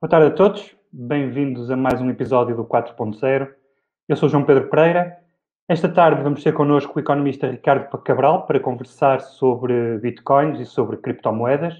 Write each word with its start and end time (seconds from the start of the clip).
Boa 0.00 0.08
tarde 0.08 0.28
a 0.28 0.30
todos, 0.30 0.76
bem-vindos 0.92 1.72
a 1.72 1.76
mais 1.76 2.00
um 2.00 2.08
episódio 2.08 2.54
do 2.54 2.64
4.0. 2.64 3.48
Eu 4.08 4.16
sou 4.16 4.28
João 4.28 4.44
Pedro 4.44 4.70
Pereira. 4.70 5.18
Esta 5.68 5.88
tarde 5.88 6.22
vamos 6.22 6.40
ter 6.40 6.54
connosco 6.54 6.92
o 6.94 7.00
economista 7.00 7.50
Ricardo 7.50 7.98
Cabral 7.98 8.46
para 8.46 8.60
conversar 8.60 9.20
sobre 9.20 9.98
bitcoins 9.98 10.60
e 10.60 10.64
sobre 10.64 10.98
criptomoedas. 10.98 11.74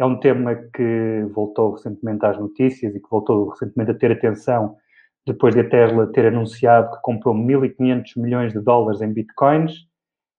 É 0.00 0.04
um 0.04 0.18
tema 0.18 0.56
que 0.56 1.24
voltou 1.32 1.74
recentemente 1.74 2.26
às 2.26 2.36
notícias 2.36 2.92
e 2.92 2.98
que 2.98 3.08
voltou 3.08 3.50
recentemente 3.50 3.92
a 3.92 3.94
ter 3.94 4.10
atenção 4.10 4.76
depois 5.24 5.54
de 5.54 5.60
a 5.60 5.68
Tesla 5.68 6.08
ter 6.08 6.26
anunciado 6.26 6.90
que 6.96 7.02
comprou 7.02 7.36
1.500 7.36 8.20
milhões 8.20 8.52
de 8.52 8.58
dólares 8.58 9.00
em 9.00 9.12
bitcoins. 9.12 9.86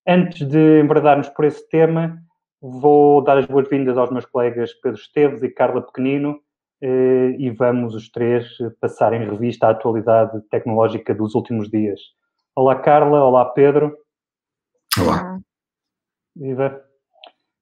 Antes 0.05 0.45
de 0.45 0.81
embradarmos 0.81 1.29
por 1.29 1.45
esse 1.45 1.66
tema, 1.70 2.21
vou 2.61 3.23
dar 3.23 3.38
as 3.38 3.45
boas-vindas 3.45 3.98
aos 3.98 4.11
meus 4.11 4.25
colegas 4.25 4.73
Pedro 4.73 4.99
Esteves 4.99 5.41
e 5.43 5.49
Carla 5.49 5.81
Pequenino 5.81 6.38
e 6.81 7.49
vamos 7.52 7.94
os 7.94 8.09
três 8.09 8.48
passar 8.80 9.13
em 9.13 9.30
revista 9.30 9.67
a 9.67 9.72
atualidade 9.72 10.41
tecnológica 10.49 11.13
dos 11.13 11.35
últimos 11.35 11.70
dias. 11.70 11.99
Olá, 12.55 12.76
Carla. 12.76 13.23
Olá, 13.23 13.45
Pedro. 13.45 13.98
Olá. 14.99 15.39
Viva. 16.36 16.81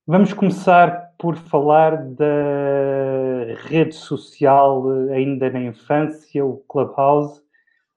Vamos 0.07 0.33
começar 0.33 1.13
por 1.19 1.35
falar 1.35 1.97
da 1.97 3.53
rede 3.67 3.93
social 3.93 4.89
ainda 5.11 5.49
na 5.51 5.61
infância, 5.61 6.43
o 6.43 6.57
Clubhouse, 6.67 7.41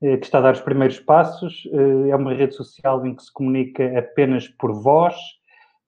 eh, 0.03 0.19
que 0.19 0.27
está 0.27 0.39
a 0.39 0.43
dar 0.43 0.53
os 0.53 0.61
primeiros 0.61 1.01
passos. 1.01 1.67
Eh, 1.73 2.11
é 2.11 2.17
uma 2.17 2.35
rede 2.35 2.55
social 2.55 3.07
em 3.07 3.15
que 3.15 3.23
se 3.23 3.33
comunica 3.33 3.99
apenas 3.99 4.49
por 4.49 4.75
voz 4.75 5.15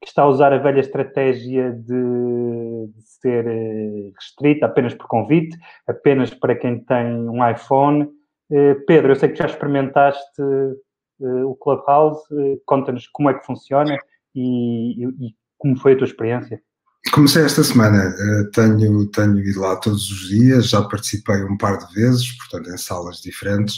que 0.04 0.10
está 0.10 0.22
a 0.22 0.28
usar 0.28 0.52
a 0.52 0.58
velha 0.58 0.80
estratégia 0.80 1.72
de, 1.72 2.92
de, 2.94 3.02
ser 3.22 3.46
eh, 3.46 4.12
restrita 4.14 4.66
apenas 4.66 4.92
por 4.92 5.06
convite, 5.06 5.56
apenas 5.86 6.28
para 6.28 6.54
quem 6.54 6.84
tem 6.84 7.06
um 7.26 7.48
iPhone. 7.48 8.06
Eh, 8.52 8.74
Pedro, 8.86 9.12
eu 9.12 9.16
sei 9.16 9.30
que 9.30 9.38
já 9.38 9.46
experimentaste 9.46 10.42
eh, 10.42 11.44
o 11.44 11.54
Clubhouse, 11.54 12.20
conta-nos 12.66 13.08
como 13.08 13.30
é 13.30 13.34
que 13.34 13.46
funciona 13.46 13.96
e, 14.34 15.04
e, 15.04 15.28
e, 15.28 15.34
como 15.56 15.78
foi 15.78 15.94
a 15.94 15.96
tua 15.96 16.06
experiência. 16.06 16.60
Comecei 17.14 17.44
esta 17.44 17.62
semana, 17.62 18.14
tenho, 18.52 19.10
tenho 19.10 19.38
ido 19.38 19.60
lá 19.60 19.76
todos 19.76 20.10
os 20.10 20.28
dias, 20.28 20.68
já 20.68 20.82
participei 20.82 21.44
um 21.44 21.56
par 21.56 21.78
de 21.78 21.94
vezes, 21.94 22.30
portanto 22.36 22.70
em 22.70 22.76
salas 22.76 23.22
diferentes. 23.22 23.76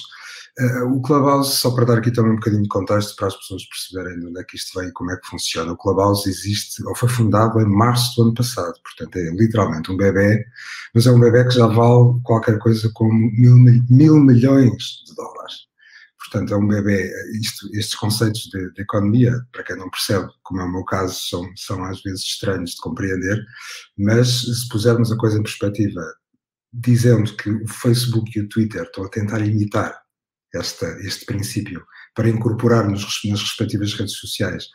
Uh, 0.58 0.84
o 0.90 1.02
Clubhouse, 1.02 1.56
só 1.56 1.70
para 1.70 1.84
dar 1.84 1.98
aqui 1.98 2.10
também 2.10 2.32
um 2.32 2.36
bocadinho 2.36 2.62
de 2.62 2.68
contexto 2.68 3.14
para 3.14 3.26
as 3.26 3.36
pessoas 3.36 3.62
perceberem 3.68 4.18
de 4.18 4.26
onde 4.26 4.40
é 4.40 4.44
que 4.44 4.56
isto 4.56 4.78
vem 4.78 4.88
e 4.88 4.92
como 4.92 5.10
é 5.10 5.16
que 5.16 5.26
funciona. 5.26 5.72
O 5.72 5.76
Clubhouse 5.76 6.26
existe, 6.26 6.82
ou 6.86 6.94
foi 6.94 7.10
fundado 7.10 7.60
em 7.60 7.66
março 7.66 8.16
do 8.16 8.22
ano 8.22 8.34
passado, 8.34 8.72
portanto 8.82 9.16
é 9.16 9.30
literalmente 9.32 9.92
um 9.92 9.98
bebê, 9.98 10.46
mas 10.94 11.06
é 11.06 11.10
um 11.10 11.20
bebê 11.20 11.44
que 11.44 11.50
já 11.50 11.66
vale 11.66 12.18
qualquer 12.22 12.58
coisa 12.58 12.90
como 12.94 13.12
mil, 13.12 13.56
mil 13.90 14.16
milhões 14.16 15.04
de 15.06 15.14
dólares. 15.14 15.66
Portanto, 16.18 16.54
é 16.54 16.56
um 16.56 16.66
bebê. 16.66 17.12
Isto, 17.38 17.68
estes 17.74 17.94
conceitos 17.94 18.48
de, 18.50 18.72
de, 18.72 18.82
economia, 18.82 19.32
para 19.52 19.62
quem 19.62 19.76
não 19.76 19.90
percebe, 19.90 20.28
como 20.42 20.60
é 20.60 20.64
o 20.64 20.72
meu 20.72 20.84
caso, 20.84 21.14
são, 21.28 21.52
são 21.54 21.84
às 21.84 22.02
vezes 22.02 22.22
estranhos 22.22 22.70
de 22.70 22.78
compreender, 22.78 23.44
mas 23.96 24.40
se 24.40 24.68
pusermos 24.68 25.12
a 25.12 25.16
coisa 25.16 25.38
em 25.38 25.42
perspectiva, 25.42 26.02
dizendo 26.72 27.36
que 27.36 27.50
o 27.50 27.68
Facebook 27.68 28.36
e 28.36 28.42
o 28.42 28.48
Twitter 28.48 28.82
estão 28.82 29.04
a 29.04 29.08
tentar 29.08 29.40
imitar 29.40 30.05
esta, 30.54 30.86
este 31.00 31.24
princípio 31.26 31.86
para 32.14 32.28
incorporar 32.28 32.88
nas 32.88 33.02
respectivas 33.40 33.92
redes 33.94 34.16
sociais 34.16 34.68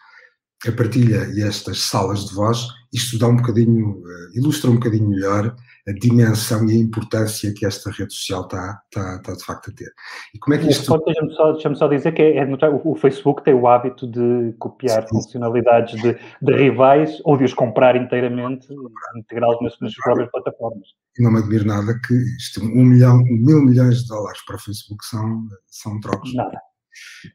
a 0.68 0.72
partilha 0.72 1.28
e 1.34 1.42
estas 1.42 1.82
salas 1.82 2.26
de 2.26 2.36
voz, 2.36 2.68
isto 2.94 3.18
dá 3.18 3.28
um 3.28 3.38
bocadinho, 3.38 4.00
uh, 4.00 4.38
ilustra 4.38 4.70
um 4.70 4.76
bocadinho 4.76 5.10
melhor 5.10 5.56
a 5.88 5.92
dimensão 5.94 6.70
e 6.70 6.74
a 6.74 6.78
importância 6.78 7.54
que 7.54 7.66
esta 7.66 7.90
rede 7.90 8.14
social 8.14 8.44
está, 8.44 8.82
está, 8.86 9.16
está 9.16 9.34
de 9.34 9.44
facto 9.44 9.72
a 9.72 9.74
ter. 9.74 9.92
E 10.36 10.40
como 10.40 10.54
é 10.54 10.58
que 10.60 10.70
isto... 10.70 10.96
Deixa-me 11.06 11.34
só, 11.34 11.52
deixa 11.54 11.76
só 11.76 11.88
dizer 11.88 12.12
que 12.12 12.22
é, 12.22 12.38
é, 12.38 12.70
o 12.84 12.96
Facebook 12.96 13.44
tem 13.44 13.54
o 13.54 13.68
hábito 13.68 14.06
de 14.06 14.54
copiar 14.60 15.04
Sim. 15.04 15.16
funcionalidades 15.16 16.00
de, 16.02 16.18
de, 16.42 16.54
rivais 16.54 17.20
ou 17.26 17.38
de 17.38 17.46
os 17.46 17.54
comprar 17.54 17.96
inteiramente, 17.96 18.68
integrá-los 19.16 19.60
nas, 19.62 19.80
nas 19.82 19.96
próprias 19.96 20.30
plataformas. 20.30 20.88
E 21.18 21.24
não 21.24 21.32
me 21.32 21.40
admiro 21.40 21.66
nada 21.66 22.00
que 22.06 22.14
isto, 22.38 22.62
um 22.64 22.86
milhão, 22.86 23.18
mil 23.24 23.64
milhões 23.64 24.04
de 24.04 24.08
dólares 24.08 24.40
para 24.46 24.58
o 24.58 24.60
Facebook 24.60 25.04
são, 25.06 25.44
são 25.68 26.00
trocos. 26.00 26.34
Nada. 26.36 26.71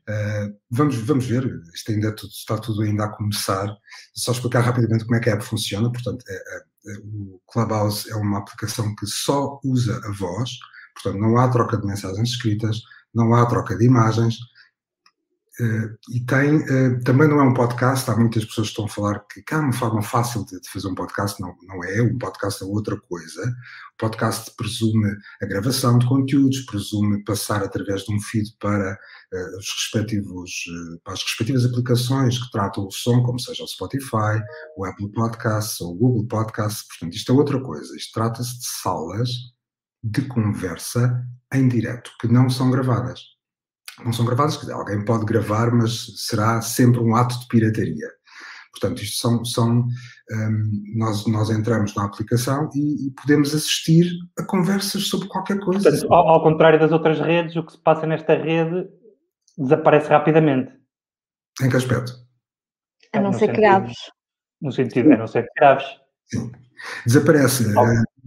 Uh, 0.08 0.56
vamos, 0.70 0.96
vamos 0.96 1.26
ver, 1.26 1.44
isto 1.74 1.92
ainda 1.92 2.14
tudo, 2.14 2.30
está 2.30 2.58
tudo 2.58 2.82
ainda 2.82 3.04
a 3.04 3.08
começar. 3.08 3.68
Só 4.14 4.32
explicar 4.32 4.60
rapidamente 4.60 5.04
como 5.04 5.16
é 5.16 5.20
que 5.20 5.30
a 5.30 5.34
app 5.34 5.44
funciona. 5.44 5.90
Portanto, 5.90 6.24
é, 6.28 6.34
é, 6.34 6.92
é, 6.92 6.98
o 7.04 7.40
Clubhouse 7.46 8.10
é 8.10 8.14
uma 8.16 8.38
aplicação 8.38 8.94
que 8.96 9.06
só 9.06 9.60
usa 9.64 10.00
a 10.04 10.12
voz, 10.12 10.50
portanto, 10.94 11.20
não 11.20 11.36
há 11.38 11.48
troca 11.48 11.76
de 11.76 11.86
mensagens 11.86 12.30
escritas, 12.30 12.80
não 13.14 13.34
há 13.34 13.46
troca 13.46 13.76
de 13.76 13.84
imagens, 13.84 14.38
e 16.10 16.20
tem, 16.26 16.56
uh, 16.56 17.02
também 17.02 17.26
não 17.28 17.40
é 17.40 17.42
um 17.42 17.54
podcast, 17.54 18.10
há 18.10 18.16
muitas 18.16 18.44
pessoas 18.44 18.66
que 18.66 18.72
estão 18.72 18.84
a 18.84 18.88
falar 18.88 19.20
que, 19.20 19.42
que 19.42 19.54
há 19.54 19.58
uma 19.58 19.72
forma 19.72 20.02
fácil 20.02 20.44
de, 20.44 20.60
de, 20.60 20.68
fazer 20.68 20.88
um 20.88 20.94
podcast, 20.94 21.40
não, 21.40 21.56
não 21.62 21.82
é, 21.82 22.02
um 22.02 22.18
podcast 22.18 22.62
é 22.62 22.66
outra 22.66 23.00
coisa. 23.00 23.42
O 23.42 23.96
podcast 23.96 24.54
presume 24.54 25.10
a 25.40 25.46
gravação 25.46 25.98
de 25.98 26.06
conteúdos, 26.06 26.60
presume 26.66 27.24
passar 27.24 27.62
através 27.62 28.02
de 28.02 28.14
um 28.14 28.20
feed 28.20 28.54
para, 28.60 28.92
uh, 28.92 29.58
os 29.58 29.66
respectivos, 29.72 30.50
para 31.02 31.14
as 31.14 31.22
respectivas 31.22 31.64
aplicações 31.64 32.38
que 32.38 32.50
tratam 32.50 32.86
o 32.86 32.90
som, 32.90 33.22
como 33.22 33.40
seja 33.40 33.64
o 33.64 33.68
Spotify, 33.68 34.42
o 34.76 34.84
Apple 34.84 35.10
Podcasts 35.12 35.80
ou 35.80 35.92
o 35.92 35.96
Google 35.96 36.26
Podcasts, 36.26 36.86
portanto 36.86 37.14
isto 37.14 37.32
é 37.32 37.34
outra 37.34 37.62
coisa, 37.62 37.96
isto 37.96 38.12
trata-se 38.12 38.58
de 38.58 38.66
salas 38.66 39.30
de 40.04 40.20
conversa 40.22 41.24
em 41.52 41.66
direto, 41.66 42.10
que 42.20 42.28
não 42.28 42.50
são 42.50 42.70
gravadas 42.70 43.35
não 44.04 44.12
são 44.12 44.24
gravadas, 44.24 44.58
dizer, 44.58 44.72
alguém 44.72 45.04
pode 45.04 45.24
gravar, 45.24 45.70
mas 45.72 46.12
será 46.16 46.60
sempre 46.60 47.00
um 47.00 47.14
ato 47.14 47.38
de 47.40 47.48
pirataria. 47.48 48.08
Portanto, 48.72 49.02
isto 49.02 49.18
são, 49.18 49.44
são 49.44 49.86
um, 50.30 50.82
nós, 50.96 51.26
nós 51.26 51.50
entramos 51.50 51.94
na 51.94 52.04
aplicação 52.04 52.68
e, 52.74 53.06
e, 53.06 53.10
podemos 53.12 53.54
assistir 53.54 54.12
a 54.38 54.44
conversas 54.44 55.04
sobre 55.04 55.28
qualquer 55.28 55.58
coisa. 55.60 55.88
Portanto, 55.90 56.12
ao, 56.12 56.28
ao, 56.28 56.42
contrário 56.42 56.78
das 56.78 56.92
outras 56.92 57.18
redes, 57.18 57.56
o 57.56 57.64
que 57.64 57.72
se 57.72 57.78
passa 57.78 58.06
nesta 58.06 58.34
rede 58.34 58.86
desaparece 59.56 60.10
rapidamente. 60.10 60.72
Em 61.62 61.70
que 61.70 61.76
aspecto? 61.76 62.12
A 63.14 63.20
não 63.20 63.32
ser 63.32 63.52
graves. 63.52 63.96
No 64.60 64.72
sentido, 64.72 65.12
a 65.12 65.16
não 65.16 65.26
ser 65.26 65.46
graves. 65.56 65.86
Sim. 66.26 66.52
Desaparece. 67.06 67.64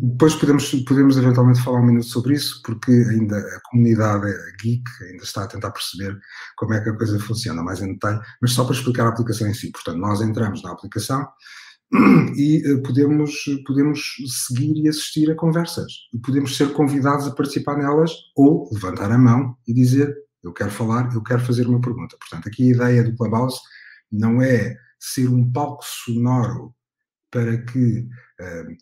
Depois 0.02 0.34
podemos, 0.34 0.72
podemos 0.86 1.18
eventualmente 1.18 1.62
falar 1.62 1.82
um 1.82 1.86
minuto 1.86 2.06
sobre 2.06 2.34
isso, 2.34 2.62
porque 2.64 2.90
ainda 2.90 3.38
a 3.38 3.60
comunidade 3.70 4.32
geek 4.62 4.84
ainda 5.02 5.24
está 5.24 5.44
a 5.44 5.48
tentar 5.48 5.72
perceber 5.72 6.18
como 6.56 6.74
é 6.74 6.82
que 6.82 6.90
a 6.90 6.96
coisa 6.96 7.20
funciona 7.20 7.62
mais 7.62 7.82
em 7.82 7.92
detalhe, 7.92 8.22
mas 8.42 8.54
só 8.54 8.64
para 8.64 8.76
explicar 8.76 9.06
a 9.08 9.10
aplicação 9.10 9.48
em 9.48 9.54
si. 9.54 9.70
Portanto, 9.72 9.98
nós 9.98 10.22
entramos 10.22 10.64
na 10.64 10.72
aplicação 10.72 11.28
e 12.38 12.64
eh, 12.66 12.78
podemos, 12.78 13.44
podemos 13.68 14.16
seguir 14.48 14.86
e 14.86 14.88
assistir 14.88 15.30
a 15.32 15.36
conversas. 15.36 15.92
E 16.14 16.20
podemos 16.20 16.56
ser 16.56 16.72
convidados 16.72 17.28
a 17.28 17.32
participar 17.32 17.78
nelas 17.78 18.14
ou 18.38 18.70
levantar 18.72 19.12
a 19.12 19.18
mão 19.18 19.58
e 19.68 19.74
dizer 19.74 20.16
eu 20.42 20.54
quero 20.54 20.72
falar, 20.72 21.14
eu 21.14 21.22
quero 21.22 21.42
fazer 21.42 21.68
uma 21.68 21.82
pergunta. 21.82 22.16
Portanto, 22.18 22.48
aqui 22.48 22.70
a 22.70 22.76
ideia 22.76 23.04
do 23.04 23.16
Clubhouse 23.18 23.60
não 24.10 24.42
é 24.42 24.78
ser 24.98 25.28
um 25.28 25.52
palco 25.52 25.84
sonoro 25.84 26.74
para 27.30 27.58
que 27.58 28.08
uh, 28.40 28.78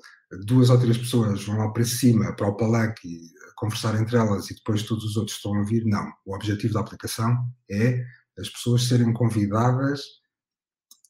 duas 0.46 0.70
ou 0.70 0.80
três 0.80 0.98
pessoas 0.98 1.44
vão 1.46 1.58
lá 1.58 1.72
para 1.72 1.86
cima, 1.86 2.36
para 2.36 2.48
o 2.48 2.56
palanque, 2.56 3.32
conversar 3.56 4.00
entre 4.00 4.18
elas 4.18 4.50
e 4.50 4.56
depois 4.56 4.84
todos 4.84 5.04
os 5.04 5.18
outros 5.18 5.38
estão 5.38 5.56
a 5.56 5.60
ouvir. 5.60 5.84
Não. 5.86 6.12
O 6.26 6.36
objetivo 6.36 6.74
da 6.74 6.82
aplicação 6.82 7.36
é 7.70 8.04
as 8.38 8.50
pessoas 8.50 8.84
serem 8.88 9.14
convidadas 9.14 10.02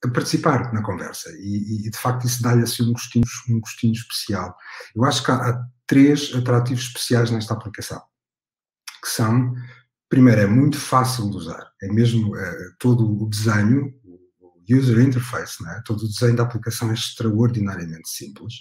a 0.03 0.07
participar 0.09 0.73
na 0.73 0.81
conversa. 0.81 1.29
E, 1.39 1.87
e 1.87 1.89
de 1.89 1.97
facto, 1.97 2.25
isso 2.25 2.41
dá-lhe 2.41 2.63
assim 2.63 2.83
um 2.83 2.93
gostinho, 2.93 3.25
um 3.49 3.59
gostinho 3.59 3.93
especial. 3.93 4.55
Eu 4.95 5.03
acho 5.03 5.23
que 5.23 5.31
há, 5.31 5.35
há 5.35 5.67
três 5.85 6.33
atrativos 6.35 6.83
especiais 6.83 7.31
nesta 7.31 7.53
aplicação, 7.53 8.01
que 9.01 9.09
são, 9.09 9.53
primeiro, 10.09 10.41
é 10.41 10.47
muito 10.47 10.77
fácil 10.77 11.29
de 11.29 11.37
usar. 11.37 11.71
É 11.81 11.87
mesmo 11.87 12.35
é, 12.35 12.69
todo 12.79 13.23
o 13.23 13.29
desenho, 13.29 13.93
o 14.39 14.77
user 14.77 14.99
interface, 14.99 15.63
né? 15.63 15.81
todo 15.85 16.03
o 16.03 16.07
desenho 16.07 16.35
da 16.35 16.43
aplicação 16.43 16.91
é 16.91 16.93
extraordinariamente 16.93 18.09
simples. 18.09 18.53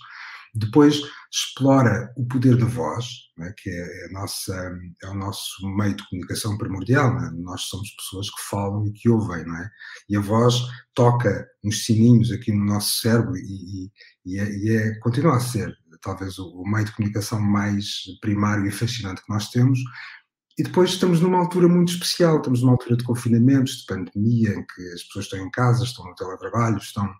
Depois 0.56 1.02
explora 1.30 2.12
o 2.16 2.26
poder 2.26 2.56
da 2.56 2.64
voz, 2.64 3.06
né, 3.36 3.52
que 3.56 3.68
é, 3.68 4.08
nossa, 4.12 4.54
é 5.02 5.08
o 5.08 5.14
nosso 5.14 5.66
meio 5.76 5.94
de 5.94 6.08
comunicação 6.08 6.56
primordial. 6.56 7.14
Né? 7.14 7.30
Nós 7.34 7.62
somos 7.62 7.90
pessoas 7.90 8.30
que 8.30 8.42
falam 8.48 8.86
e 8.86 8.92
que 8.92 9.08
ouvem, 9.08 9.44
não 9.44 9.56
é? 9.56 9.70
E 10.08 10.16
a 10.16 10.20
voz 10.20 10.62
toca 10.94 11.46
uns 11.64 11.84
sininhos 11.84 12.32
aqui 12.32 12.52
no 12.52 12.64
nosso 12.64 13.00
cérebro 13.00 13.36
e, 13.36 13.90
e, 14.24 14.38
é, 14.38 14.50
e 14.50 14.76
é, 14.76 14.98
continua 15.00 15.36
a 15.36 15.40
ser 15.40 15.76
talvez 16.00 16.38
o, 16.38 16.48
o 16.48 16.70
meio 16.70 16.84
de 16.84 16.92
comunicação 16.92 17.40
mais 17.40 18.02
primário 18.20 18.66
e 18.66 18.70
fascinante 18.70 19.22
que 19.22 19.32
nós 19.32 19.50
temos, 19.50 19.78
e 20.58 20.62
depois 20.62 20.90
estamos 20.90 21.20
numa 21.20 21.38
altura 21.38 21.68
muito 21.68 21.92
especial, 21.92 22.38
estamos 22.38 22.62
numa 22.62 22.72
altura 22.72 22.96
de 22.96 23.04
confinamentos, 23.04 23.80
de 23.80 23.86
pandemia, 23.86 24.54
em 24.54 24.64
que 24.66 24.92
as 24.94 25.02
pessoas 25.02 25.26
estão 25.26 25.38
em 25.38 25.50
casa, 25.50 25.84
estão 25.84 26.06
no 26.06 26.14
teletrabalho, 26.14 26.78
estão. 26.78 27.12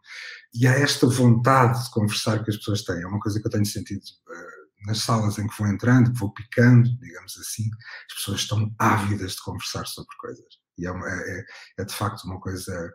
E 0.55 0.67
há 0.67 0.73
esta 0.73 1.07
vontade 1.07 1.85
de 1.85 1.91
conversar 1.91 2.43
que 2.43 2.51
as 2.51 2.57
pessoas 2.57 2.83
têm. 2.83 3.03
É 3.03 3.07
uma 3.07 3.21
coisa 3.21 3.39
que 3.39 3.47
eu 3.47 3.51
tenho 3.51 3.67
sentido 3.67 4.01
uh, 4.01 4.87
nas 4.87 5.01
salas 5.01 5.39
em 5.39 5.47
que 5.47 5.59
vou 5.59 5.69
entrando, 5.69 6.13
que 6.13 6.19
vou 6.19 6.33
picando, 6.33 6.89
digamos 6.99 7.37
assim, 7.39 7.69
as 8.09 8.15
pessoas 8.15 8.41
estão 8.41 8.75
ávidas 8.79 9.33
de 9.33 9.43
conversar 9.43 9.85
sobre 9.85 10.17
coisas. 10.19 10.47
E 10.79 10.87
é, 10.87 10.91
uma, 10.91 11.07
é, 11.07 11.45
é 11.79 11.85
de 11.85 11.93
facto 11.93 12.25
uma 12.25 12.41
coisa, 12.41 12.95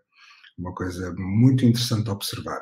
uma 0.57 0.73
coisa 0.73 1.13
muito 1.17 1.65
interessante 1.65 2.09
a 2.09 2.13
observar. 2.13 2.61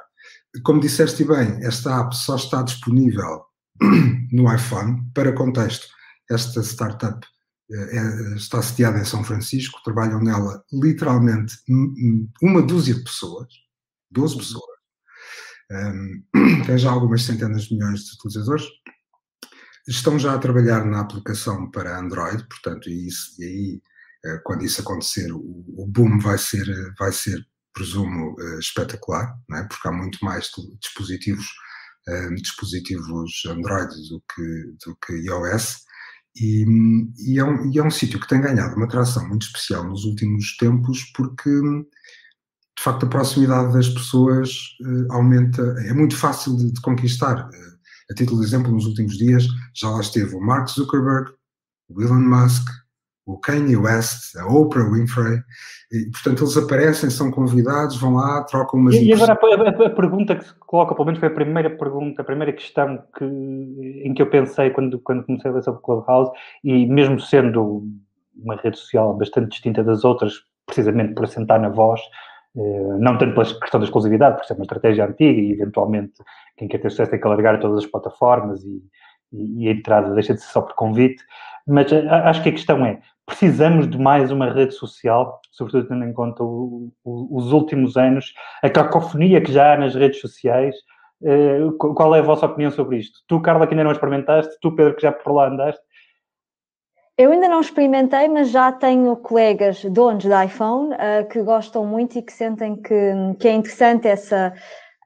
Como 0.66 0.82
disseste 0.82 1.24
bem, 1.24 1.64
esta 1.66 2.02
app 2.02 2.14
só 2.14 2.36
está 2.36 2.62
disponível 2.62 3.46
no 4.34 4.54
iPhone. 4.54 5.10
Para 5.14 5.32
contexto, 5.32 5.88
esta 6.30 6.62
startup 6.62 7.26
é, 7.72 8.36
está 8.36 8.62
sediada 8.62 9.00
em 9.00 9.06
São 9.06 9.24
Francisco, 9.24 9.82
trabalham 9.84 10.20
nela 10.20 10.64
literalmente 10.74 11.56
uma 12.42 12.64
dúzia 12.64 12.96
de 12.96 13.04
pessoas, 13.04 13.48
12 14.10 14.34
uhum. 14.34 14.40
pessoas. 14.40 14.80
Um, 15.72 16.24
tem 16.66 16.78
já 16.78 16.90
algumas 16.90 17.24
centenas 17.24 17.66
de 17.66 17.76
milhões 17.76 18.02
de 18.02 18.16
utilizadores. 18.16 18.66
Estão 19.88 20.18
já 20.18 20.34
a 20.34 20.40
trabalhar 20.40 20.84
na 20.86 21.02
aplicação 21.02 21.70
para 21.70 22.00
Android, 22.00 22.44
portanto, 22.48 22.90
e, 22.90 23.08
isso, 23.08 23.36
e 23.40 23.46
aí, 23.46 23.82
eh, 24.26 24.40
quando 24.44 24.64
isso 24.64 24.82
acontecer, 24.82 25.32
o, 25.32 25.40
o, 25.78 25.88
boom 25.88 26.20
vai 26.20 26.38
ser, 26.38 26.66
vai 26.98 27.12
ser 27.12 27.44
presumo, 27.74 28.36
eh, 28.40 28.60
espetacular, 28.60 29.36
é? 29.54 29.64
porque 29.64 29.88
há 29.88 29.92
muito 29.92 30.24
mais 30.24 30.52
dispositivos, 30.82 31.48
dispositivos 32.36 33.46
Android 33.48 33.94
do 34.10 34.24
que, 34.34 34.76
do 34.86 34.96
que 35.06 35.14
iOS. 35.14 35.89
E, 36.40 36.66
e, 37.18 37.40
é 37.40 37.44
um, 37.44 37.70
e 37.72 37.80
é 37.80 37.84
um 37.84 37.92
sítio 37.92 38.20
que 38.20 38.28
tem 38.28 38.40
ganhado 38.40 38.76
uma 38.76 38.86
atração 38.86 39.28
muito 39.28 39.46
especial 39.46 39.84
nos 39.84 40.06
últimos 40.06 40.56
tempos, 40.58 41.04
porque 41.16 41.50
de 41.52 42.84
facto 42.84 43.06
a 43.06 43.10
proximidade 43.10 43.74
das 43.74 43.90
pessoas 43.90 44.52
uh, 44.82 45.14
aumenta, 45.14 45.62
é 45.86 45.94
muito 45.94 46.16
fácil 46.16 46.56
de, 46.56 46.72
de 46.72 46.82
conquistar. 46.82 47.50
Uh, 47.50 47.80
a 48.10 48.16
título 48.16 48.40
de 48.40 48.48
exemplo, 48.48 48.72
nos 48.72 48.86
últimos 48.86 49.18
dias 49.18 49.46
já 49.76 49.90
lá 49.90 50.00
esteve 50.00 50.34
o 50.34 50.40
Mark 50.40 50.70
Zuckerberg, 50.70 51.32
o 51.90 52.02
Elon 52.02 52.22
Musk, 52.22 52.70
o 53.30 53.38
Kanye 53.38 53.78
West, 53.78 54.36
a 54.38 54.48
Oprah 54.48 54.90
Winfrey, 54.90 55.40
e, 55.92 56.10
portanto 56.12 56.44
eles 56.44 56.58
aparecem, 56.58 57.10
são 57.10 57.30
convidados, 57.30 58.00
vão 58.00 58.16
lá, 58.16 58.44
trocam 58.44 58.80
umas... 58.80 58.96
E, 58.96 59.06
e 59.06 59.14
agora 59.14 59.34
a, 59.34 59.84
a, 59.84 59.88
a, 59.88 59.90
pergunta 59.90 60.36
que 60.36 60.46
se 60.46 60.54
coloca, 60.60 60.96
pelo 60.96 61.06
menos 61.06 61.20
foi 61.20 61.30
a 61.30 61.34
primeira 61.34 61.70
pergunta, 61.70 62.22
a 62.22 62.26
primeira 62.26 62.54
questão 62.54 63.04
que, 63.18 63.26
em 63.26 64.14
que 64.14 64.22
eu 64.22 64.30
pensei 64.30 64.72
quando, 64.72 65.00
quando 65.00 65.24
comecei 65.26 65.52
a 65.52 65.54
ler 65.54 65.64
sobre 65.64 65.80
o 65.80 65.84
Clubhouse, 65.84 66.32
e 66.64 66.86
mesmo 66.88 67.20
sendo 67.20 67.84
uma 68.36 68.56
rede 68.56 68.78
social 68.78 69.16
bastante 69.16 69.50
distinta 69.50 69.84
das 69.84 70.04
outras, 70.04 70.34
precisamente 70.66 71.14
por 71.14 71.26
assentar 71.26 71.62
na 71.62 71.70
voz, 71.70 72.02
eh, 72.56 72.98
não 73.00 73.18
tanto 73.18 73.34
pela 73.34 73.46
questão 73.46 73.80
da 73.80 73.86
exclusividade, 73.86 74.38
porque 74.38 74.54
é 74.54 74.56
uma 74.56 74.64
estratégia 74.64 75.06
antiga 75.06 75.40
e 75.40 75.52
eventualmente 75.52 76.14
quem 76.58 76.68
quer 76.68 76.80
ter 76.80 76.90
sucesso 76.90 77.12
tem 77.12 77.20
que 77.20 77.28
alargar 77.28 77.60
todas 77.60 77.84
as 77.84 77.90
plataformas 77.90 78.64
e, 78.64 78.82
e, 79.32 79.66
e 79.66 79.68
a 79.68 79.72
entrada 79.72 80.14
deixa 80.14 80.34
de 80.34 80.42
ser 80.42 80.52
só 80.52 80.62
por 80.62 80.74
convite, 80.76 81.24
mas 81.70 81.92
eh, 81.92 82.08
acho 82.10 82.42
que 82.44 82.50
a 82.50 82.54
questão 82.54 82.86
é, 82.86 83.00
precisamos 83.26 83.90
de 83.90 83.98
mais 83.98 84.32
uma 84.32 84.52
rede 84.52 84.74
social, 84.74 85.40
sobretudo 85.52 85.88
tendo 85.88 86.04
em 86.04 86.14
conta 86.14 86.44
o, 86.44 86.92
o, 87.04 87.38
os 87.38 87.52
últimos 87.52 87.96
anos, 87.96 88.34
a 88.62 88.70
cacofonia 88.70 89.42
que 89.42 89.52
já 89.52 89.74
há 89.74 89.78
nas 89.78 89.96
redes 89.96 90.20
sociais. 90.20 90.76
Uh, 91.22 91.74
qual 91.78 92.16
é 92.16 92.20
a 92.20 92.24
vossa 92.24 92.46
opinião 92.46 92.72
sobre 92.72 92.98
isto? 92.98 93.20
Tu, 93.28 93.42
Carla, 93.42 93.68
que 93.68 93.74
ainda 93.74 93.84
não 93.84 93.92
experimentaste, 93.92 94.58
tu, 94.62 94.74
Pedro, 94.74 94.96
que 94.96 95.02
já 95.02 95.12
por 95.12 95.34
lá 95.34 95.50
andaste. 95.50 95.82
Eu 97.18 97.34
ainda 97.34 97.50
não 97.50 97.60
experimentei, 97.60 98.30
mas 98.30 98.52
já 98.52 98.72
tenho 98.72 99.14
colegas 99.18 99.84
donos 99.84 100.24
de 100.24 100.46
iPhone 100.46 100.94
uh, 100.94 101.28
que 101.28 101.44
gostam 101.44 101.86
muito 101.86 102.18
e 102.18 102.22
que 102.22 102.32
sentem 102.32 102.78
que, 102.78 103.14
que 103.38 103.50
é 103.50 103.52
interessante 103.52 104.08
essa 104.08 104.54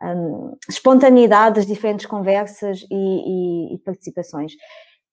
um, 0.04 0.56
espontaneidade 0.70 1.56
das 1.56 1.66
diferentes 1.66 2.06
conversas 2.06 2.86
e, 2.92 3.72
e, 3.72 3.76
e 3.76 3.78
participações. 3.80 4.54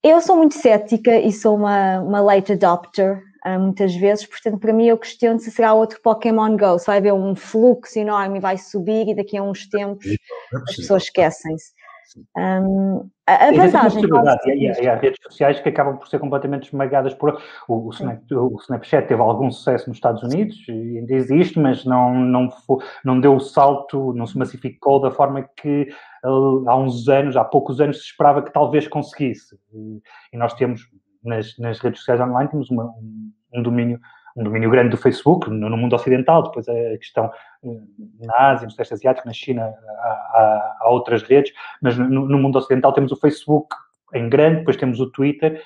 Eu 0.02 0.20
sou 0.20 0.36
muito 0.36 0.54
cética 0.54 1.18
e 1.18 1.30
sou 1.30 1.56
uma, 1.56 2.00
uma 2.00 2.20
late 2.20 2.52
adopter 2.52 3.22
uh, 3.46 3.60
muitas 3.60 3.94
vezes, 3.94 4.26
portanto, 4.26 4.58
para 4.58 4.72
mim 4.72 4.86
eu 4.86 4.96
questiono 4.96 5.38
se 5.38 5.50
será 5.50 5.74
outro 5.74 6.00
Pokémon 6.02 6.56
Go, 6.56 6.78
se 6.78 6.86
vai 6.86 6.98
haver 6.98 7.12
um 7.12 7.36
fluxo 7.36 7.98
enorme 7.98 8.38
e 8.38 8.40
vai 8.40 8.56
subir 8.56 9.08
e 9.08 9.14
daqui 9.14 9.36
a 9.36 9.42
uns 9.42 9.68
tempos 9.68 10.06
é 10.06 10.16
as 10.68 10.76
pessoas 10.76 11.02
esquecem-se. 11.04 11.72
Um, 12.36 13.08
a 13.26 13.52
vantagem. 13.52 14.08
Quase... 14.08 14.50
E, 14.50 14.82
e, 14.82 14.88
há 14.88 14.96
redes 14.96 15.18
sociais 15.22 15.60
que 15.60 15.68
acabam 15.68 15.96
por 15.96 16.08
ser 16.08 16.18
completamente 16.18 16.64
esmagadas 16.64 17.14
por. 17.14 17.40
O, 17.68 17.88
o, 17.88 17.90
Snap, 17.90 18.20
o, 18.32 18.56
Snapchat 18.62 19.06
teve 19.06 19.20
algum 19.20 19.50
sucesso 19.50 19.88
nos 19.88 19.96
Estados 19.96 20.22
Unidos, 20.22 20.56
e 20.68 20.98
ainda 20.98 21.14
existe, 21.14 21.58
mas 21.58 21.84
não, 21.84 22.14
não, 22.14 22.50
foi, 22.50 22.78
não 23.04 23.20
deu 23.20 23.36
o 23.36 23.40
salto, 23.40 24.12
não 24.14 24.26
se 24.26 24.36
massificou 24.36 25.00
da 25.00 25.10
forma 25.10 25.48
que 25.56 25.88
há 26.22 26.76
uns 26.76 27.08
anos, 27.08 27.36
há 27.36 27.44
poucos 27.44 27.80
anos, 27.80 27.98
se 27.98 28.04
esperava 28.04 28.42
que 28.42 28.52
talvez 28.52 28.86
conseguisse. 28.88 29.58
E 30.32 30.36
nós 30.36 30.54
temos, 30.54 30.82
nas, 31.22 31.56
nas 31.58 31.78
redes 31.80 32.00
sociais 32.00 32.20
online, 32.20 32.50
temos 32.50 32.70
uma, 32.70 32.92
um, 33.52 33.62
domínio 33.62 34.00
um 34.36 34.44
domínio 34.44 34.70
grande 34.70 34.90
do 34.90 34.96
Facebook 34.96 35.50
no, 35.50 35.76
mundo 35.76 35.94
ocidental, 35.94 36.44
depois 36.44 36.68
a 36.68 36.96
questão 36.98 37.30
eh, 37.64 37.80
na 38.20 38.50
Ásia, 38.50 38.64
no 38.64 38.70
Sudeste 38.70 38.94
Asiático, 38.94 39.26
na 39.26 39.32
China, 39.32 39.64
há, 39.64 40.08
há, 40.08 40.76
há 40.80 40.90
outras 40.90 41.22
redes, 41.24 41.52
mas 41.82 41.98
no, 41.98 42.08
no, 42.08 42.38
mundo 42.38 42.56
ocidental 42.56 42.92
temos 42.92 43.10
o 43.10 43.16
Facebook 43.16 43.74
em 44.14 44.28
grande, 44.28 44.60
depois 44.60 44.76
temos 44.76 45.00
o 45.00 45.10
Twitter 45.10 45.60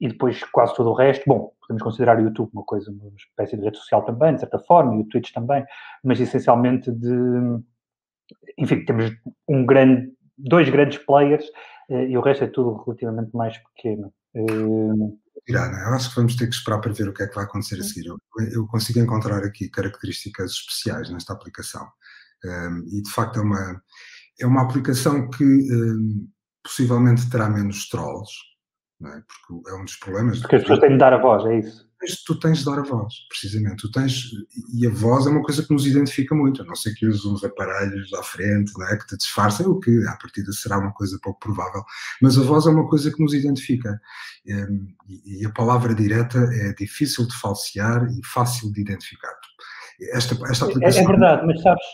e 0.00 0.08
depois 0.08 0.42
quase 0.44 0.74
todo 0.74 0.90
o 0.90 0.94
resto. 0.94 1.24
Bom, 1.26 1.52
podemos 1.60 1.82
considerar 1.82 2.18
o 2.18 2.22
YouTube 2.22 2.50
uma 2.52 2.64
coisa, 2.64 2.90
uma 2.90 3.12
espécie 3.16 3.56
de 3.56 3.62
rede 3.62 3.78
social 3.78 4.02
também, 4.02 4.34
de 4.34 4.40
certa 4.40 4.58
forma, 4.58 4.96
e 4.96 5.00
o 5.00 5.04
Twitch 5.04 5.32
também, 5.32 5.64
mas 6.02 6.20
essencialmente 6.20 6.90
de. 6.90 7.60
Enfim, 8.58 8.84
temos 8.84 9.12
um 9.48 9.64
grande, 9.64 10.12
dois 10.36 10.68
grandes 10.68 10.98
players 10.98 11.44
eh, 11.90 12.08
e 12.08 12.16
o 12.16 12.20
resto 12.20 12.44
é 12.44 12.46
tudo 12.48 12.82
relativamente 12.84 13.34
mais 13.34 13.56
pequeno. 13.58 14.12
É? 14.34 15.52
Eu 15.52 15.94
acho 15.94 16.10
que 16.10 16.16
vamos 16.16 16.36
ter 16.36 16.46
que 16.46 16.54
esperar 16.54 16.80
para 16.80 16.92
ver 16.92 17.08
o 17.08 17.14
que 17.14 17.22
é 17.22 17.26
que 17.26 17.34
vai 17.34 17.44
acontecer 17.44 17.80
a 17.80 17.82
seguir. 17.82 18.06
Eu, 18.06 18.18
eu 18.52 18.66
consigo 18.66 19.00
encontrar 19.00 19.42
aqui 19.44 19.68
características 19.68 20.52
especiais 20.52 21.10
nesta 21.10 21.32
aplicação. 21.32 21.86
Um, 22.44 22.84
e 22.88 23.02
de 23.02 23.10
facto 23.10 23.38
é 23.38 23.42
uma, 23.42 23.82
é 24.40 24.46
uma 24.46 24.62
aplicação 24.62 25.28
que 25.30 25.44
um, 25.44 26.28
possivelmente 26.62 27.28
terá 27.28 27.48
menos 27.48 27.88
trolls, 27.88 28.32
é? 29.08 29.22
porque 29.48 29.70
é 29.70 29.74
um 29.74 29.84
dos 29.84 29.96
problemas. 29.96 30.40
Porque 30.40 30.56
as 30.56 30.62
pessoas 30.62 30.80
têm 30.80 30.90
de 30.90 30.98
dar 30.98 31.12
a 31.12 31.18
voz, 31.18 31.44
é 31.46 31.58
isso 31.58 31.90
tu 32.24 32.38
tens 32.38 32.58
de 32.58 32.64
dar 32.64 32.78
a 32.78 32.82
voz, 32.82 33.14
precisamente. 33.28 33.82
Tu 33.82 33.90
tens, 33.90 34.30
e 34.74 34.86
a 34.86 34.90
voz 34.90 35.26
é 35.26 35.30
uma 35.30 35.42
coisa 35.42 35.62
que 35.62 35.72
nos 35.72 35.86
identifica 35.86 36.34
muito, 36.34 36.62
a 36.62 36.64
não 36.64 36.74
ser 36.74 36.94
que 36.94 37.06
uses 37.06 37.24
uns 37.24 37.44
aparelhos 37.44 38.12
à 38.14 38.22
frente, 38.22 38.72
não 38.78 38.86
é? 38.86 38.96
que 38.96 39.06
te 39.06 39.16
disfarcem, 39.16 39.66
o 39.66 39.78
que 39.78 40.06
à 40.06 40.16
partida 40.16 40.50
será 40.52 40.78
uma 40.78 40.92
coisa 40.92 41.18
pouco 41.22 41.38
provável. 41.40 41.82
Mas 42.22 42.38
a 42.38 42.42
voz 42.42 42.66
é 42.66 42.70
uma 42.70 42.88
coisa 42.88 43.12
que 43.12 43.22
nos 43.22 43.34
identifica. 43.34 44.00
Ehm, 44.46 44.86
e 45.08 45.44
a 45.44 45.50
palavra 45.50 45.94
direta 45.94 46.38
é 46.38 46.72
difícil 46.72 47.26
de 47.26 47.34
falsear 47.34 48.06
e 48.06 48.24
fácil 48.26 48.72
de 48.72 48.80
identificar. 48.80 49.32
Esta, 50.14 50.34
esta 50.50 50.64
aplicação... 50.64 51.02
é, 51.02 51.04
é, 51.04 51.06
verdade, 51.06 51.46
mas 51.46 51.60
sabes, 51.60 51.84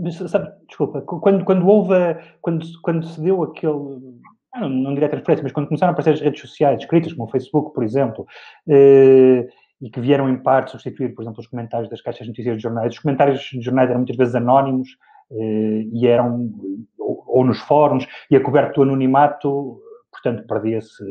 mas, 0.00 0.30
sabe, 0.30 0.50
desculpa, 0.66 1.02
quando, 1.02 1.44
quando 1.44 1.64
houve, 1.64 1.94
quando, 2.40 2.66
quando 2.82 3.06
se 3.06 3.20
deu 3.20 3.44
aquele 3.44 4.20
não, 4.60 4.68
não 4.68 4.94
direi 4.94 5.08
transparência, 5.08 5.42
mas 5.42 5.52
quando 5.52 5.66
começaram 5.66 5.90
a 5.90 5.92
aparecer 5.92 6.14
as 6.14 6.20
redes 6.20 6.40
sociais 6.40 6.80
escritas, 6.80 7.12
como 7.12 7.28
o 7.28 7.30
Facebook, 7.30 7.74
por 7.74 7.82
exemplo, 7.82 8.26
eh, 8.68 9.46
e 9.80 9.90
que 9.90 10.00
vieram 10.00 10.28
em 10.28 10.36
parte 10.36 10.70
substituir, 10.70 11.14
por 11.14 11.22
exemplo, 11.22 11.40
os 11.40 11.46
comentários 11.46 11.90
das 11.90 12.00
caixas 12.00 12.22
de 12.22 12.28
notícias 12.28 12.56
de 12.56 12.62
jornais, 12.62 12.92
os 12.92 12.98
comentários 12.98 13.40
de 13.40 13.60
jornais 13.60 13.90
eram 13.90 14.00
muitas 14.00 14.16
vezes 14.16 14.34
anónimos 14.34 14.96
eh, 15.30 15.86
e 15.92 16.06
eram, 16.06 16.50
ou, 16.98 17.24
ou, 17.26 17.44
nos 17.44 17.58
fóruns, 17.60 18.06
e 18.30 18.36
a 18.36 18.40
coberto 18.40 18.76
do 18.76 18.82
anonimato, 18.82 19.80
portanto, 20.10 20.46
perdia-se 20.46 21.04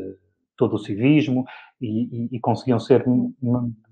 todo 0.56 0.74
o 0.74 0.78
civismo 0.78 1.44
e, 1.80 2.04
e, 2.04 2.36
e 2.36 2.40
conseguiam 2.40 2.78
ser 2.78 3.04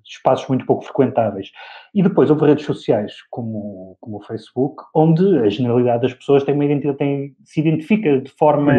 espaços 0.05 0.49
muito 0.49 0.65
pouco 0.65 0.85
frequentáveis. 0.85 1.51
E 1.95 2.03
depois 2.03 2.31
houve 2.31 2.47
redes 2.47 2.65
sociais 2.65 3.17
como, 3.31 3.97
como 4.01 4.19
o 4.19 4.23
Facebook, 4.23 4.83
onde 4.95 5.39
a 5.39 5.49
generalidade 5.49 6.03
das 6.03 6.15
pessoas 6.15 6.45
tem 6.45 6.55
uma 6.55 6.65
identidade, 6.65 6.99
tem, 6.99 7.37
se 7.45 7.61
identifica 7.61 8.21
de 8.21 8.31
forma 8.31 8.73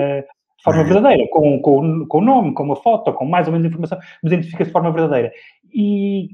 de 0.64 0.72
forma 0.72 0.84
verdadeira, 0.86 1.28
com, 1.30 1.60
com, 1.60 2.06
com 2.08 2.18
o 2.20 2.22
nome, 2.22 2.54
com 2.54 2.64
uma 2.64 2.78
foto, 2.78 3.12
com 3.12 3.26
mais 3.26 3.48
ou 3.48 3.52
menos 3.52 3.68
informação, 3.68 4.00
mas 4.24 4.32
identifica-se 4.32 4.70
de 4.70 4.72
forma 4.72 4.92
verdadeira. 4.94 5.30
E, 5.74 6.30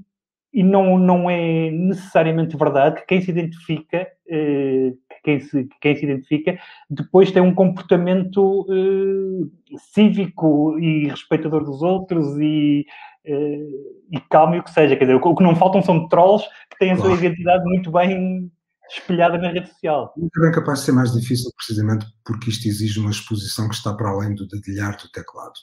e 0.53 0.61
não, 0.61 0.99
não 0.99 1.27
é 1.27 1.71
necessariamente 1.71 2.55
verdade 2.55 3.01
que 3.01 3.07
quem 3.07 3.21
se 3.21 3.31
identifica, 3.31 4.07
eh, 4.29 4.93
quem, 5.23 5.39
se, 5.39 5.67
quem 5.81 5.95
se 5.95 6.05
identifica, 6.05 6.59
depois 6.87 7.31
tem 7.31 7.41
um 7.41 7.55
comportamento 7.55 8.67
eh, 8.69 9.75
cívico 9.95 10.77
e 10.77 11.07
respeitador 11.07 11.63
dos 11.63 11.81
outros 11.81 12.37
e, 12.39 12.85
eh, 13.25 13.67
e 14.11 14.19
calmo 14.29 14.53
e 14.53 14.59
o 14.59 14.63
que 14.63 14.71
seja. 14.71 14.95
Quer 14.95 15.05
dizer, 15.05 15.15
o 15.15 15.35
que 15.35 15.43
não 15.43 15.55
faltam 15.55 15.81
são 15.81 16.07
trolls 16.07 16.47
que 16.69 16.77
têm 16.77 16.91
a 16.91 16.97
sua 16.97 17.15
identidade 17.15 17.63
muito 17.63 17.91
bem 17.91 18.51
espelhada 18.89 19.37
na 19.37 19.51
rede 19.51 19.69
social. 19.69 20.13
Muito 20.17 20.41
bem 20.41 20.51
capaz 20.51 20.79
de 20.79 20.85
ser 20.85 20.91
mais 20.91 21.11
difícil, 21.11 21.51
precisamente 21.55 22.05
porque 22.25 22.49
isto 22.49 22.67
exige 22.67 22.99
uma 22.99 23.11
exposição 23.11 23.69
que 23.69 23.75
está 23.75 23.93
para 23.93 24.09
além 24.09 24.35
do 24.35 24.47
dedilhar 24.47 24.97
do 24.97 25.09
teclado. 25.11 25.53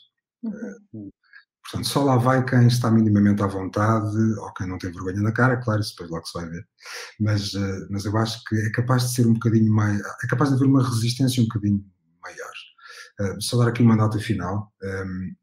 Uhum. 0.42 1.10
Portanto, 1.62 1.88
só 1.88 2.04
lá 2.04 2.16
vai 2.16 2.44
quem 2.44 2.68
está 2.68 2.90
minimamente 2.90 3.42
à 3.42 3.46
vontade 3.46 4.16
ou 4.38 4.52
quem 4.54 4.68
não 4.68 4.78
tem 4.78 4.92
vergonha 4.92 5.20
na 5.20 5.32
cara, 5.32 5.56
claro, 5.56 5.80
isso 5.80 5.94
depois 5.96 6.10
logo 6.10 6.26
se 6.26 6.38
vai 6.38 6.48
ver. 6.48 6.64
Mas, 7.18 7.54
eh, 7.54 7.86
mas 7.90 8.04
eu 8.04 8.16
acho 8.16 8.40
que 8.44 8.54
é 8.54 8.70
capaz 8.70 9.02
de 9.02 9.14
ser 9.14 9.26
um 9.26 9.32
bocadinho 9.32 9.72
mais. 9.72 10.00
É 10.22 10.26
capaz 10.28 10.50
de 10.50 10.56
haver 10.56 10.66
uma 10.66 10.84
resistência 10.84 11.42
um 11.42 11.46
bocadinho 11.46 11.84
maior. 12.22 12.52
Uh, 13.18 13.42
só 13.42 13.58
dar 13.58 13.68
aqui 13.68 13.82
uma 13.82 13.96
nota 13.96 14.18
final. 14.18 14.72
Um, 14.82 15.34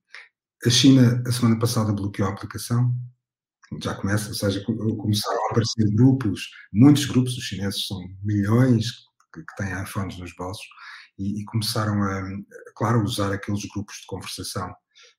a 0.65 0.69
China, 0.69 1.21
a 1.27 1.31
semana 1.31 1.59
passada, 1.59 1.91
bloqueou 1.91 2.29
a 2.29 2.31
aplicação, 2.31 2.93
já 3.81 3.95
começa, 3.95 4.29
ou 4.29 4.35
seja, 4.35 4.63
começaram 4.65 5.43
a 5.45 5.51
aparecer 5.51 5.93
grupos, 5.95 6.49
muitos 6.71 7.05
grupos, 7.05 7.37
os 7.37 7.43
chineses 7.43 7.85
são 7.87 7.99
milhões 8.23 8.85
que, 9.33 9.41
que 9.41 9.55
têm 9.57 9.83
iPhones 9.83 10.17
nos 10.17 10.33
bolsos, 10.35 10.65
e, 11.17 11.41
e, 11.41 11.45
começaram 11.45 12.01
a, 12.01 12.23
claro, 12.75 13.03
usar 13.03 13.31
aqueles 13.31 13.63
grupos 13.73 13.97
de 13.97 14.07
conversação 14.07 14.73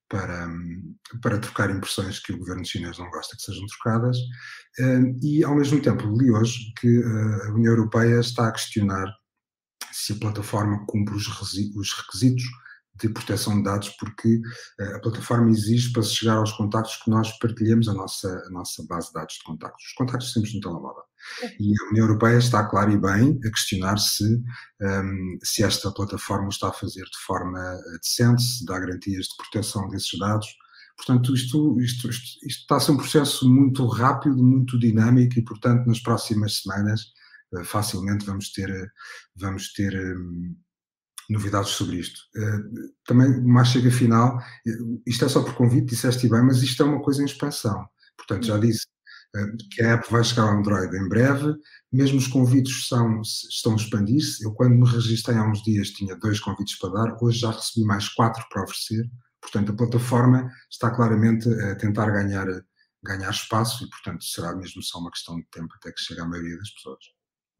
para, 0.09 0.49
para 1.23 1.39
trocar 1.39 1.71
impressões 1.71 2.19
que 2.19 2.33
o 2.33 2.39
governo 2.39 2.65
chinês 2.65 2.99
não 2.99 3.09
gosta 3.11 3.37
que 3.37 3.43
sejam 3.43 3.65
trocadas. 3.67 4.17
Hum, 4.81 5.19
e, 5.23 5.45
ao 5.45 5.55
mesmo 5.55 5.81
tempo, 5.81 6.05
li 6.19 6.31
hoje 6.31 6.73
que 6.79 6.99
eh, 6.99 7.47
a 7.49 7.53
União 7.53 7.73
Europeia 7.73 8.21
está 8.21 8.49
a 8.49 8.53
questionar 8.53 9.07
se 9.93 10.13
a 10.13 10.17
plataforma 10.17 10.85
cumpre 10.87 11.15
os 11.15 11.27
requisitos 11.27 12.45
de 12.97 13.09
proteção 13.09 13.57
de 13.57 13.65
dados, 13.65 13.89
porque 13.99 14.37
uh, 14.81 14.97
a 14.97 15.01
plataforma 15.01 15.51
exige 15.51 15.93
para 15.93 16.03
chegar 16.03 16.37
aos 16.37 16.53
contactos 16.53 16.97
que 17.03 17.11
nós 17.11 17.37
partilhamos 17.39 17.89
a 17.89 17.95
nossa, 17.95 18.29
a 18.47 18.51
nossa 18.51 18.85
base 18.87 19.09
de 19.09 19.15
dados 19.15 19.35
de 19.35 19.43
contactos, 19.45 19.85
os 19.85 19.93
contactos 19.95 20.33
simples 20.33 20.55
no 20.55 20.61
telemóvel. 20.61 21.03
E 21.59 21.73
a 21.73 21.91
União 21.91 22.07
Europeia 22.07 22.39
está, 22.39 22.65
claro 22.65 22.93
e 22.93 22.99
bem, 22.99 23.39
a 23.45 23.51
questionar 23.51 23.99
se, 23.99 24.25
um, 24.25 24.87
ehm, 24.87 25.39
se 25.43 25.63
esta 25.63 25.91
plataforma 25.91 26.49
está 26.49 26.69
a 26.69 26.73
fazer 26.73 27.05
de 27.05 27.19
forma 27.27 27.59
eh, 27.59 27.99
decente, 28.01 28.43
se 28.43 28.65
dá 28.65 28.79
garantias 28.79 29.27
de 29.27 29.37
proteção 29.39 29.89
desses 29.89 30.19
dados. 30.19 30.47
Portanto, 30.97 31.35
isto, 31.35 31.81
isto, 31.81 32.09
isto, 32.09 32.47
isto 32.47 32.61
está 32.61 32.77
a 32.77 32.81
ser 32.81 32.93
um 32.93 32.97
processo 32.99 33.49
muito 33.51 33.87
rápido, 33.87 34.37
muito 34.37 34.79
dinâmico 34.79 35.39
e, 35.39 35.45
portanto, 35.45 35.87
nas 35.87 36.01
próximas 36.01 36.61
semanas, 36.61 37.01
uh, 37.53 37.65
facilmente 37.65 38.25
vamos 38.27 38.53
ter, 38.53 38.93
vamos 39.35 39.73
ter 39.73 39.95
um, 39.95 40.55
novidades 41.29 41.71
sobre 41.71 41.97
isto. 41.97 42.21
Uh, 42.37 42.93
também, 43.07 43.41
mais 43.43 43.69
chega 43.69 43.91
final, 43.91 44.39
isto 45.07 45.25
é 45.25 45.29
só 45.29 45.43
por 45.43 45.55
convite, 45.55 45.87
disseste 45.87 46.29
bem, 46.29 46.43
mas 46.43 46.63
isto 46.63 46.83
é 46.83 46.87
uma 46.87 47.03
coisa 47.03 47.23
em 47.23 47.27
expansão. 47.27 47.87
Portanto, 48.17 48.47
já 48.47 48.59
disse 48.59 48.87
uh, 49.37 49.57
que 49.71 49.83
a 49.83 49.95
app 49.95 50.11
vai 50.11 50.23
chegar 50.25 50.45
ao 50.45 50.59
Android 50.59 50.97
em 50.97 51.09
breve, 51.09 51.55
mesmo 51.93 52.19
os 52.19 52.27
convites 52.27 52.89
são, 52.89 53.21
estão 53.23 53.73
a 53.73 53.77
expandir-se. 53.77 54.45
Eu, 54.45 54.53
quando 54.53 54.75
me 54.75 54.89
registrei 54.89 55.37
há 55.37 55.49
uns 55.49 55.63
dias, 55.63 55.91
tinha 55.91 56.17
dois 56.17 56.41
convites 56.41 56.79
para 56.79 56.91
dar, 56.91 57.17
hoje 57.23 57.39
já 57.39 57.51
recebi 57.51 57.87
mais 57.87 58.09
quatro 58.09 58.45
para 58.51 58.63
oferecer. 58.63 59.05
Portanto, 59.41 59.73
a 59.73 59.77
plataforma 59.77 60.51
está 60.71 60.91
claramente 60.91 61.49
a 61.49 61.75
tentar 61.77 62.11
ganhar, 62.11 62.47
ganhar 63.03 63.31
espaço 63.31 63.85
e, 63.85 63.91
portanto, 63.91 64.25
será 64.25 64.55
mesmo 64.57 64.83
só 64.83 64.99
uma 64.99 65.11
questão 65.11 65.37
de 65.37 65.47
tempo 65.51 65.69
até 65.77 65.93
que 65.93 66.01
chegue 66.01 66.21
à 66.21 66.25
maioria 66.25 66.57
das 66.57 66.71
pessoas. 66.71 67.05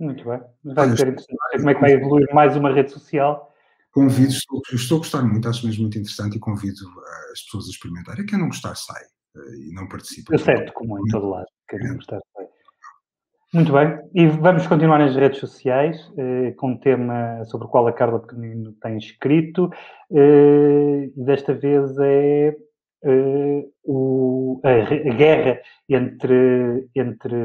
Muito 0.01 0.25
bem. 0.25 0.41
Vai 0.65 0.97
ser 0.97 1.09
interessante 1.09 1.57
como 1.57 1.71
é 1.71 1.75
que 1.75 1.81
vai 1.81 1.93
evoluir 1.93 2.35
mais 2.35 2.57
uma 2.57 2.73
rede 2.73 2.91
social 2.91 3.54
Convido, 3.95 4.33
estou, 4.33 4.61
estou 4.73 4.97
a 4.97 4.99
gostar 4.99 5.23
muito, 5.23 5.49
acho 5.49 5.65
mesmo 5.65 5.83
muito 5.83 5.97
interessante 5.97 6.37
e 6.37 6.41
convido 6.41 6.85
uh, 6.85 7.33
as 7.33 7.43
pessoas 7.43 7.67
a 7.67 7.71
experimentarem. 7.71 8.27
Quem 8.27 8.37
não 8.37 8.49
gostar, 8.49 8.75
sai 8.75 9.03
uh, 9.37 9.55
e 9.55 9.73
não 9.73 9.87
participa. 9.87 10.35
É 10.35 10.39
certo, 10.39 10.73
como 10.73 10.99
em 10.99 11.11
todo 11.13 11.29
lado. 11.29 11.47
Quem 11.69 11.79
não 11.79 11.95
gostar, 11.95 12.19
sai. 12.35 12.45
Muito 13.55 13.73
bem, 13.73 13.97
e 14.13 14.27
vamos 14.27 14.67
continuar 14.67 14.99
nas 14.99 15.15
redes 15.15 15.39
sociais 15.39 16.13
eh, 16.19 16.51
com 16.57 16.73
um 16.73 16.77
tema 16.77 17.45
sobre 17.45 17.69
o 17.69 17.71
qual 17.71 17.87
a 17.87 17.93
Carla 17.93 18.19
Pequenino 18.19 18.73
tem 18.83 18.99
escrito. 18.99 19.71
Eh, 20.11 21.09
desta 21.15 21.55
vez 21.55 21.97
é 22.01 22.57
eh, 23.05 23.65
o, 23.85 24.61
a, 24.65 24.71
a, 24.71 25.15
guerra 25.15 25.61
entre, 25.89 26.89
entre 26.97 27.37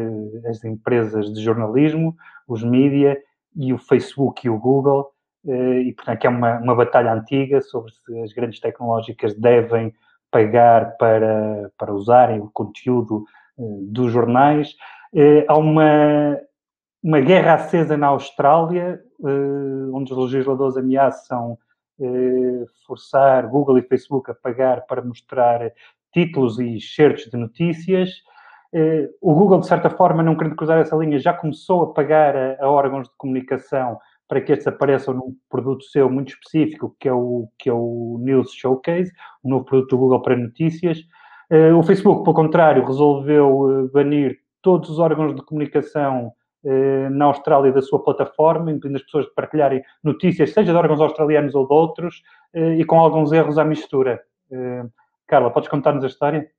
as 0.47 0.63
empresas 0.63 1.31
de 1.31 1.43
jornalismo, 1.43 2.15
os 2.47 2.63
mídia 2.63 3.15
e 3.55 3.71
o 3.71 3.77
Facebook 3.77 4.47
e 4.47 4.49
o 4.49 4.57
Google 4.57 5.11
e, 5.45 5.93
portanto, 5.93 6.25
é 6.25 6.29
uma, 6.29 6.57
uma 6.57 6.75
batalha 6.75 7.13
antiga 7.13 7.61
sobre 7.61 7.91
se 7.93 8.19
as 8.21 8.33
grandes 8.33 8.59
tecnológicas 8.59 9.33
devem 9.35 9.93
pagar 10.29 10.97
para, 10.97 11.71
para 11.77 11.93
usarem 11.93 12.39
o 12.39 12.49
conteúdo 12.51 13.23
eh, 13.57 13.63
dos 13.83 14.11
jornais. 14.11 14.75
Eh, 15.13 15.45
há 15.47 15.57
uma, 15.57 16.37
uma 17.01 17.19
guerra 17.21 17.55
acesa 17.55 17.97
na 17.97 18.07
Austrália, 18.07 19.01
onde 19.93 20.13
os 20.13 20.31
legisladores 20.31 20.77
ameaçam 20.77 21.57
forçar 22.87 23.45
Google 23.49 23.77
e 23.77 23.81
Facebook 23.81 24.31
a 24.31 24.33
pagar 24.33 24.85
para 24.85 25.01
mostrar 25.01 25.73
títulos 26.13 26.57
e 26.57 26.79
certos 26.79 27.25
de 27.25 27.35
notícias. 27.35 28.09
O 29.19 29.33
Google, 29.33 29.59
de 29.59 29.67
certa 29.67 29.89
forma, 29.89 30.23
não 30.23 30.37
querendo 30.37 30.55
cruzar 30.55 30.79
essa 30.79 30.95
linha, 30.95 31.19
já 31.19 31.33
começou 31.33 31.83
a 31.83 31.93
pagar 31.93 32.57
a 32.61 32.69
órgãos 32.69 33.09
de 33.09 33.15
comunicação 33.17 33.99
para 34.29 34.39
que 34.39 34.51
estes 34.51 34.67
apareçam 34.67 35.15
num 35.15 35.35
produto 35.49 35.83
seu 35.85 36.07
muito 36.07 36.29
específico, 36.29 36.95
que 36.99 37.09
é 37.09 37.13
o, 37.13 37.49
que 37.57 37.67
é 37.67 37.73
o 37.73 38.19
News 38.21 38.53
Showcase, 38.53 39.11
o 39.43 39.49
novo 39.49 39.65
produto 39.65 39.89
do 39.89 39.97
Google 39.97 40.21
para 40.21 40.37
notícias. 40.37 40.99
Uh, 41.51 41.75
o 41.75 41.81
Facebook, 41.81 42.23
pelo 42.23 42.35
contrário, 42.35 42.85
resolveu 42.85 43.49
uh, 43.49 43.91
banir 43.91 44.37
todos 44.61 44.87
os 44.91 44.99
órgãos 44.99 45.35
de 45.35 45.41
comunicação 45.41 46.31
uh, 46.63 47.09
na 47.09 47.25
Austrália 47.25 47.71
da 47.71 47.81
sua 47.81 48.03
plataforma, 48.03 48.71
impedindo 48.71 48.97
as 48.97 49.03
pessoas 49.03 49.25
de 49.25 49.33
partilharem 49.33 49.81
notícias, 50.03 50.53
seja 50.53 50.71
de 50.71 50.77
órgãos 50.77 51.01
australianos 51.01 51.55
ou 51.55 51.67
de 51.67 51.73
outros, 51.73 52.21
e 52.53 52.83
com 52.85 52.99
alguns 52.99 53.31
erros 53.31 53.59
à 53.59 53.65
mistura. 53.65 54.19
Carla, 55.27 55.51
podes 55.51 55.69
contar-nos 55.69 56.03
a 56.03 56.07
história? 56.07 56.49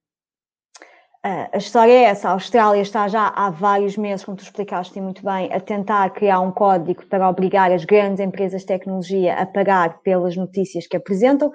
A 1.23 1.59
história 1.59 1.93
é 1.93 2.03
essa, 2.05 2.31
a 2.31 2.33
Austrália 2.33 2.81
está 2.81 3.07
já 3.07 3.29
há 3.29 3.51
vários 3.51 3.97
meses, 3.97 4.25
como 4.25 4.39
tu 4.39 4.43
explicaste 4.43 4.99
muito 5.01 5.23
bem, 5.23 5.53
a 5.53 5.61
tentar 5.61 6.09
criar 6.11 6.41
um 6.41 6.51
código 6.51 7.05
para 7.07 7.29
obrigar 7.29 7.71
as 7.71 7.85
grandes 7.85 8.21
empresas 8.21 8.63
de 8.63 8.69
tecnologia 8.69 9.35
a 9.35 9.45
pagar 9.45 10.01
pelas 10.01 10.35
notícias 10.35 10.87
que 10.87 10.97
apresentam, 10.97 11.53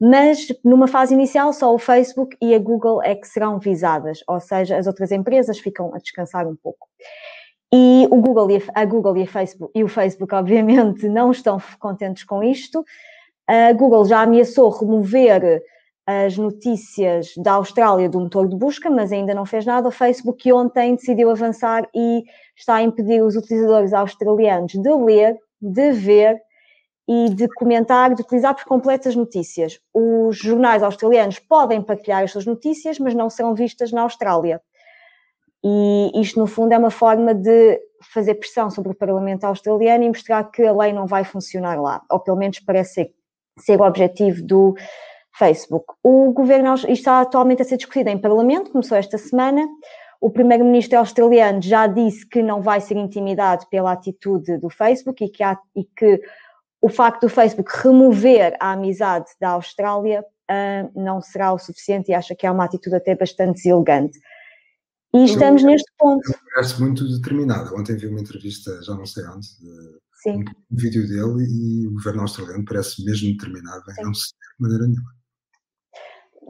mas 0.00 0.46
numa 0.64 0.86
fase 0.86 1.14
inicial 1.14 1.52
só 1.52 1.74
o 1.74 1.78
Facebook 1.78 2.36
e 2.40 2.54
a 2.54 2.58
Google 2.60 3.02
é 3.02 3.16
que 3.16 3.26
serão 3.26 3.58
visadas, 3.58 4.20
ou 4.28 4.38
seja, 4.38 4.76
as 4.76 4.86
outras 4.86 5.10
empresas 5.10 5.58
ficam 5.58 5.92
a 5.94 5.98
descansar 5.98 6.46
um 6.46 6.54
pouco. 6.54 6.86
E 7.74 8.06
o 8.10 8.16
Google 8.20 8.52
e 8.52 8.62
a, 8.72 8.84
Google 8.84 9.16
e, 9.16 9.26
Facebook, 9.26 9.72
e 9.74 9.82
o 9.82 9.88
Facebook, 9.88 10.32
obviamente, 10.32 11.08
não 11.10 11.32
estão 11.32 11.60
contentes 11.80 12.22
com 12.22 12.42
isto. 12.42 12.84
A 13.48 13.72
Google 13.72 14.04
já 14.04 14.22
ameaçou 14.22 14.70
remover 14.70 15.60
as 16.10 16.38
notícias 16.38 17.34
da 17.36 17.52
Austrália 17.52 18.08
do 18.08 18.18
motor 18.18 18.48
de 18.48 18.56
busca, 18.56 18.88
mas 18.88 19.12
ainda 19.12 19.34
não 19.34 19.44
fez 19.44 19.66
nada. 19.66 19.88
O 19.88 19.90
Facebook 19.90 20.50
ontem 20.50 20.94
decidiu 20.94 21.30
avançar 21.30 21.86
e 21.94 22.24
está 22.56 22.76
a 22.76 22.82
impedir 22.82 23.22
os 23.22 23.36
utilizadores 23.36 23.92
australianos 23.92 24.72
de 24.72 24.90
ler, 24.90 25.36
de 25.60 25.92
ver 25.92 26.40
e 27.06 27.28
de 27.28 27.46
comentar, 27.48 28.14
de 28.14 28.22
utilizar 28.22 28.54
por 28.54 28.64
completo 28.64 29.06
as 29.06 29.14
notícias. 29.14 29.78
Os 29.92 30.38
jornais 30.38 30.82
australianos 30.82 31.40
podem 31.40 31.82
partilhar 31.82 32.24
as 32.24 32.32
suas 32.32 32.46
notícias, 32.46 32.98
mas 32.98 33.12
não 33.12 33.28
serão 33.28 33.54
vistas 33.54 33.92
na 33.92 34.00
Austrália. 34.00 34.62
E 35.62 36.10
isto, 36.14 36.40
no 36.40 36.46
fundo, 36.46 36.72
é 36.72 36.78
uma 36.78 36.90
forma 36.90 37.34
de 37.34 37.78
fazer 38.14 38.36
pressão 38.36 38.70
sobre 38.70 38.92
o 38.92 38.96
Parlamento 38.96 39.44
australiano 39.44 40.04
e 40.04 40.08
mostrar 40.08 40.44
que 40.44 40.62
a 40.62 40.72
lei 40.72 40.90
não 40.90 41.06
vai 41.06 41.22
funcionar 41.22 41.78
lá, 41.78 42.00
ou 42.10 42.18
pelo 42.18 42.38
menos 42.38 42.60
parece 42.60 42.94
ser, 42.94 43.10
ser 43.58 43.78
o 43.78 43.84
objetivo 43.84 44.42
do, 44.42 44.74
Facebook. 45.36 45.86
O 46.02 46.32
governo 46.32 46.74
está 46.88 47.20
atualmente 47.20 47.62
a 47.62 47.64
ser 47.64 47.76
discutido 47.76 48.10
em 48.10 48.18
Parlamento, 48.18 48.70
começou 48.70 48.96
esta 48.96 49.18
semana. 49.18 49.66
O 50.20 50.30
primeiro-ministro 50.30 50.98
australiano 50.98 51.62
já 51.62 51.86
disse 51.86 52.26
que 52.26 52.42
não 52.42 52.60
vai 52.60 52.80
ser 52.80 52.96
intimidado 52.96 53.66
pela 53.70 53.92
atitude 53.92 54.58
do 54.58 54.68
Facebook 54.68 55.24
e 55.24 55.28
que, 55.28 55.42
há, 55.42 55.56
e 55.76 55.84
que 55.84 56.20
o 56.80 56.88
facto 56.88 57.22
do 57.22 57.28
Facebook 57.28 57.70
remover 57.82 58.56
a 58.60 58.72
amizade 58.72 59.26
da 59.40 59.50
Austrália 59.50 60.24
uh, 60.50 61.00
não 61.00 61.20
será 61.20 61.52
o 61.52 61.58
suficiente 61.58 62.10
e 62.10 62.14
acha 62.14 62.34
que 62.34 62.46
é 62.46 62.50
uma 62.50 62.64
atitude 62.64 62.96
até 62.96 63.14
bastante 63.14 63.62
deselegante. 63.62 64.18
E 65.14 65.24
estamos 65.24 65.62
eu, 65.62 65.68
neste 65.68 65.90
ponto. 65.96 66.22
Parece 66.54 66.80
muito 66.80 67.08
determinada. 67.08 67.74
Ontem 67.74 67.96
vi 67.96 68.06
uma 68.08 68.20
entrevista, 68.20 68.82
já 68.82 68.94
não 68.94 69.06
sei 69.06 69.24
onde, 69.26 69.48
um, 70.26 70.40
um 70.40 70.76
vídeo 70.76 71.06
dele 71.06 71.46
e 71.48 71.86
o 71.86 71.92
governo 71.92 72.22
australiano 72.22 72.64
parece 72.64 73.04
mesmo 73.04 73.28
determinado 73.28 73.82
em 73.90 73.94
Sim. 73.94 74.02
não 74.02 74.14
ceder 74.14 74.48
de 74.58 74.62
maneira 74.62 74.86
nenhuma. 74.86 75.17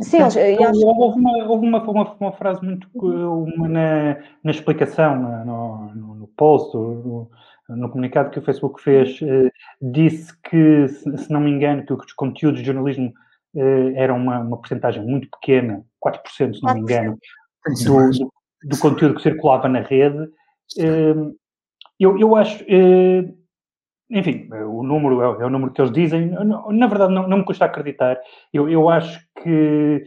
Sim, 0.01 0.19
acho... 0.19 0.39
houve, 0.39 1.19
uma, 1.19 1.45
houve 1.47 1.67
uma, 1.67 1.83
uma, 1.83 2.17
uma, 2.21 2.33
frase 2.33 2.65
muito 2.65 2.89
uma 2.95 3.69
na, 3.69 4.17
na 4.45 4.51
explicação, 4.51 5.45
no, 5.45 5.95
no, 5.95 6.15
no 6.15 6.29
post, 6.37 6.77
no, 6.77 7.31
no, 7.69 7.91
comunicado 7.91 8.31
que 8.31 8.39
o 8.39 8.43
Facebook 8.43 8.81
fez, 8.81 9.21
eh, 9.23 9.51
disse 9.83 10.33
que, 10.43 10.89
se, 10.89 11.19
se, 11.19 11.33
não 11.33 11.41
me 11.41 11.51
engano, 11.51 11.85
que 11.85 11.93
os 11.93 12.13
conteúdos 12.13 12.61
de 12.61 12.67
jornalismo 12.67 13.13
eh, 13.57 13.93
eram 13.97 14.17
uma, 14.17 14.39
uma 14.41 14.57
porcentagem 14.57 15.05
muito 15.05 15.29
pequena, 15.31 15.85
4%, 16.05 16.55
se 16.55 16.63
não 16.63 16.75
me 16.75 16.81
engano, 16.81 17.19
do, 17.85 18.11
do, 18.11 18.33
do, 18.65 18.79
conteúdo 18.79 19.17
que 19.17 19.23
circulava 19.23 19.69
na 19.69 19.81
rede. 19.81 20.29
Eh, 20.79 21.15
eu, 21.99 22.19
eu 22.19 22.37
acho, 22.37 22.65
eh, 22.69 23.25
enfim, 24.11 24.49
o 24.51 24.83
número 24.83 25.23
é, 25.23 25.43
é, 25.43 25.47
o 25.47 25.51
número 25.51 25.73
que 25.73 25.81
eles 25.81 25.93
dizem. 25.93 26.31
Na 26.31 26.87
verdade, 26.87 27.13
não, 27.13 27.29
não 27.29 27.39
me 27.39 27.45
custa 27.45 27.67
acreditar. 27.67 28.19
Eu, 28.53 28.69
eu 28.69 28.89
acho 28.89 29.21
que 29.43 30.05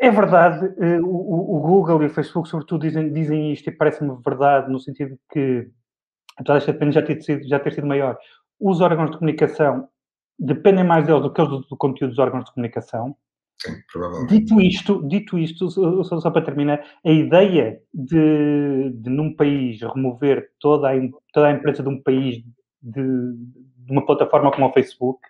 é 0.00 0.10
verdade. 0.10 0.66
Eh, 0.78 1.00
o, 1.00 1.56
o, 1.56 1.60
Google 1.60 2.02
e 2.02 2.06
o 2.06 2.10
Facebook, 2.10 2.48
sobretudo, 2.48 2.82
dizem, 2.82 3.12
dizem 3.12 3.52
isto 3.52 3.68
e 3.68 3.72
parece-me 3.72 4.16
verdade 4.24 4.70
no 4.70 4.78
sentido 4.78 5.10
de 5.10 5.20
que, 5.30 5.70
apesar 6.36 6.54
desta 6.54 6.72
depende 6.72 6.94
já 6.94 7.02
ter, 7.02 7.22
sido, 7.22 7.48
já 7.48 7.58
ter 7.58 7.72
sido 7.72 7.86
maior, 7.86 8.16
os 8.60 8.80
órgãos 8.80 9.10
de 9.10 9.18
comunicação 9.18 9.88
dependem 10.38 10.84
mais 10.84 11.06
deles 11.06 11.22
do 11.22 11.32
que 11.32 11.40
eles 11.40 11.50
do, 11.50 11.60
do 11.60 11.76
conteúdo 11.76 12.10
dos 12.10 12.18
órgãos 12.18 12.44
de 12.44 12.52
comunicação. 12.52 13.16
Sim. 13.60 14.26
Dito 14.26 14.60
isto, 14.60 15.06
dito 15.06 15.38
isto 15.38 15.70
só, 15.70 16.20
só 16.20 16.30
para 16.30 16.42
terminar, 16.42 16.84
a 17.04 17.10
ideia 17.10 17.80
de, 17.94 18.90
de 18.90 19.10
num 19.10 19.36
país 19.36 19.80
remover 19.82 20.50
toda 20.58 20.90
a, 20.90 20.94
toda 21.32 21.46
a 21.46 21.52
imprensa 21.52 21.82
de 21.82 21.88
um 21.88 22.02
país 22.02 22.42
de, 22.82 23.02
de 23.02 23.92
uma 23.92 24.04
plataforma 24.04 24.50
como 24.50 24.66
o 24.66 24.72
Facebook 24.72 25.20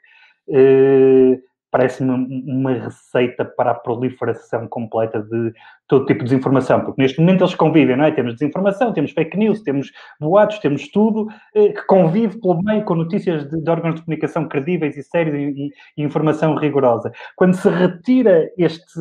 eh, 0.48 1.38
parece-me 1.72 2.10
uma 2.10 2.74
receita 2.74 3.46
para 3.46 3.70
a 3.70 3.74
proliferação 3.74 4.68
completa 4.68 5.22
de 5.22 5.54
todo 5.88 6.04
tipo 6.04 6.18
de 6.18 6.26
desinformação, 6.26 6.84
porque 6.84 7.00
neste 7.00 7.18
momento 7.18 7.42
eles 7.42 7.54
convivem, 7.54 7.96
não 7.96 8.04
é? 8.04 8.10
Temos 8.10 8.34
desinformação, 8.34 8.92
temos 8.92 9.12
fake 9.12 9.38
news, 9.38 9.62
temos 9.62 9.90
boatos, 10.20 10.58
temos 10.58 10.88
tudo 10.90 11.28
eh, 11.54 11.70
que 11.70 11.86
convive 11.86 12.38
pelo 12.38 12.62
meio 12.62 12.84
com 12.84 12.94
notícias 12.94 13.48
de, 13.48 13.58
de, 13.62 13.70
órgãos 13.70 13.94
de 13.94 14.02
comunicação 14.02 14.46
credíveis 14.46 14.98
e 14.98 15.02
sérios 15.02 15.34
e, 15.34 15.70
e, 15.96 16.02
informação 16.02 16.54
rigorosa. 16.56 17.10
Quando 17.36 17.54
se 17.54 17.68
retira 17.70 18.50
este 18.58 19.00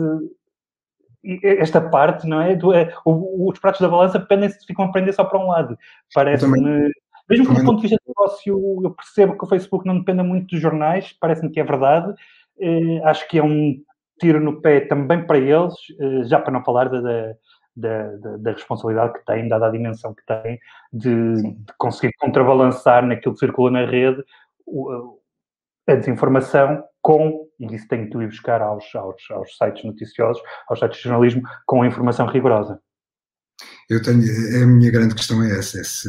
esta 1.44 1.80
parte, 1.80 2.28
não 2.28 2.42
é? 2.42 2.56
Do, 2.56 2.74
é 2.74 2.92
os 3.06 3.60
pratos 3.60 3.82
da 3.82 3.88
balança 3.88 4.20
pendem 4.20 4.50
ficam 4.66 4.86
a 4.86 4.92
prender 4.92 5.14
só 5.14 5.24
para 5.24 5.40
um 5.40 5.48
lado. 5.48 5.78
Parece-me 6.16 6.90
mesmo 7.32 7.48
que 7.48 7.62
do 7.62 7.66
ponto 7.66 7.78
de 7.78 7.88
vista 7.88 7.98
do 8.06 8.10
negócio, 8.10 8.82
eu 8.84 8.92
percebo 8.92 9.38
que 9.38 9.44
o 9.44 9.48
Facebook 9.48 9.86
não 9.86 10.00
dependa 10.00 10.24
muito 10.24 10.48
dos 10.48 10.60
jornais, 10.60 11.16
parece-me 11.20 11.52
que 11.52 11.60
é 11.60 11.64
verdade. 11.64 12.14
Uh, 12.58 13.06
acho 13.06 13.28
que 13.28 13.40
é 13.40 13.44
um 13.44 13.82
tiro 14.20 14.40
no 14.40 14.62
pé 14.62 14.82
também 14.82 15.26
para 15.26 15.38
eles, 15.38 15.74
uh, 16.00 16.24
já 16.26 16.40
para 16.40 16.54
não 16.54 16.64
falar 16.64 16.90
da, 16.90 17.02
da, 17.02 18.16
da, 18.18 18.38
da, 18.38 18.52
responsabilidade 18.52 19.14
que 19.14 19.26
têm, 19.26 19.48
dada 19.48 19.68
a 19.68 19.72
dimensão 19.72 20.14
que 20.14 20.26
têm, 20.26 20.60
de, 20.92 21.42
de 21.42 21.74
conseguir 21.78 22.14
contrabalançar 22.20 23.06
naquilo 23.06 23.34
que 23.34 23.40
circula 23.40 23.72
na 23.72 23.86
rede 23.86 24.24
o, 24.66 25.20
a 25.88 25.96
desinformação 25.96 26.84
com, 27.02 27.48
e 27.60 27.74
isso 27.74 27.88
tenho 27.88 28.10
que 28.10 28.18
ir 28.18 28.28
buscar 28.28 28.62
aos, 28.62 28.84
aos, 28.94 29.32
aos 29.32 29.58
sites 29.58 29.84
noticiosos, 29.84 30.42
aos 30.68 30.80
sites 30.80 30.98
de 30.98 31.04
jornalismo, 31.04 31.42
com 31.66 31.82
a 31.82 31.88
informação 31.88 32.28
rigorosa. 32.28 32.80
Eu 33.90 34.02
tenho, 34.02 34.22
a 34.64 34.68
minha 34.68 34.92
grande 34.92 35.16
questão 35.16 35.44
é 35.44 35.58
essa, 35.58 35.80
é 35.80 35.84
se, 35.84 36.08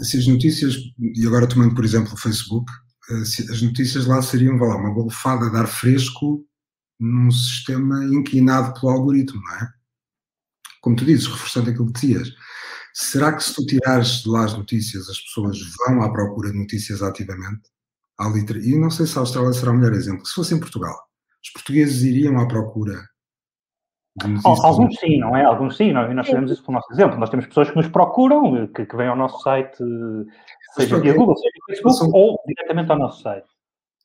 se 0.00 0.18
as 0.18 0.26
notícias, 0.26 0.76
e 0.98 1.26
agora 1.26 1.48
tomando 1.48 1.74
por 1.74 1.84
exemplo 1.84 2.12
o 2.12 2.16
Facebook, 2.16 2.70
eh, 3.10 3.22
as 3.52 3.62
notícias 3.62 4.06
lá 4.06 4.20
seriam 4.22 4.56
lá, 4.56 4.76
uma 4.76 4.92
golfada 4.92 5.50
de 5.50 5.56
ar 5.56 5.66
fresco 5.66 6.44
num 6.98 7.30
sistema 7.30 8.04
inclinado 8.04 8.78
pelo 8.78 8.92
algoritmo, 8.92 9.40
não 9.40 9.54
é? 9.56 9.68
Como 10.80 10.96
tu 10.96 11.04
dizes, 11.04 11.26
reforçando 11.26 11.70
aquilo 11.70 11.92
que 11.92 12.00
dizias, 12.00 12.28
será 12.94 13.32
que 13.32 13.42
se 13.42 13.54
tu 13.54 13.66
tirares 13.66 14.22
de 14.22 14.28
lá 14.28 14.44
as 14.44 14.54
notícias, 14.54 15.08
as 15.08 15.20
pessoas 15.20 15.58
vão 15.78 16.02
à 16.02 16.10
procura 16.12 16.50
de 16.50 16.58
notícias 16.58 17.02
ativamente? 17.02 17.62
E 18.62 18.76
não 18.76 18.90
sei 18.90 19.06
se 19.06 19.18
a 19.18 19.20
Austrália 19.20 19.52
será 19.52 19.72
o 19.72 19.74
melhor 19.74 19.92
exemplo. 19.92 20.24
Se 20.24 20.34
fosse 20.34 20.54
em 20.54 20.60
Portugal, 20.60 20.96
os 21.44 21.50
portugueses 21.50 22.02
iriam 22.02 22.38
à 22.38 22.48
procura 22.48 23.06
Alguns 24.44 24.98
sim, 24.98 25.18
não 25.18 25.36
é? 25.36 25.44
Alguns 25.44 25.76
sim, 25.76 25.92
nós, 25.92 26.14
nós 26.14 26.26
sabemos 26.26 26.50
isso 26.50 26.62
pelo 26.62 26.74
nosso 26.74 26.92
exemplo. 26.92 27.18
Nós 27.18 27.28
temos 27.28 27.46
pessoas 27.46 27.70
que 27.70 27.76
nos 27.76 27.88
procuram, 27.88 28.66
que, 28.68 28.86
que 28.86 28.96
vêm 28.96 29.08
ao 29.08 29.16
nosso 29.16 29.42
site, 29.42 29.76
seja 30.74 30.98
via 31.00 31.14
Google, 31.14 31.36
seja 31.36 31.50
via 31.52 31.76
Facebook, 31.76 31.98
relação... 31.98 32.10
ou 32.12 32.38
diretamente 32.46 32.90
ao 32.90 32.98
nosso 32.98 33.22
site. 33.22 33.46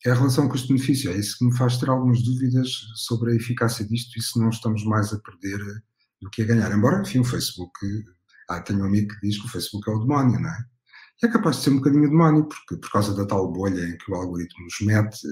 É 0.06 0.12
a 0.12 0.15
relação 0.15 0.50
custo-benefício, 0.50 1.12
é 1.12 1.15
isso 1.15 1.38
que 1.38 1.46
me 1.46 1.56
faz 1.56 1.77
ter 1.77 1.89
algumas 1.89 2.24
dúvidas 2.24 2.70
sobre 2.96 3.32
a 3.32 3.36
eficácia 3.36 3.86
disto 3.86 4.18
e 4.18 4.22
se 4.22 4.39
não 4.39 4.50
estamos 4.50 4.84
mais 4.84 5.13
a 5.13 5.20
perder 5.20 5.60
do 6.22 6.30
que 6.30 6.41
a 6.41 6.46
ganhar. 6.46 6.72
Embora, 6.72 7.01
enfim, 7.01 7.20
o 7.20 7.24
Facebook. 7.24 7.72
Ah, 8.50 8.60
tenho 8.62 8.82
um 8.82 8.86
amigo 8.86 9.13
que 9.13 9.27
diz 9.27 9.39
que 9.39 9.46
o 9.46 9.50
Facebook 9.50 9.89
é 9.89 9.94
o 9.94 10.00
demónio, 10.00 10.39
não 10.39 10.50
é? 10.50 10.58
E 11.22 11.27
é 11.27 11.30
capaz 11.32 11.58
de 11.58 11.63
ser 11.63 11.70
um 11.70 11.77
bocadinho 11.77 12.10
demónio, 12.10 12.46
porque 12.46 12.75
por 12.75 12.91
causa 12.91 13.15
da 13.15 13.25
tal 13.25 13.50
bolha 13.51 13.82
em 13.84 13.98
que 13.98 14.12
o 14.12 14.15
algoritmo 14.15 14.63
nos 14.65 14.82
mete 14.82 15.25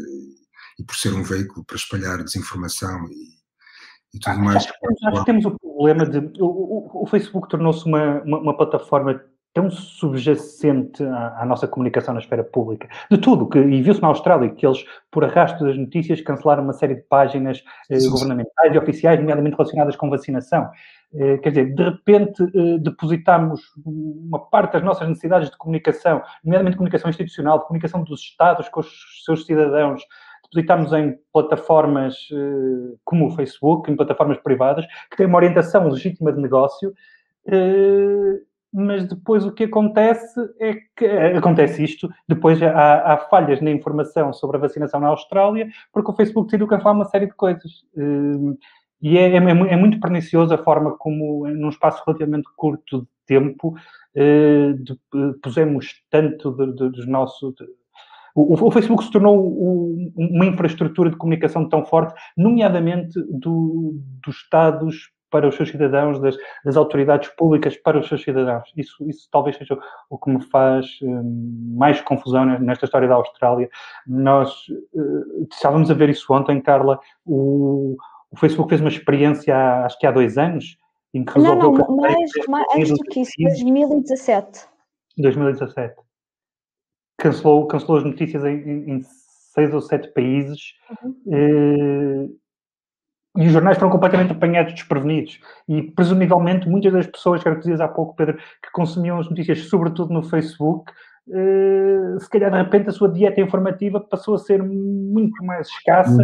e 0.77 0.83
por 0.83 0.95
ser 0.95 1.13
um 1.13 1.23
veículo 1.23 1.65
para 1.65 1.75
espalhar 1.75 2.23
desinformação 2.23 3.07
e 3.11 3.38
e 4.13 4.19
tudo 4.19 4.33
ah, 4.33 4.43
mais. 4.43 4.57
Acho 4.57 4.73
que, 4.73 4.79
temos, 4.79 5.03
acho 5.03 5.19
que 5.19 5.25
temos 5.25 5.45
o 5.45 5.59
problema 5.59 6.05
de. 6.05 6.41
O, 6.41 6.45
o, 6.45 7.03
o 7.03 7.07
Facebook 7.07 7.47
tornou-se 7.49 7.85
uma, 7.85 8.21
uma, 8.21 8.39
uma, 8.39 8.57
plataforma 8.57 9.21
tão 9.53 9.69
subjacente 9.69 11.03
à, 11.03 11.41
à, 11.41 11.45
nossa 11.45 11.67
comunicação 11.67 12.13
na 12.13 12.19
esfera 12.19 12.43
pública, 12.43 12.87
de 13.09 13.17
tudo, 13.17 13.47
que, 13.47 13.57
e 13.57 13.81
viu-se 13.81 14.01
na 14.01 14.07
Austrália 14.07 14.49
que 14.49 14.65
eles, 14.65 14.83
por 15.11 15.23
arrasto 15.23 15.65
das 15.65 15.77
notícias, 15.77 16.21
cancelaram 16.21 16.63
uma 16.63 16.73
série 16.73 16.95
de 16.95 17.01
páginas 17.01 17.63
eh, 17.89 17.97
governamentais 18.09 18.73
e 18.73 18.77
oficiais, 18.77 19.19
nomeadamente 19.19 19.55
relacionadas 19.55 19.95
com 19.95 20.09
vacinação. 20.09 20.69
Eh, 21.13 21.37
quer 21.39 21.49
dizer, 21.49 21.73
de 21.73 21.83
repente 21.83 22.43
eh, 22.43 22.77
depositamos 22.79 23.61
uma 23.83 24.39
parte 24.39 24.73
das 24.73 24.83
nossas 24.83 25.07
necessidades 25.07 25.49
de 25.49 25.57
comunicação, 25.57 26.21
nomeadamente 26.43 26.77
comunicação 26.77 27.09
institucional, 27.09 27.59
de 27.59 27.65
comunicação 27.65 28.03
dos 28.03 28.21
Estados 28.21 28.69
com 28.69 28.81
os 28.81 29.23
seus 29.25 29.45
cidadãos, 29.45 30.03
depositarmos 30.51 30.91
em 30.93 31.17
plataformas 31.31 32.15
uh, 32.31 32.99
como 33.05 33.27
o 33.27 33.31
Facebook, 33.31 33.89
em 33.89 33.95
plataformas 33.95 34.39
privadas, 34.39 34.85
que 35.09 35.17
têm 35.17 35.27
uma 35.27 35.37
orientação 35.37 35.87
legítima 35.87 36.33
de 36.33 36.41
negócio, 36.41 36.89
uh, 36.89 38.49
mas 38.71 39.07
depois 39.07 39.45
o 39.45 39.51
que 39.51 39.63
acontece 39.63 40.39
é 40.59 40.75
que 40.95 41.03
eh, 41.03 41.35
acontece 41.35 41.83
isto, 41.83 42.07
depois 42.27 42.61
há, 42.61 43.13
há, 43.13 43.17
falhas 43.17 43.59
na 43.61 43.71
informação 43.71 44.31
sobre 44.31 44.57
a 44.57 44.59
vacinação 44.59 44.99
na 44.99 45.07
Austrália, 45.07 45.67
porque 45.91 46.11
o 46.11 46.13
Facebook 46.13 46.45
decidiu 46.45 46.67
cancelar 46.67 46.93
uma 46.93 47.05
série 47.05 47.25
de 47.25 47.33
coisas. 47.33 47.83
E 49.01 49.17
é, 49.17 49.31
é, 49.31 49.37
é, 49.37 49.75
muito 49.75 49.99
pernicioso 49.99 50.53
a 50.53 50.57
forma 50.59 50.95
como, 50.99 51.47
num 51.47 51.69
espaço 51.69 52.03
relativamente 52.05 52.47
curto 52.55 53.01
de 53.01 53.07
tempo, 53.25 53.73
de, 54.13 54.99
pusemos 55.41 56.03
tanto 56.11 56.51
dos 56.51 57.07
nossos 57.07 57.55
o, 58.35 58.67
o, 58.67 58.71
Facebook 58.71 59.03
se 59.03 59.11
tornou 59.11 59.37
o, 59.37 60.11
uma 60.15 60.45
infraestrutura 60.45 61.09
de 61.09 61.17
comunicação 61.17 61.67
tão 61.67 61.85
forte, 61.85 62.13
nomeadamente 62.37 63.19
do, 63.29 63.99
dos 64.23 64.35
Estados 64.37 65.11
para 65.29 65.47
os 65.47 65.55
seus 65.55 65.69
cidadãos, 65.69 66.19
das, 66.19 66.35
das, 66.65 66.75
autoridades 66.75 67.29
públicas 67.29 67.77
para 67.77 67.99
os 67.99 68.07
seus 68.07 68.23
cidadãos. 68.23 68.71
Isso, 68.75 69.07
isso 69.07 69.27
talvez 69.31 69.57
seja 69.57 69.77
o 70.09 70.17
que 70.17 70.29
me 70.29 70.41
faz 70.41 70.87
um, 71.01 71.75
mais 71.77 72.01
confusão 72.01 72.45
nesta 72.45 72.85
história 72.85 73.07
da 73.07 73.15
Austrália. 73.15 73.69
Nós 74.07 74.51
uh, 74.93 75.47
estávamos 75.51 75.91
a 75.91 75.93
ver 75.93 76.09
isso 76.09 76.33
ontem, 76.33 76.59
Carla. 76.59 76.99
O, 77.25 77.95
o 78.31 78.37
Facebook 78.37 78.69
fez 78.69 78.81
uma 78.81 78.89
experiência, 78.89 79.55
há, 79.55 79.85
acho 79.85 79.99
que 79.99 80.07
há 80.07 80.11
dois 80.11 80.37
anos, 80.37 80.77
em 81.13 81.23
que 81.23 81.33
resolveu... 81.33 81.71
Não, 81.73 81.87
não, 81.87 81.95
mais, 81.97 82.31
mais 82.47 82.89
do 82.89 82.97
que 83.03 83.21
isso, 83.21 83.31
2017. 83.39 84.67
2017 85.17 86.08
cancelou, 87.19 87.67
cancelou 87.67 87.97
as 87.97 88.03
notícias 88.03 88.43
em, 88.43 88.89
em 88.89 89.01
seis 89.53 89.73
ou 89.73 89.81
sete 89.81 90.07
países 90.13 90.73
uhum. 91.03 91.15
Eh, 91.31 92.29
e 93.37 93.45
os 93.45 93.53
jornais 93.53 93.77
foram 93.77 93.91
completamente 93.91 94.31
apanhados 94.31 94.73
desprevenidos. 94.73 95.39
E, 95.67 95.83
presumivelmente, 95.83 96.67
muitas 96.67 96.91
das 96.91 97.07
pessoas, 97.07 97.43
que 97.43 97.55
dizias 97.55 97.79
há 97.79 97.87
pouco, 97.87 98.15
Pedro, 98.15 98.35
que 98.37 98.71
consumiam 98.73 99.19
as 99.19 99.29
notícias, 99.29 99.59
sobretudo 99.69 100.11
no 100.11 100.23
Facebook, 100.23 100.91
eh, 101.31 102.17
se 102.19 102.29
calhar, 102.29 102.51
de 102.51 102.57
repente, 102.57 102.89
a 102.89 102.91
sua 102.91 103.07
dieta 103.07 103.39
informativa 103.39 103.99
passou 104.01 104.33
a 104.33 104.39
ser 104.39 104.61
muito 104.63 105.45
mais 105.45 105.67
escassa. 105.67 106.23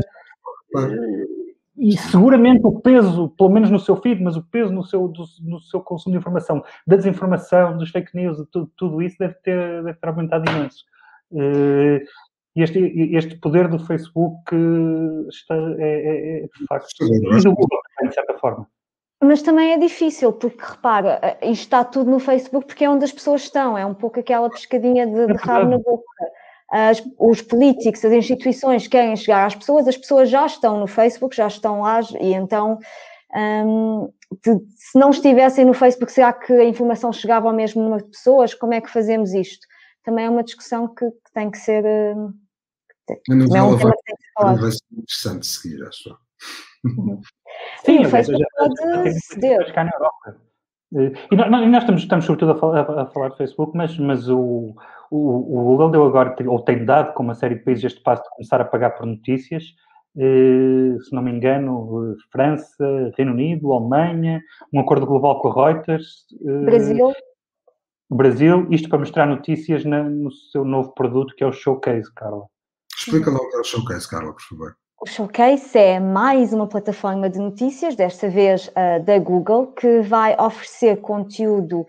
Uhum 0.73 1.34
e 1.77 1.97
seguramente 1.97 2.65
o 2.65 2.79
peso, 2.79 3.29
pelo 3.37 3.49
menos 3.49 3.69
no 3.69 3.79
seu 3.79 3.97
feed, 3.97 4.23
mas 4.23 4.37
o 4.37 4.43
peso 4.43 4.71
no 4.71 4.83
seu, 4.83 5.07
do, 5.07 5.25
no 5.41 5.59
seu 5.59 5.81
consumo 5.81 6.13
de 6.13 6.19
informação, 6.19 6.63
da 6.87 6.95
desinformação, 6.95 7.77
dos 7.77 7.89
fake 7.89 8.15
news, 8.15 8.37
tudo, 8.51 8.71
tudo 8.77 9.01
isso 9.01 9.17
deve 9.19 9.33
ter, 9.35 9.83
deve 9.83 9.97
ter 9.97 10.07
aumentado 10.07 10.49
imenso. 10.49 10.85
Uh, 11.31 11.99
este, 12.55 12.79
este 13.13 13.35
poder 13.35 13.67
do 13.67 13.79
Facebook 13.79 14.55
está, 15.29 15.55
é, 15.77 15.81
é, 15.81 16.37
é 16.37 16.41
de 16.43 16.65
facto 16.67 16.87
e 17.01 17.43
do 17.43 17.51
Google, 17.51 17.79
de 18.03 18.13
certa 18.13 18.37
forma. 18.37 18.67
Mas 19.21 19.41
também 19.41 19.73
é 19.73 19.77
difícil, 19.77 20.31
porque 20.31 20.63
repara, 20.63 21.19
eh, 21.21 21.49
isto 21.49 21.63
está 21.63 21.83
tudo 21.83 22.09
no 22.09 22.19
Facebook 22.19 22.67
porque 22.67 22.85
é 22.85 22.89
onde 22.89 23.03
as 23.03 23.11
pessoas 23.11 23.41
estão, 23.41 23.77
é 23.77 23.85
um 23.85 23.93
pouco 23.93 24.19
aquela 24.19 24.49
pescadinha 24.49 25.05
de, 25.05 25.27
de 25.27 25.33
rabo 25.33 25.69
na 25.69 25.77
boca 25.77 26.03
as, 26.75 27.01
os 27.17 27.41
políticos, 27.41 28.03
as 28.03 28.11
instituições 28.11 28.85
querem 28.85 29.15
chegar 29.15 29.45
às 29.45 29.55
pessoas, 29.55 29.87
as 29.87 29.95
pessoas 29.95 30.29
já 30.29 30.45
estão 30.45 30.77
no 30.77 30.87
Facebook, 30.87 31.33
já 31.33 31.47
estão 31.47 31.81
lá, 31.81 32.01
e 32.19 32.33
então, 32.33 32.77
um, 33.33 34.11
de, 34.43 34.59
se 34.75 34.99
não 34.99 35.09
estivessem 35.09 35.63
no 35.63 35.73
Facebook, 35.73 36.11
será 36.11 36.33
que 36.33 36.51
a 36.51 36.65
informação 36.65 37.13
chegava 37.13 37.47
ao 37.47 37.55
mesmo 37.55 37.81
número 37.81 38.03
de 38.03 38.11
pessoas? 38.11 38.53
Como 38.53 38.73
é 38.73 38.81
que 38.81 38.91
fazemos 38.91 39.33
isto? 39.33 39.65
Também 40.03 40.25
é 40.25 40.29
uma 40.29 40.43
discussão 40.43 40.93
que, 40.93 41.09
que 41.09 41.33
tem 41.33 41.49
que 41.49 41.57
ser. 41.57 41.83
Uh, 41.85 42.33
não 43.29 43.55
é 43.55 43.63
um 43.63 43.77
tema 43.77 43.91
que 43.91 44.03
tem 44.03 44.15
que 44.15 44.23
ser 44.23 44.31
falado. 44.33 44.61
Vai 44.61 44.71
ser 44.71 44.85
interessante 44.91 45.45
seguir, 45.47 45.87
acho. 45.87 46.17
Uhum. 46.83 47.21
Sim, 47.85 47.97
Sim, 47.99 48.05
o 48.05 48.09
Facebook 48.09 48.45
pode 48.57 49.21
ceder. 49.21 49.73
Cá 49.73 49.85
na 49.85 49.91
Europa. 49.91 50.41
E 51.31 51.35
nós, 51.35 51.49
nós 51.49 51.83
estamos, 51.83 52.01
estamos 52.01 52.25
sobretudo 52.25 52.51
a 52.51 52.59
falar, 52.59 52.81
a 52.81 53.05
falar 53.07 53.29
do 53.29 53.37
Facebook, 53.37 53.75
mas, 53.75 53.97
mas 53.97 54.29
o, 54.29 54.75
o, 55.11 55.59
o 55.59 55.63
Google 55.63 55.91
deu 55.91 56.05
agora, 56.05 56.35
ou 56.47 56.59
tem 56.59 56.83
dado 56.85 57.13
com 57.13 57.23
uma 57.23 57.35
série 57.35 57.55
de 57.55 57.63
países 57.63 57.85
este 57.85 58.01
passo 58.01 58.23
de 58.23 58.29
começar 58.29 58.61
a 58.61 58.65
pagar 58.65 58.91
por 58.91 59.05
notícias, 59.05 59.63
eh, 60.17 60.97
se 61.01 61.13
não 61.13 61.21
me 61.21 61.31
engano, 61.31 62.15
França, 62.31 63.11
Reino 63.17 63.33
Unido, 63.33 63.73
Alemanha, 63.73 64.41
um 64.73 64.79
acordo 64.79 65.05
global 65.05 65.39
com 65.41 65.49
a 65.49 65.71
Reuters. 65.71 66.25
Eh, 66.45 66.65
Brasil. 66.65 67.13
Brasil, 68.09 68.67
isto 68.71 68.87
para 68.87 68.99
mostrar 68.99 69.25
notícias 69.25 69.83
na, 69.83 70.03
no 70.03 70.31
seu 70.31 70.63
novo 70.63 70.93
produto 70.93 71.35
que 71.35 71.43
é 71.43 71.47
o 71.47 71.51
Showcase, 71.51 72.13
Carla. 72.13 72.45
Explica 72.97 73.29
lá 73.29 73.37
o 73.37 73.49
que 73.49 73.57
é 73.57 73.59
o 73.59 73.63
Showcase, 73.63 74.09
Carla, 74.09 74.31
por 74.31 74.41
favor. 74.41 74.75
O 75.01 75.07
Showcase 75.07 75.77
é 75.77 75.99
mais 75.99 76.53
uma 76.53 76.67
plataforma 76.67 77.29
de 77.29 77.37
notícias, 77.37 77.95
desta 77.95 78.29
vez 78.29 78.67
uh, 78.69 79.03
da 79.03 79.19
Google, 79.19 79.67
que 79.73 80.01
vai 80.01 80.35
oferecer 80.39 81.01
conteúdo 81.01 81.85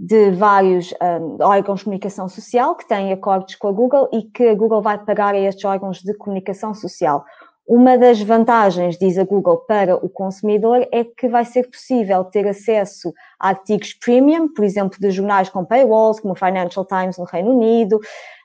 de 0.00 0.30
vários 0.30 0.94
um, 0.94 1.44
órgãos 1.44 1.80
de 1.80 1.84
comunicação 1.84 2.26
social 2.26 2.74
que 2.74 2.88
têm 2.88 3.12
acordos 3.12 3.54
com 3.56 3.68
a 3.68 3.72
Google 3.72 4.08
e 4.10 4.22
que 4.22 4.48
a 4.48 4.54
Google 4.54 4.80
vai 4.80 4.96
pagar 4.96 5.34
a 5.34 5.38
estes 5.38 5.62
órgãos 5.66 5.98
de 5.98 6.14
comunicação 6.14 6.72
social. 6.72 7.22
Uma 7.68 7.98
das 7.98 8.18
vantagens, 8.22 8.96
diz 8.96 9.18
a 9.18 9.24
Google, 9.24 9.58
para 9.58 9.94
o 9.94 10.08
consumidor 10.08 10.88
é 10.90 11.04
que 11.04 11.28
vai 11.28 11.44
ser 11.44 11.70
possível 11.70 12.24
ter 12.24 12.48
acesso 12.48 13.12
a 13.38 13.50
artigos 13.50 13.92
premium, 13.92 14.48
por 14.48 14.64
exemplo, 14.64 14.98
de 14.98 15.10
jornais 15.10 15.50
com 15.50 15.66
paywalls, 15.66 16.18
como 16.18 16.32
o 16.32 16.36
Financial 16.36 16.84
Times 16.86 17.18
no 17.18 17.24
Reino 17.24 17.54
Unido, 17.54 18.00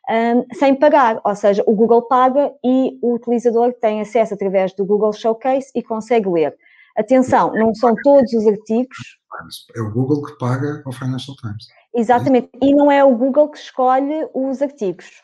um, 0.09 0.45
sem 0.55 0.75
pagar. 0.75 1.21
Ou 1.23 1.35
seja, 1.35 1.63
o 1.65 1.73
Google 1.73 2.01
paga 2.01 2.51
e 2.63 2.99
o 3.01 3.15
utilizador 3.15 3.73
tem 3.79 4.01
acesso 4.01 4.33
através 4.33 4.73
do 4.73 4.85
Google 4.85 5.13
Showcase 5.13 5.71
e 5.73 5.81
consegue 5.81 6.29
ler. 6.29 6.55
Atenção, 6.97 7.51
não 7.53 7.73
são 7.75 7.93
todos 8.03 8.31
os 8.33 8.47
artigos. 8.47 8.97
É 9.75 9.81
o 9.81 9.91
Google 9.91 10.23
que 10.23 10.37
paga 10.37 10.81
ao 10.85 10.93
Financial 10.93 11.35
Times. 11.37 11.67
Exatamente, 11.93 12.49
e 12.61 12.73
não 12.73 12.91
é 12.91 13.03
o 13.03 13.15
Google 13.15 13.49
que 13.49 13.57
escolhe 13.57 14.27
os 14.33 14.61
artigos. 14.61 15.23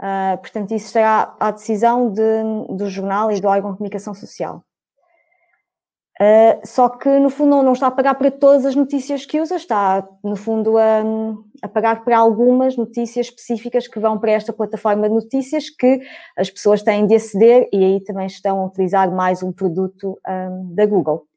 Uh, 0.00 0.38
portanto, 0.38 0.72
isso 0.72 0.90
será 0.90 1.36
a 1.38 1.50
decisão 1.50 2.10
de, 2.10 2.42
do 2.74 2.88
jornal 2.88 3.30
e 3.30 3.40
do 3.40 3.48
órgão 3.48 3.72
de 3.72 3.78
comunicação 3.78 4.14
social. 4.14 4.64
Uh, 6.20 6.60
só 6.66 6.86
que, 6.90 7.08
no 7.18 7.30
fundo, 7.30 7.48
não, 7.48 7.62
não, 7.62 7.72
está 7.72 7.86
a 7.86 7.90
pagar 7.90 8.14
para 8.14 8.30
todas 8.30 8.66
as 8.66 8.76
notícias 8.76 9.24
que 9.24 9.40
usa, 9.40 9.56
está, 9.56 10.06
no 10.22 10.36
fundo, 10.36 10.76
a, 10.76 11.02
a, 11.62 11.68
pagar 11.68 12.04
para 12.04 12.18
algumas 12.18 12.76
notícias 12.76 13.28
específicas 13.28 13.88
que 13.88 13.98
vão 13.98 14.18
para 14.18 14.32
esta 14.32 14.52
plataforma 14.52 15.08
de 15.08 15.14
notícias 15.14 15.70
que 15.70 16.00
as 16.36 16.50
pessoas 16.50 16.82
têm 16.82 17.06
de 17.06 17.14
aceder 17.14 17.70
e 17.72 17.82
aí 17.82 18.04
também 18.04 18.26
estão 18.26 18.60
a 18.60 18.66
utilizar 18.66 19.10
mais 19.10 19.42
um 19.42 19.50
produto 19.50 20.10
um, 20.10 20.16
ah, 20.26 20.50
da 20.74 20.84
Google. 20.84 21.29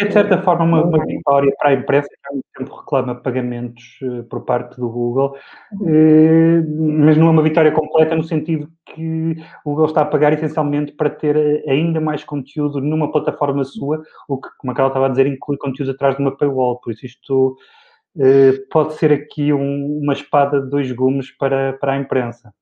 É 0.00 0.04
de 0.04 0.12
certa 0.12 0.42
forma 0.42 0.64
uma, 0.64 0.84
uma, 0.84 1.04
vitória 1.04 1.52
para 1.58 1.70
a 1.70 1.74
imprensa 1.74 2.08
que 2.08 2.28
há 2.28 2.32
muito 2.32 2.46
tempo 2.56 2.76
reclama 2.76 3.14
pagamentos 3.14 3.98
uh, 4.02 4.24
por 4.24 4.44
parte 4.44 4.76
do 4.78 4.88
Google, 4.88 5.34
uh, 5.72 7.02
mas 7.04 7.16
não 7.16 7.28
é 7.28 7.30
uma 7.30 7.42
vitória 7.42 7.72
completa 7.72 8.14
no 8.14 8.24
sentido 8.24 8.68
que 8.86 9.36
o 9.64 9.70
Google 9.70 9.86
está 9.86 10.02
a 10.02 10.06
pagar 10.06 10.32
essencialmente 10.32 10.92
para 10.92 11.10
ter 11.10 11.36
eh, 11.36 11.64
ainda 11.70 12.00
mais 12.00 12.24
conteúdo 12.24 12.80
numa 12.80 13.10
plataforma 13.12 13.64
sua, 13.64 14.02
o 14.28 14.40
que, 14.40 14.48
como 14.58 14.72
a 14.72 14.74
Carla 14.74 14.90
estava 14.90 15.06
a 15.06 15.10
dizer, 15.10 15.26
inclui 15.26 15.58
conteúdo 15.58 15.90
atrás 15.92 16.16
de 16.16 16.22
uma 16.22 16.36
paywall, 16.36 16.80
por 16.80 16.92
isso 16.92 17.06
isto 17.06 17.56
uh, 18.16 18.68
pode 18.70 18.94
ser 18.94 19.12
aqui 19.12 19.52
um, 19.52 20.00
uma 20.02 20.14
espada 20.14 20.60
de 20.60 20.70
dois 20.70 20.90
gumes 20.92 21.30
para, 21.36 21.74
para 21.74 21.92
a 21.92 21.96
imprensa. 21.96 22.52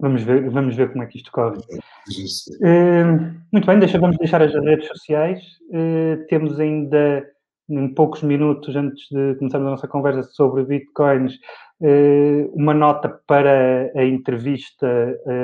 Vamos 0.00 0.22
ver, 0.22 0.48
vamos 0.48 0.74
ver 0.74 0.90
como 0.90 1.04
é 1.04 1.06
que 1.06 1.18
isto 1.18 1.30
corre. 1.30 1.58
Uh, 1.58 3.34
muito 3.52 3.66
bem, 3.66 3.78
deixa, 3.78 3.98
vamos 3.98 4.16
deixar 4.16 4.40
as 4.40 4.54
redes 4.54 4.88
sociais. 4.88 5.42
Uh, 5.68 6.26
temos 6.28 6.58
ainda 6.58 7.26
em 7.68 7.92
poucos 7.94 8.22
minutos 8.22 8.74
antes 8.74 9.08
de 9.10 9.34
começarmos 9.36 9.68
a 9.68 9.70
nossa 9.70 9.86
conversa 9.86 10.22
sobre 10.22 10.64
bitcoins, 10.64 11.34
uh, 11.80 12.50
uma 12.54 12.72
nota 12.72 13.08
para 13.26 13.92
a 13.94 14.04
entrevista 14.04 14.88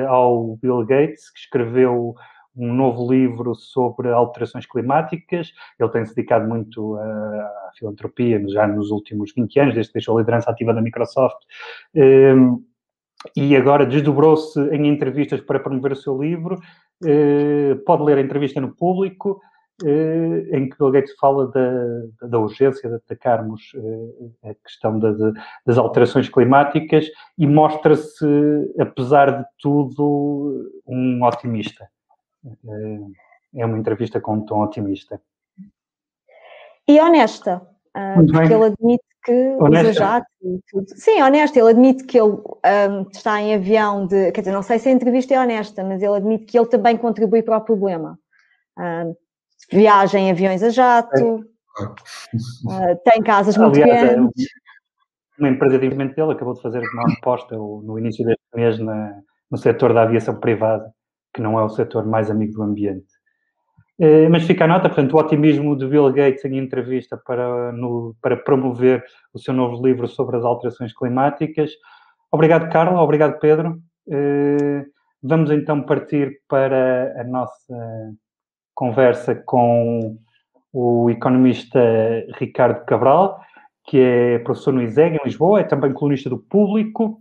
ao 0.09 0.57
Bill 0.57 0.87
Gates, 0.87 1.31
que 1.31 1.41
escreveu 1.41 2.15
um 2.57 2.73
novo 2.73 3.13
livro 3.13 3.55
sobre 3.55 4.11
alterações 4.11 4.65
climáticas. 4.65 5.53
Ele 5.79 5.91
tem 5.91 6.07
se 6.07 6.15
dedicado 6.15 6.49
muito 6.49 6.97
à 6.97 7.71
filantropia 7.79 8.43
já 8.49 8.67
nos 8.67 8.91
últimos 8.91 9.35
20 9.37 9.61
anos, 9.61 9.75
desde 9.75 9.93
que 9.93 9.99
deixou 9.99 10.17
a 10.17 10.21
liderança 10.21 10.51
ativa 10.51 10.73
da 10.73 10.81
Microsoft 10.81 11.37
e 13.35 13.57
agora 13.57 13.87
desdobrou-se 13.87 14.61
em 14.75 14.89
entrevistas 14.89 15.41
para 15.41 15.61
promover 15.61 15.93
o 15.93 15.97
seu 15.97 16.21
livro. 16.21 16.59
Eh, 17.05 17.75
pode 17.87 18.03
ler 18.03 18.19
a 18.19 18.21
entrevista 18.21 18.61
no 18.61 18.75
público, 18.75 19.41
eh, 19.85 20.49
em 20.57 20.69
que 20.69 20.77
Bill 20.79 20.91
Gates 20.91 21.15
fala 21.19 21.51
da, 21.51 22.29
da 22.29 22.39
urgência 22.39 22.89
de 22.89 22.97
atacarmos 22.97 23.73
eh, 23.75 24.51
a 24.51 24.55
questão 24.55 24.99
das, 24.99 25.19
das 25.65 25.79
alterações 25.79 26.29
climáticas 26.29 27.07
e 27.39 27.47
mostra-se, 27.47 28.27
apesar 28.79 29.43
de 29.43 29.45
tudo, 29.61 30.71
um 30.87 31.23
otimista. 31.25 31.89
É 33.55 33.67
uma 33.67 33.79
entrevista 33.79 34.21
com 34.21 34.35
um 34.35 34.45
tom 34.45 34.63
otimista. 34.63 35.21
E 36.87 37.01
honesta, 37.01 37.67
porque 38.15 38.53
ele 38.53 38.65
admite 38.65 39.05
que 39.25 39.57
usa 39.59 39.93
jato 39.93 40.27
e 40.43 40.61
tudo. 40.71 40.87
Sim, 40.95 41.21
honesto, 41.21 41.57
ele 41.57 41.71
admite 41.71 42.05
que 42.05 42.19
ele 42.19 42.33
um, 42.33 43.09
está 43.13 43.41
em 43.41 43.55
avião 43.55 44.07
de. 44.07 44.31
Quer 44.33 44.43
dizer, 44.43 44.53
não 44.53 44.63
sei 44.63 44.79
se 44.79 44.89
a 44.89 44.93
entrevista 44.93 45.35
é 45.35 45.41
honesta, 45.41 45.83
mas 45.83 46.03
ele 46.03 46.15
admite 46.15 46.45
que 46.45 46.59
ele 46.59 46.69
também 46.69 46.97
contribui 46.97 47.43
para 47.43 47.57
o 47.57 47.61
problema. 47.61 48.19
Um, 48.79 49.15
viaja 49.73 50.19
em 50.19 50.31
aviões 50.31 50.63
a 50.63 50.69
jato, 50.69 51.17
é. 51.17 52.93
uh, 52.93 53.01
tem 53.05 53.23
casas 53.23 53.57
muito 53.57 53.83
Aliás, 53.83 54.03
é 54.03 54.15
grandes. 54.15 54.47
Uma 55.39 55.49
empresa 55.49 55.79
de 55.79 55.87
investimento 55.87 56.15
dele 56.15 56.33
acabou 56.33 56.55
de 56.55 56.63
fazer 56.63 56.81
uma 56.95 57.13
aposta 57.19 57.57
no 57.57 57.99
início 57.99 58.25
deste 58.25 58.45
mês 58.55 58.79
na, 58.79 59.21
no 59.51 59.59
setor 59.59 59.93
da 59.93 60.03
aviação 60.03 60.39
privada, 60.39 60.91
que 61.35 61.43
não 61.43 61.59
é 61.59 61.65
o 61.65 61.69
setor 61.69 62.07
mais 62.07 62.31
amigo 62.31 62.55
do 62.55 62.63
ambiente. 62.63 63.16
Eh, 63.99 64.29
mas 64.29 64.45
fica 64.45 64.65
a 64.65 64.69
nota, 64.69 64.89
portanto, 64.89 65.15
o 65.15 65.19
otimismo 65.19 65.75
de 65.77 65.87
Bill 65.87 66.13
Gates 66.13 66.45
em 66.45 66.59
entrevista 66.59 67.17
para, 67.17 67.73
no, 67.73 68.15
para 68.21 68.37
promover 68.37 69.03
o 69.33 69.39
seu 69.39 69.55
novo 69.55 69.85
livro 69.85 70.07
sobre 70.07 70.37
as 70.37 70.45
alterações 70.45 70.93
climáticas. 70.93 71.71
Obrigado, 72.31 72.71
Carla. 72.71 73.01
Obrigado, 73.01 73.39
Pedro. 73.39 73.81
Eh, 74.11 74.85
vamos 75.23 75.51
então 75.51 75.83
partir 75.83 76.41
para 76.49 77.15
a 77.21 77.25
nossa 77.25 77.75
conversa 78.75 79.35
com 79.35 80.19
o 80.73 81.09
economista 81.09 81.81
Ricardo 82.39 82.85
Cabral, 82.85 83.41
que 83.87 83.99
é 83.99 84.39
professor 84.41 84.75
no 84.75 84.83
ISEG, 84.83 85.17
em 85.17 85.25
Lisboa, 85.25 85.61
é 85.61 85.65
também 85.65 85.93
colunista 85.95 86.29
do 86.29 86.39
Público. 86.39 87.21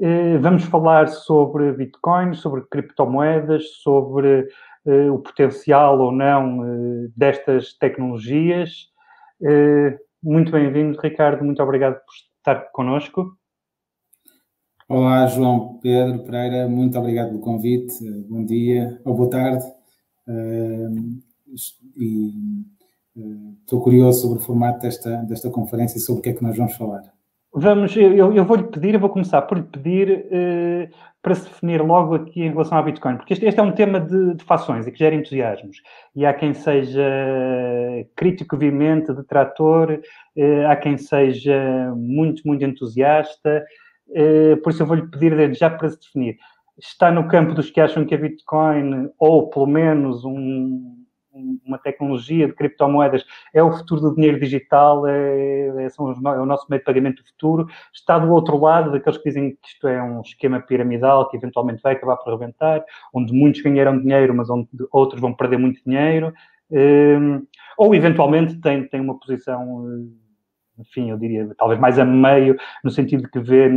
Eh, 0.00 0.38
vamos 0.38 0.64
falar 0.64 1.08
sobre 1.08 1.72
Bitcoin, 1.72 2.32
sobre 2.32 2.62
criptomoedas, 2.70 3.68
sobre 3.82 4.48
o 5.10 5.18
potencial 5.18 5.98
ou 5.98 6.12
não 6.12 6.60
uh, 6.60 7.12
destas 7.16 7.74
tecnologias. 7.74 8.88
Uh, 9.40 9.98
muito 10.22 10.50
bem-vindo, 10.52 10.98
Ricardo, 11.00 11.44
muito 11.44 11.62
obrigado 11.62 11.94
por 11.94 12.14
estar 12.38 12.70
connosco. 12.72 13.36
Olá, 14.88 15.26
João 15.26 15.78
Pedro 15.82 16.24
Pereira, 16.24 16.68
muito 16.68 16.98
obrigado 16.98 17.28
pelo 17.28 17.40
convite, 17.40 17.94
bom 18.28 18.44
dia 18.44 19.00
ou 19.04 19.14
boa 19.14 19.28
tarde. 19.28 19.64
e 21.96 22.32
estou 23.60 23.80
curioso 23.80 24.22
sobre 24.22 24.38
o 24.38 24.42
formato 24.42 24.80
desta, 24.80 25.16
desta 25.24 25.50
conferência 25.50 25.98
e 25.98 26.00
sobre 26.00 26.20
o 26.20 26.22
que 26.22 26.30
é 26.30 26.32
que 26.32 26.42
nós 26.42 26.56
vamos 26.56 26.74
falar. 26.74 27.17
Vamos, 27.60 27.96
eu, 27.96 28.32
eu 28.32 28.44
vou-lhe 28.44 28.62
pedir, 28.62 28.94
eu 28.94 29.00
vou 29.00 29.10
começar 29.10 29.42
por 29.42 29.58
lhe 29.58 29.64
pedir 29.64 30.26
uh, 30.26 30.94
para 31.20 31.34
se 31.34 31.42
definir 31.48 31.82
logo 31.82 32.14
aqui 32.14 32.42
em 32.42 32.50
relação 32.50 32.78
ao 32.78 32.84
Bitcoin, 32.84 33.16
porque 33.16 33.32
este, 33.32 33.44
este 33.46 33.58
é 33.58 33.62
um 33.64 33.72
tema 33.72 33.98
de, 34.00 34.34
de 34.36 34.44
fações 34.44 34.86
e 34.86 34.92
que 34.92 34.98
gera 35.00 35.16
entusiasmos. 35.16 35.78
E 36.14 36.24
há 36.24 36.32
quem 36.32 36.54
seja 36.54 37.02
crítico 38.14 38.56
veemente, 38.56 39.12
detrator, 39.12 39.90
uh, 39.90 40.66
há 40.68 40.76
quem 40.76 40.96
seja 40.96 41.92
muito, 41.96 42.42
muito 42.46 42.64
entusiasta. 42.64 43.64
Uh, 44.10 44.56
por 44.58 44.70
isso 44.70 44.84
eu 44.84 44.86
vou-lhe 44.86 45.08
pedir 45.08 45.52
já 45.52 45.68
para 45.68 45.88
se 45.88 45.98
definir. 45.98 46.36
Está 46.78 47.10
no 47.10 47.26
campo 47.26 47.54
dos 47.54 47.70
que 47.70 47.80
acham 47.80 48.04
que 48.04 48.14
a 48.14 48.18
Bitcoin, 48.18 49.10
ou 49.18 49.50
pelo 49.50 49.66
menos 49.66 50.24
um, 50.24 50.97
uma 51.64 51.78
tecnologia 51.78 52.46
de 52.46 52.52
criptomoedas 52.52 53.24
é 53.54 53.62
o 53.62 53.72
futuro 53.72 54.00
do 54.00 54.14
dinheiro 54.14 54.38
digital, 54.38 55.06
é, 55.06 55.84
é, 55.84 55.88
são 55.88 56.10
é 56.10 56.40
o 56.40 56.46
nosso 56.46 56.66
meio 56.68 56.80
de 56.80 56.84
pagamento 56.84 57.22
do 57.22 57.28
futuro. 57.28 57.66
Está 57.92 58.18
do 58.18 58.30
outro 58.32 58.58
lado 58.58 58.92
daqueles 58.92 59.18
que 59.18 59.28
dizem 59.28 59.50
que 59.50 59.68
isto 59.68 59.88
é 59.88 60.02
um 60.02 60.20
esquema 60.20 60.60
piramidal 60.60 61.28
que 61.28 61.36
eventualmente 61.36 61.82
vai 61.82 61.94
acabar 61.94 62.16
por 62.16 62.32
rebentar, 62.32 62.84
onde 63.12 63.32
muitos 63.32 63.60
ganharam 63.62 63.98
dinheiro, 63.98 64.34
mas 64.34 64.50
onde 64.50 64.68
outros 64.90 65.20
vão 65.20 65.34
perder 65.34 65.58
muito 65.58 65.82
dinheiro. 65.84 66.32
Um, 66.70 67.46
ou 67.78 67.94
eventualmente 67.94 68.60
tem, 68.60 68.86
tem 68.86 69.00
uma 69.00 69.18
posição 69.18 69.88
enfim, 70.78 71.10
eu 71.10 71.18
diria, 71.18 71.52
talvez 71.58 71.80
mais 71.80 71.98
a 71.98 72.04
meio, 72.04 72.56
no 72.84 72.90
sentido 72.90 73.24
de 73.24 73.30
que 73.30 73.40
vê, 73.40 73.68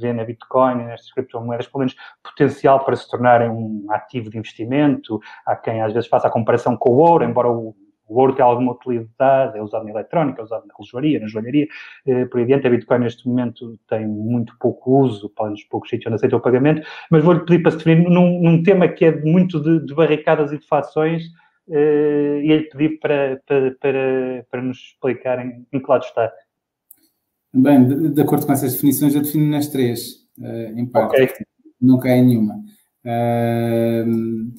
vê 0.00 0.12
na 0.12 0.24
Bitcoin, 0.24 0.84
nestas 0.84 1.12
criptomoedas, 1.12 1.66
pelo 1.66 1.80
menos 1.80 1.96
potencial 2.22 2.84
para 2.84 2.96
se 2.96 3.08
tornarem 3.10 3.48
um 3.48 3.86
ativo 3.90 4.30
de 4.30 4.38
investimento. 4.38 5.20
Há 5.46 5.56
quem 5.56 5.80
às 5.82 5.92
vezes 5.92 6.08
faça 6.08 6.28
a 6.28 6.30
comparação 6.30 6.76
com 6.76 6.90
o 6.90 6.98
ouro, 6.98 7.24
embora 7.24 7.48
o, 7.48 7.74
o 8.08 8.20
ouro 8.20 8.34
tenha 8.34 8.46
alguma 8.46 8.72
utilidade, 8.72 9.58
é 9.58 9.62
usado 9.62 9.84
na 9.84 9.90
eletrónica, 9.90 10.40
é 10.40 10.44
usado 10.44 10.66
na 10.66 10.74
relojoaria, 10.74 11.20
na 11.20 11.26
joalharia, 11.26 11.66
eh, 12.06 12.24
por 12.26 12.38
aí 12.38 12.44
adiante. 12.44 12.66
A 12.66 12.70
Bitcoin 12.70 12.98
neste 13.00 13.28
momento 13.28 13.78
tem 13.88 14.06
muito 14.06 14.56
pouco 14.58 15.02
uso, 15.02 15.28
para 15.30 15.52
os 15.52 15.64
poucos 15.64 15.90
sítios 15.90 16.06
onde 16.06 16.16
aceita 16.16 16.36
o 16.36 16.40
pagamento, 16.40 16.86
mas 17.10 17.24
vou-lhe 17.24 17.44
pedir 17.44 17.62
para 17.62 17.72
se 17.72 17.78
definir 17.78 18.08
num, 18.08 18.40
num 18.42 18.62
tema 18.62 18.88
que 18.88 19.04
é 19.04 19.20
muito 19.22 19.60
de, 19.60 19.84
de 19.84 19.94
barricadas 19.94 20.52
e 20.52 20.58
de 20.58 20.66
fações, 20.66 21.24
uh, 21.68 22.40
e 22.42 22.52
ele 22.52 22.64
pedir 22.64 23.00
para, 23.00 23.40
para, 23.46 23.74
para, 23.80 24.46
para 24.50 24.62
nos 24.62 24.78
explicarem 24.78 25.66
em 25.72 25.80
que 25.80 25.90
lado 25.90 26.04
está. 26.04 26.32
Bem, 27.54 27.86
de, 27.86 28.08
de, 28.10 28.20
acordo 28.20 28.46
com 28.46 28.52
essas 28.52 28.72
definições, 28.72 29.14
eu 29.14 29.22
defino 29.22 29.46
nas 29.46 29.68
três. 29.68 30.26
uh, 30.38 30.78
em 30.78 30.86
parte. 30.86 31.22
Okay. 31.22 31.46
Não 31.80 31.98
cai 31.98 32.18
em 32.18 32.26
nenhuma. 32.26 32.62
Uh, 33.04 34.52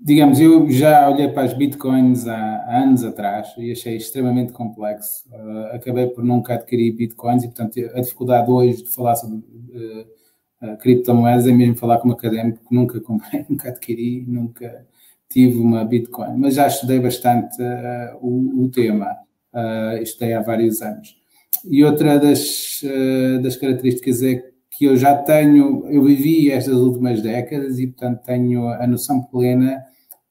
digamos, 0.00 0.38
eu 0.38 0.70
já 0.70 1.10
olhei 1.10 1.28
para 1.28 1.42
as 1.42 1.54
bitcoins 1.54 2.26
há, 2.26 2.36
há 2.36 2.82
anos 2.82 3.04
atrás 3.04 3.52
e 3.58 3.72
achei 3.72 3.96
extremamente 3.96 4.52
complexo. 4.52 5.28
Uh, 5.30 5.74
acabei 5.74 6.06
por 6.06 6.24
nunca 6.24 6.54
adquirir 6.54 6.92
bitcoins 6.92 7.42
e, 7.42 7.48
portanto, 7.48 7.78
a 7.94 8.00
dificuldade 8.00 8.50
hoje 8.50 8.84
de 8.84 8.90
falar 8.90 9.16
sobre 9.16 9.36
uh, 9.36 10.76
criptomoedas 10.78 11.46
é 11.46 11.52
mesmo 11.52 11.76
falar 11.76 11.98
como 11.98 12.12
académico, 12.12 12.64
que 12.66 12.74
nunca 12.74 13.00
comprei, 13.00 13.44
nunca 13.50 13.68
adquiri, 13.68 14.24
nunca 14.26 14.86
tive 15.28 15.58
uma 15.58 15.84
bitcoin, 15.84 16.38
mas 16.38 16.54
já 16.54 16.66
estudei 16.66 16.98
bastante 16.98 17.54
o, 18.22 18.64
o, 18.64 18.70
tema, 18.70 19.14
estudei 20.00 20.34
há 20.34 20.42
vários 20.42 20.82
anos. 20.82 21.16
E 21.64 21.84
outra 21.84 22.18
das, 22.18 22.80
das 23.42 23.56
características 23.56 24.22
é 24.22 24.42
que 24.78 24.84
eu 24.84 24.96
já 24.96 25.16
tenho, 25.16 25.88
eu 25.90 26.04
vivi 26.04 26.52
estas 26.52 26.76
últimas 26.76 27.20
décadas 27.20 27.80
e, 27.80 27.88
portanto, 27.88 28.22
tenho 28.24 28.68
a 28.68 28.86
noção 28.86 29.22
plena 29.24 29.82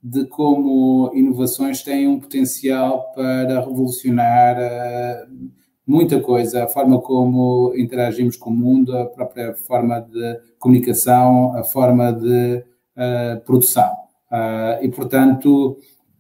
de 0.02 0.26
como 0.28 1.12
inovações 1.14 1.84
têm 1.84 2.08
um 2.08 2.18
potencial 2.18 3.12
para 3.14 3.60
revolucionar 3.60 4.58
uh, 4.58 5.50
muita 5.86 6.22
coisa, 6.22 6.64
a 6.64 6.68
forma 6.68 7.02
como 7.02 7.74
interagimos 7.76 8.38
com 8.38 8.50
o 8.50 8.56
mundo, 8.56 8.98
a 8.98 9.06
própria 9.06 9.54
forma 9.54 10.00
de 10.00 10.40
comunicação, 10.60 11.54
a 11.58 11.64
forma 11.66 12.14
de 12.14 12.64
uh, 12.96 13.42
produção. 13.46 13.92
Uh, 14.32 14.82
e, 14.82 14.90
portanto, 14.90 15.78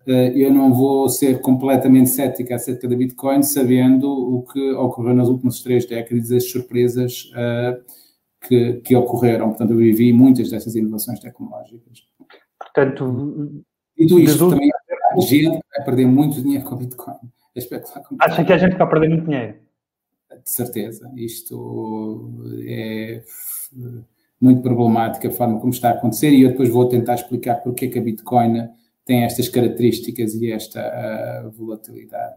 eu 0.07 0.53
não 0.53 0.73
vou 0.73 1.09
ser 1.09 1.41
completamente 1.41 2.09
cética 2.09 2.55
acerca 2.55 2.87
da 2.87 2.95
Bitcoin, 2.95 3.43
sabendo 3.43 4.09
o 4.09 4.43
que 4.43 4.71
ocorreu 4.71 5.13
nas 5.13 5.27
últimas 5.27 5.61
três 5.61 5.85
décadas, 5.85 6.31
as 6.31 6.49
surpresas 6.49 7.29
que, 8.47 8.73
que 8.75 8.95
ocorreram. 8.95 9.49
Portanto, 9.49 9.71
eu 9.71 9.77
vivi 9.77 10.13
muitas 10.13 10.49
dessas 10.49 10.75
inovações 10.75 11.19
tecnológicas. 11.19 12.07
Portanto, 12.57 13.63
Dito 13.97 14.19
isto, 14.19 14.49
também 14.49 14.69
há 14.71 15.19
gente 15.19 15.49
que 15.49 15.67
vai 15.75 15.85
perder 15.85 16.05
muito 16.05 16.41
dinheiro 16.41 16.63
com 16.63 16.75
o 16.75 16.77
Bitcoin. 16.77 17.15
É 17.55 17.59
Acha 18.19 18.45
que 18.45 18.53
a 18.53 18.57
gente 18.57 18.77
vai 18.77 18.87
perder 18.87 19.09
muito 19.09 19.25
dinheiro? 19.25 19.55
De 20.29 20.49
certeza. 20.49 21.11
Isto 21.15 22.31
é 22.67 23.23
muito 24.39 24.61
problemático 24.61 25.27
a 25.27 25.31
forma 25.31 25.59
como 25.59 25.73
está 25.73 25.89
a 25.89 25.93
acontecer 25.93 26.29
e 26.29 26.43
eu 26.43 26.51
depois 26.51 26.69
vou 26.69 26.87
tentar 26.87 27.15
explicar 27.15 27.55
porque 27.55 27.85
é 27.85 27.87
que 27.89 27.97
a 27.97 28.01
Bitcoin 28.01 28.69
tem 29.07 29.23
estas 29.23 29.49
características 29.49 30.35
e 30.35 30.51
esta 30.51 31.49
volatilidade. 31.55 32.35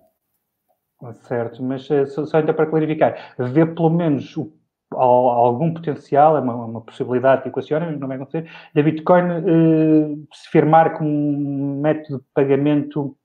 Certo, 1.23 1.63
mas 1.63 1.91
eh, 1.91 2.07
só, 2.07 2.25
só 2.27 2.39
ainda 2.39 2.55
para 2.55 2.67
clarificar, 2.67 3.35
vê 3.39 3.67
pelo 3.67 3.91
menos 3.91 4.37
o 4.37 4.53
algum 4.93 5.73
potencial, 5.73 6.37
é 6.37 6.41
uma, 6.41 6.55
uma, 6.55 6.81
possibilidade 6.81 7.43
que 7.43 7.49
equaciona, 7.49 7.93
não 7.93 8.09
vai 8.09 8.17
acontecer, 8.17 8.51
da 8.75 8.83
Bitcoin 8.83 9.23
eh, 9.31 10.17
se 10.33 10.49
firmar 10.51 10.97
como 10.97 11.09
um 11.09 11.81
método 11.81 12.19
de 12.19 12.25
pagamento 12.35 13.17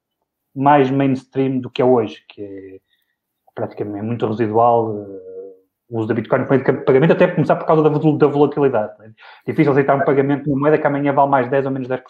mais 0.56 0.92
mainstream 0.92 1.60
do 1.60 1.70
que 1.70 1.82
é 1.82 1.86
hoje, 1.86 2.24
que 2.30 2.42
é 2.42 2.80
praticamente 3.56 4.00
é 4.00 4.04
muito 4.04 4.28
residual 4.28 4.96
eh, 4.96 5.36
o 5.90 6.00
uso 6.00 6.08
da 6.08 6.14
Bitcoin 6.14 6.46
como 6.46 6.86
pagamento, 6.86 7.14
até 7.14 7.28
começar 7.28 7.56
por 7.56 7.66
causa 7.66 7.84
da, 7.84 7.90
da 7.90 8.28
volatilidade. 8.28 8.94
É 9.04 9.52
difícil 9.52 9.72
aceitar 9.72 9.96
um 9.96 10.06
pagamento 10.06 10.48
numa 10.48 10.60
moeda 10.60 10.78
que 10.78 10.88
amanhã 10.88 11.14
vale 11.14 11.30
mais 11.30 11.50
10 11.50 11.66
ou 11.66 11.72
menos 11.72 11.88
10%. 11.88 12.02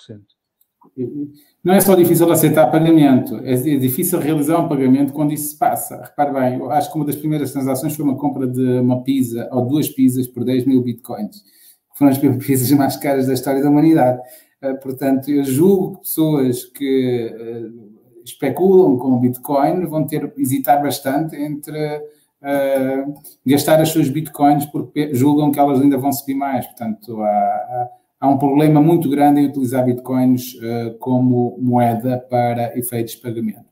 Não 1.63 1.73
é 1.73 1.81
só 1.81 1.95
difícil 1.95 2.31
aceitar 2.31 2.71
pagamento, 2.71 3.37
é, 3.43 3.53
é 3.53 3.77
difícil 3.77 4.19
realizar 4.19 4.59
um 4.59 4.69
pagamento 4.69 5.11
quando 5.11 5.33
isso 5.33 5.49
se 5.49 5.57
passa. 5.57 6.01
Repare 6.01 6.31
bem, 6.31 6.59
eu 6.59 6.71
acho 6.71 6.91
que 6.91 6.97
uma 6.97 7.05
das 7.05 7.15
primeiras 7.15 7.51
transações 7.51 7.95
foi 7.95 8.05
uma 8.05 8.17
compra 8.17 8.47
de 8.47 8.79
uma 8.79 9.03
pizza 9.03 9.49
ou 9.51 9.65
duas 9.65 9.89
pizzas 9.89 10.27
por 10.27 10.45
10 10.45 10.65
mil 10.65 10.81
bitcoins. 10.81 11.43
Foram 11.95 12.11
as 12.11 12.17
pizzas 12.45 12.71
mais 12.71 12.95
caras 12.95 13.27
da 13.27 13.33
história 13.33 13.61
da 13.61 13.69
humanidade. 13.69 14.21
Eh, 14.61 14.73
portanto, 14.75 15.29
eu 15.29 15.43
julgo 15.43 15.95
que 15.95 15.99
pessoas 16.01 16.65
que 16.65 17.33
eh, 17.33 17.69
especulam 18.25 18.97
com 18.97 19.13
o 19.13 19.19
Bitcoin 19.19 19.85
vão 19.85 20.05
ter 20.05 20.33
hesitar 20.37 20.81
bastante 20.81 21.35
entre 21.35 21.97
uh, 21.97 23.13
gastar 23.45 23.79
as 23.79 23.89
suas 23.89 24.09
Bitcoins 24.09 24.65
porque 24.65 25.13
julgam 25.13 25.51
que 25.51 25.59
elas 25.59 25.79
ainda 25.79 25.97
vão 25.97 26.11
subir 26.11 26.33
mais. 26.33 26.65
Portanto, 26.65 27.21
há, 27.21 27.27
há 27.27 27.89
há 28.25 28.27
um 28.27 28.37
problema 28.37 28.81
muito 28.81 29.09
grande 29.09 29.39
em 29.39 29.47
utilizar 29.47 29.85
bitcoins 29.85 30.55
uh, 30.55 30.97
como 30.99 31.57
moeda 31.61 32.17
para 32.29 32.77
efeitos 32.77 33.13
de 33.13 33.21
pagamento. 33.21 33.65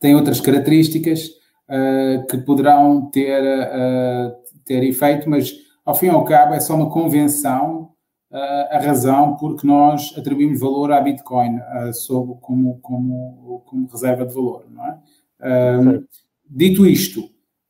Tem 0.00 0.14
outras 0.14 0.40
características 0.40 1.26
uh, 1.68 2.26
que 2.28 2.38
poderão 2.38 3.06
ter, 3.10 3.42
uh, 3.42 4.32
ter 4.64 4.84
efeito, 4.84 5.28
mas 5.28 5.52
ao 5.84 5.94
fim 5.94 6.06
e 6.06 6.10
ao 6.10 6.24
cabo 6.24 6.54
é 6.54 6.60
só 6.60 6.74
uma 6.74 6.90
convenção 6.90 7.90
a 8.30 8.78
razão 8.78 9.36
porque 9.36 9.66
nós 9.66 10.14
atribuímos 10.14 10.60
valor 10.60 10.92
à 10.92 11.00
Bitcoin 11.00 11.60
sob, 11.94 12.38
como, 12.42 12.78
como, 12.82 13.62
como 13.64 13.88
reserva 13.88 14.26
de 14.26 14.34
valor. 14.34 14.66
Não 14.70 14.84
é? 14.84 16.02
dito 16.46 16.86
isto, 16.86 17.22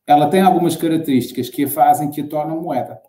ela 0.05 0.27
tem 0.27 0.41
algumas 0.41 0.75
características 0.75 1.49
que 1.49 1.63
a 1.63 1.67
fazem 1.69 2.11
que 2.11 2.19
a 2.19 2.27
tornam 2.27 2.61
moeda. 2.61 2.99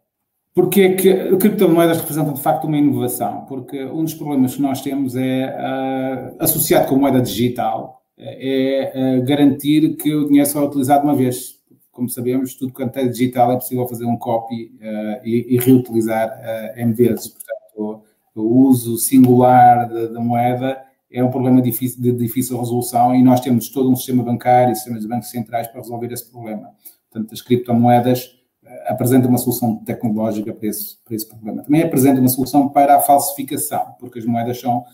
Porque 0.61 0.83
é 0.83 0.95
que 0.95 1.37
criptomoedas 1.39 1.97
representam 1.97 2.35
de 2.35 2.43
facto 2.43 2.67
uma 2.67 2.77
inovação? 2.77 3.47
Porque 3.47 3.83
um 3.83 4.05
dos 4.05 4.13
problemas 4.13 4.57
que 4.57 4.61
nós 4.61 4.83
temos 4.83 5.17
é, 5.17 5.57
uh, 5.57 6.37
associado 6.39 6.87
com 6.87 6.97
moeda 6.97 7.19
digital, 7.19 8.03
é 8.19 8.93
uh, 8.95 9.25
garantir 9.25 9.97
que 9.97 10.15
o 10.15 10.27
dinheiro 10.27 10.47
só 10.47 10.63
é 10.63 10.67
utilizado 10.67 11.05
uma 11.05 11.15
vez. 11.15 11.59
Como 11.91 12.11
sabemos, 12.11 12.57
tudo 12.57 12.75
quanto 12.75 12.95
é 12.99 13.07
digital 13.07 13.53
é 13.53 13.55
possível 13.55 13.89
fazer 13.89 14.05
um 14.05 14.19
copy 14.19 14.71
uh, 14.83 15.27
e, 15.27 15.59
reutilizar 15.59 16.31
N 16.77 16.93
vezes. 16.93 17.29
Portanto, 17.29 18.03
o 18.35 18.43
uso 18.69 18.99
singular 18.99 19.89
da 19.89 20.21
moeda 20.21 20.79
é 21.11 21.25
um 21.25 21.31
problema 21.31 21.63
difícil, 21.63 22.03
de 22.03 22.13
difícil 22.13 22.59
resolução 22.59 23.15
e 23.15 23.23
nós 23.23 23.41
temos 23.41 23.71
todo 23.71 23.91
um 23.91 23.97
sistema 23.97 24.23
bancário 24.23 24.73
e 24.73 24.75
sistemas 24.75 25.01
de 25.01 25.09
bancos 25.09 25.31
centrais 25.31 25.69
para 25.69 25.81
resolver 25.81 26.13
esse 26.13 26.31
problema. 26.31 26.69
Portanto, 27.11 27.33
as 27.33 27.41
criptomoedas 27.41 28.40
apresenta 28.91 29.29
uma 29.29 29.39
solução 29.39 29.77
tecnológica 29.85 30.53
para 30.53 30.69
esse, 30.69 30.97
para 31.05 31.15
esse 31.15 31.29
problema. 31.29 31.63
Também 31.63 31.83
apresenta 31.83 32.21
uma 32.21 32.29
solução 32.29 32.69
para 32.69 32.97
a 32.97 33.01
falsificação, 33.01 33.95
porque 34.01 34.19
as 34.19 34.25
moedas 34.25 34.61
são 34.61 34.85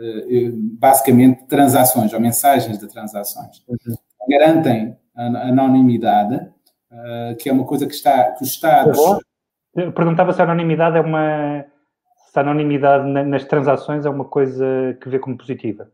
eh, 0.00 0.50
basicamente 0.52 1.44
transações 1.46 2.12
ou 2.12 2.20
mensagens 2.20 2.78
de 2.78 2.86
transações. 2.86 3.62
Uhum. 3.68 3.96
Garantem 4.30 4.96
a 5.16 5.48
anonimidade, 5.48 6.48
eh, 6.92 7.36
que 7.38 7.48
é 7.48 7.52
uma 7.52 7.64
coisa 7.64 7.86
que 7.86 7.94
está 7.94 8.30
que 8.32 8.44
os 8.44 8.50
Estados. 8.50 8.96
Eu 9.74 9.92
perguntava 9.92 10.32
se 10.32 10.40
a 10.40 10.44
anonimidade 10.44 10.96
é 10.96 11.00
uma 11.00 11.64
se 12.30 12.38
a 12.38 12.42
anonimidade 12.42 13.04
nas 13.08 13.44
transações 13.44 14.06
é 14.06 14.10
uma 14.10 14.24
coisa 14.24 14.96
que 15.00 15.08
vê 15.08 15.18
como 15.18 15.36
positiva. 15.36 15.88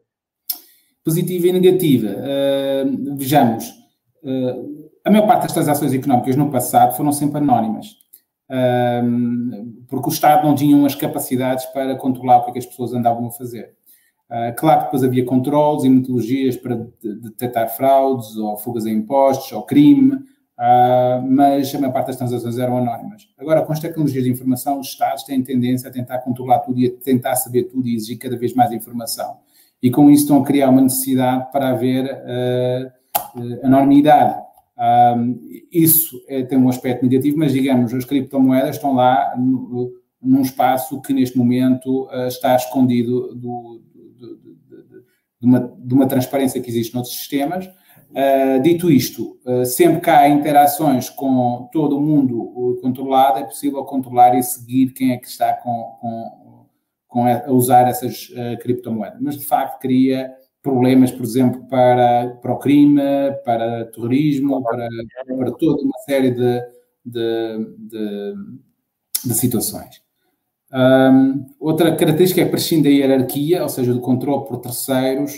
Positiva 1.02 1.46
e 1.46 1.52
negativa. 1.52 2.08
Vejamos. 3.16 3.74
A 5.04 5.10
maior 5.10 5.26
parte 5.26 5.42
das 5.42 5.52
transações 5.52 5.92
económicas 5.92 6.36
no 6.36 6.50
passado 6.50 6.96
foram 6.96 7.12
sempre 7.12 7.38
anónimas, 7.38 7.96
porque 9.88 10.08
o 10.08 10.12
Estado 10.12 10.46
não 10.46 10.54
tinha 10.54 10.86
as 10.86 10.94
capacidades 10.94 11.64
para 11.66 11.96
controlar 11.96 12.38
o 12.38 12.44
que, 12.44 12.50
é 12.50 12.52
que 12.54 12.58
as 12.58 12.66
pessoas 12.66 12.92
andavam 12.92 13.26
a 13.26 13.30
fazer. 13.30 13.74
Uh, 14.30 14.54
claro 14.56 14.78
que 14.78 14.84
depois 14.84 15.02
havia 15.02 15.24
controles 15.24 15.82
e 15.82 15.88
metodologias 15.88 16.56
para 16.56 16.86
detectar 17.02 17.68
fraudes, 17.76 18.36
ou 18.36 18.56
fugas 18.56 18.86
a 18.86 18.90
impostos, 18.90 19.50
ou 19.50 19.62
crime, 19.62 20.14
uh, 20.14 21.20
mas 21.28 21.74
a 21.74 21.78
maior 21.80 21.92
parte 21.92 22.08
das 22.08 22.16
transações 22.16 22.56
eram 22.56 22.76
anónimas. 22.78 23.26
Agora, 23.36 23.62
com 23.62 23.72
as 23.72 23.80
tecnologias 23.80 24.22
de 24.22 24.30
informação, 24.30 24.78
os 24.78 24.86
Estados 24.86 25.24
têm 25.24 25.42
tendência 25.42 25.88
a 25.88 25.92
tentar 25.92 26.18
controlar 26.18 26.60
tudo 26.60 26.78
e 26.78 26.86
a 26.86 26.90
tentar 27.04 27.34
saber 27.34 27.64
tudo 27.64 27.88
e 27.88 27.96
exigir 27.96 28.18
cada 28.18 28.38
vez 28.38 28.54
mais 28.54 28.70
informação. 28.70 29.38
E 29.82 29.90
com 29.90 30.08
isso 30.08 30.22
estão 30.22 30.42
a 30.42 30.44
criar 30.44 30.70
uma 30.70 30.82
necessidade 30.82 31.50
para 31.50 31.70
haver 31.70 32.04
uh, 32.04 33.66
anonimidade. 33.66 34.40
Um, 34.80 35.38
isso 35.70 36.24
é, 36.26 36.42
tem 36.42 36.56
um 36.56 36.68
aspecto 36.70 37.04
negativo, 37.04 37.36
mas 37.36 37.52
digamos, 37.52 37.92
as 37.92 38.06
criptomoedas 38.06 38.76
estão 38.76 38.94
lá 38.94 39.34
no, 39.36 39.92
num 40.22 40.40
espaço 40.40 41.02
que 41.02 41.12
neste 41.12 41.36
momento 41.36 42.04
uh, 42.04 42.26
está 42.26 42.56
escondido 42.56 43.34
do, 43.34 43.82
do, 44.16 44.36
do, 44.36 45.04
de, 45.38 45.46
uma, 45.46 45.60
de, 45.60 45.94
uma, 45.94 46.06
transparência 46.06 46.62
que 46.62 46.70
existe 46.70 46.94
noutros 46.94 47.14
sistemas. 47.14 47.66
Uh, 47.66 48.60
dito 48.62 48.90
isto, 48.90 49.38
uh, 49.44 49.66
sempre 49.66 50.00
que 50.00 50.08
há 50.08 50.28
interações 50.30 51.10
com 51.10 51.68
todo 51.70 51.98
o 51.98 52.00
mundo 52.00 52.78
controlado, 52.80 53.38
é 53.38 53.44
possível 53.44 53.84
controlar 53.84 54.34
e 54.34 54.42
seguir 54.42 54.94
quem 54.94 55.12
é 55.12 55.18
que 55.18 55.28
está 55.28 55.52
com, 55.52 55.96
com, 56.00 56.66
com 57.06 57.26
a, 57.26 57.50
usar 57.50 57.86
essas 57.86 58.32
criptomoedas. 58.62 59.20
Mas 59.20 59.38
de 59.38 59.44
facto 59.44 59.78
cria 59.78 60.34
problemas, 60.62 61.10
por 61.10 61.24
exemplo, 61.24 61.66
para, 61.68 62.38
para 62.42 62.52
o 62.52 62.58
crime, 62.58 63.00
para 63.44 63.86
terrorismo, 63.86 64.62
para, 64.62 64.88
para 65.38 65.52
toda 65.52 65.82
uma 65.82 65.98
série 66.00 66.30
de, 66.30 66.60
de, 67.04 67.74
de, 67.78 68.34
de 69.24 69.34
situações. 69.34 70.02
Um, 70.72 71.46
outra 71.58 71.94
característica 71.96 72.40
é 72.40 72.44
prescindir 72.44 72.84
da 72.84 72.90
hierarquia, 72.90 73.62
ou 73.62 73.68
seja, 73.68 73.92
do 73.92 74.00
controle 74.00 74.46
por 74.46 74.58
terceiros, 74.58 75.32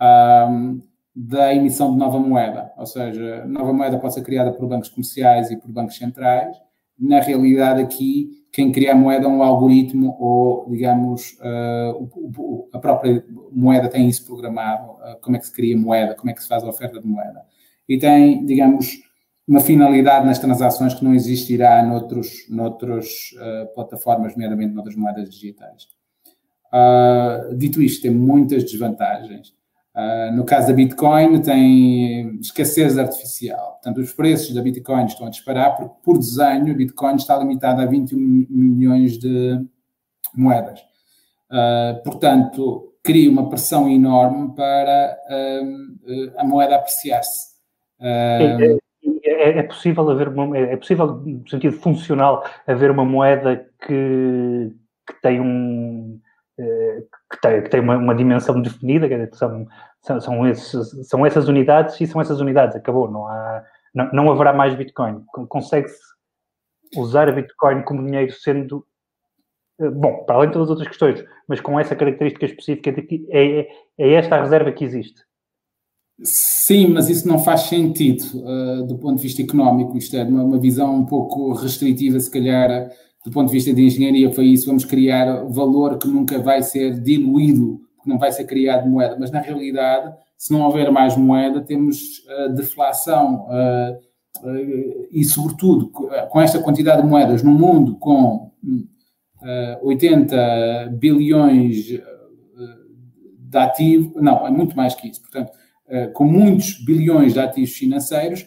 um, 0.00 0.80
da 1.14 1.52
emissão 1.52 1.92
de 1.92 1.98
nova 1.98 2.20
moeda. 2.20 2.72
Ou 2.76 2.86
seja, 2.86 3.44
nova 3.46 3.72
moeda 3.72 3.98
pode 3.98 4.14
ser 4.14 4.22
criada 4.22 4.52
por 4.52 4.68
bancos 4.68 4.88
comerciais 4.88 5.50
e 5.50 5.56
por 5.56 5.72
bancos 5.72 5.96
centrais. 5.96 6.56
Na 6.98 7.20
realidade, 7.20 7.80
aqui, 7.80 8.44
quem 8.50 8.72
cria 8.72 8.92
a 8.92 8.96
moeda 8.96 9.26
é 9.26 9.28
um 9.28 9.42
algoritmo 9.42 10.16
ou, 10.18 10.68
digamos, 10.68 11.38
uh, 11.40 12.68
a 12.72 12.78
própria 12.78 13.24
moeda 13.52 13.88
tem 13.88 14.08
isso 14.08 14.26
programado, 14.26 14.92
uh, 14.92 15.20
como 15.20 15.36
é 15.36 15.38
que 15.38 15.46
se 15.46 15.52
cria 15.52 15.76
moeda, 15.76 16.14
como 16.16 16.30
é 16.30 16.34
que 16.34 16.42
se 16.42 16.48
faz 16.48 16.64
a 16.64 16.68
oferta 16.68 17.00
de 17.00 17.06
moeda. 17.06 17.42
E 17.88 17.98
tem, 17.98 18.44
digamos, 18.44 19.00
uma 19.46 19.60
finalidade 19.60 20.26
nas 20.26 20.38
transações 20.38 20.92
que 20.92 21.04
não 21.04 21.14
existirá 21.14 21.82
noutros, 21.84 22.48
noutras 22.48 23.30
uh, 23.34 23.72
plataformas, 23.74 24.32
nomeadamente 24.32 24.74
noutras 24.74 24.96
moedas 24.96 25.30
digitais. 25.30 25.86
Dito 27.56 27.80
isto, 27.80 28.02
tem 28.02 28.10
muitas 28.10 28.62
desvantagens. 28.62 29.54
Uh, 29.98 30.30
no 30.36 30.44
caso 30.44 30.68
da 30.68 30.74
Bitcoin, 30.74 31.42
tem 31.42 32.38
escassez 32.38 32.96
artificial. 32.96 33.72
Portanto, 33.72 33.98
os 33.98 34.12
preços 34.12 34.54
da 34.54 34.62
Bitcoin 34.62 35.06
estão 35.06 35.26
a 35.26 35.30
disparar 35.30 35.74
porque, 35.74 35.94
por 36.04 36.18
desenho, 36.18 36.70
a 36.70 36.76
Bitcoin 36.76 37.16
está 37.16 37.36
limitada 37.36 37.82
a 37.82 37.86
21 37.86 38.46
milhões 38.48 39.18
de 39.18 39.60
moedas. 40.32 40.78
Uh, 41.50 42.00
portanto, 42.04 42.94
cria 43.02 43.28
uma 43.28 43.48
pressão 43.48 43.88
enorme 43.88 44.54
para 44.54 45.18
a 46.36 46.44
moeda 46.44 46.76
apreciar-se. 46.76 47.56
É, 48.00 48.78
é, 49.24 49.58
é, 49.58 49.62
possível 49.64 50.08
haver 50.10 50.28
uma, 50.28 50.56
é 50.56 50.76
possível, 50.76 51.16
no 51.24 51.48
sentido 51.48 51.76
funcional, 51.76 52.44
haver 52.66 52.90
uma 52.92 53.04
moeda 53.04 53.66
que, 53.84 54.72
que 55.06 55.22
tem 55.22 55.40
um 55.40 56.20
eh, 56.58 57.02
que 57.30 57.40
tem, 57.40 57.62
que 57.62 57.70
tem 57.70 57.80
uma, 57.80 57.96
uma 57.96 58.14
dimensão 58.14 58.60
definida, 58.60 59.08
são, 59.32 59.66
são, 60.00 60.20
são, 60.20 60.48
esses, 60.48 61.08
são 61.08 61.26
essas 61.26 61.48
unidades 61.48 62.00
e 62.00 62.06
são 62.06 62.20
essas 62.20 62.40
unidades, 62.40 62.76
acabou, 62.76 63.10
não, 63.10 63.26
há, 63.26 63.64
não, 63.94 64.10
não 64.12 64.32
haverá 64.32 64.52
mais 64.52 64.74
Bitcoin. 64.74 65.22
Consegue-se 65.48 65.98
usar 66.96 67.28
a 67.28 67.32
Bitcoin 67.32 67.82
como 67.82 68.04
dinheiro 68.04 68.32
sendo, 68.32 68.86
eh, 69.80 69.90
bom, 69.90 70.24
para 70.24 70.36
além 70.36 70.48
de 70.48 70.54
todas 70.54 70.68
as 70.68 70.70
outras 70.70 70.88
questões, 70.88 71.24
mas 71.46 71.60
com 71.60 71.78
essa 71.78 71.94
característica 71.94 72.46
específica 72.46 72.92
de 72.92 73.02
que 73.02 73.26
é, 73.30 73.68
é 73.98 74.12
esta 74.14 74.36
a 74.36 74.40
reserva 74.40 74.72
que 74.72 74.84
existe. 74.84 75.20
Sim, 76.22 76.88
mas 76.88 77.08
isso 77.08 77.28
não 77.28 77.38
faz 77.38 77.62
sentido 77.62 78.24
uh, 78.42 78.84
do 78.86 78.98
ponto 78.98 79.16
de 79.16 79.22
vista 79.22 79.40
económico. 79.40 79.96
Isto 79.96 80.16
é 80.16 80.24
uma, 80.24 80.42
uma 80.42 80.58
visão 80.58 80.96
um 80.96 81.06
pouco 81.06 81.52
restritiva, 81.52 82.18
se 82.18 82.30
calhar, 82.30 82.90
do 83.24 83.32
ponto 83.32 83.48
de 83.48 83.52
vista 83.52 83.72
de 83.72 83.84
engenharia, 83.84 84.32
foi 84.32 84.46
isso. 84.46 84.66
Vamos 84.66 84.84
criar 84.84 85.44
valor 85.44 85.98
que 85.98 86.08
nunca 86.08 86.38
vai 86.38 86.62
ser 86.62 87.00
diluído, 87.00 87.80
que 88.02 88.08
não 88.08 88.18
vai 88.18 88.32
ser 88.32 88.44
criado 88.44 88.88
moeda. 88.88 89.16
Mas, 89.18 89.30
na 89.30 89.40
realidade, 89.40 90.14
se 90.36 90.52
não 90.52 90.62
houver 90.62 90.90
mais 90.90 91.16
moeda, 91.16 91.60
temos 91.60 92.20
uh, 92.20 92.54
deflação. 92.54 93.46
Uh, 93.46 94.08
e, 95.10 95.24
sobretudo, 95.24 95.88
com 95.88 96.40
esta 96.40 96.60
quantidade 96.60 97.02
de 97.02 97.08
moedas 97.08 97.42
no 97.42 97.50
mundo, 97.50 97.96
com 97.96 98.52
80 99.82 100.94
bilhões 100.96 101.86
de 101.86 103.58
ativos, 103.58 104.12
não, 104.22 104.46
é 104.46 104.50
muito 104.50 104.76
mais 104.76 104.94
que 104.94 105.08
isso. 105.08 105.20
Portanto, 105.22 105.50
com 106.12 106.24
muitos 106.24 106.84
bilhões 106.84 107.32
de 107.32 107.40
ativos 107.40 107.72
financeiros, 107.72 108.46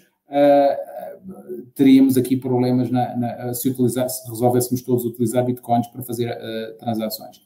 teríamos 1.75 2.17
aqui 2.17 2.35
problemas 2.35 2.89
na, 2.89 3.15
na, 3.15 3.53
se, 3.53 3.69
utilizar, 3.69 4.09
se 4.09 4.27
resolvêssemos 4.29 4.81
todos 4.81 5.05
utilizar 5.05 5.45
bitcoins 5.45 5.87
para 5.87 6.03
fazer 6.03 6.29
uh, 6.29 6.77
transações. 6.77 7.41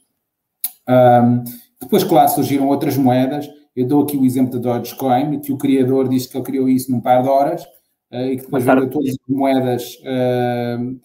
Um, 0.88 1.44
depois, 1.82 2.04
claro, 2.04 2.30
surgiram 2.30 2.68
outras 2.68 2.98
moedas. 2.98 3.48
Eu 3.76 3.88
dou 3.88 4.04
aqui 4.04 4.18
o 4.18 4.26
exemplo 4.26 4.60
da 4.60 4.78
Dogecoin, 4.78 5.40
que 5.40 5.52
o 5.52 5.58
criador 5.58 6.08
disse 6.08 6.30
que 6.30 6.38
ele 6.38 6.46
criou 6.46 6.70
isso 6.70 6.92
num 6.92 7.02
par 7.02 7.22
de 7.22 7.30
horas 7.30 7.64
uh, 8.12 8.18
e 8.32 8.38
que 8.38 8.44
depois 8.44 8.64
vendeu 8.64 8.90
todas 8.90 9.10
as 9.10 9.18
moedas 9.28 9.98
uh, 10.02 11.00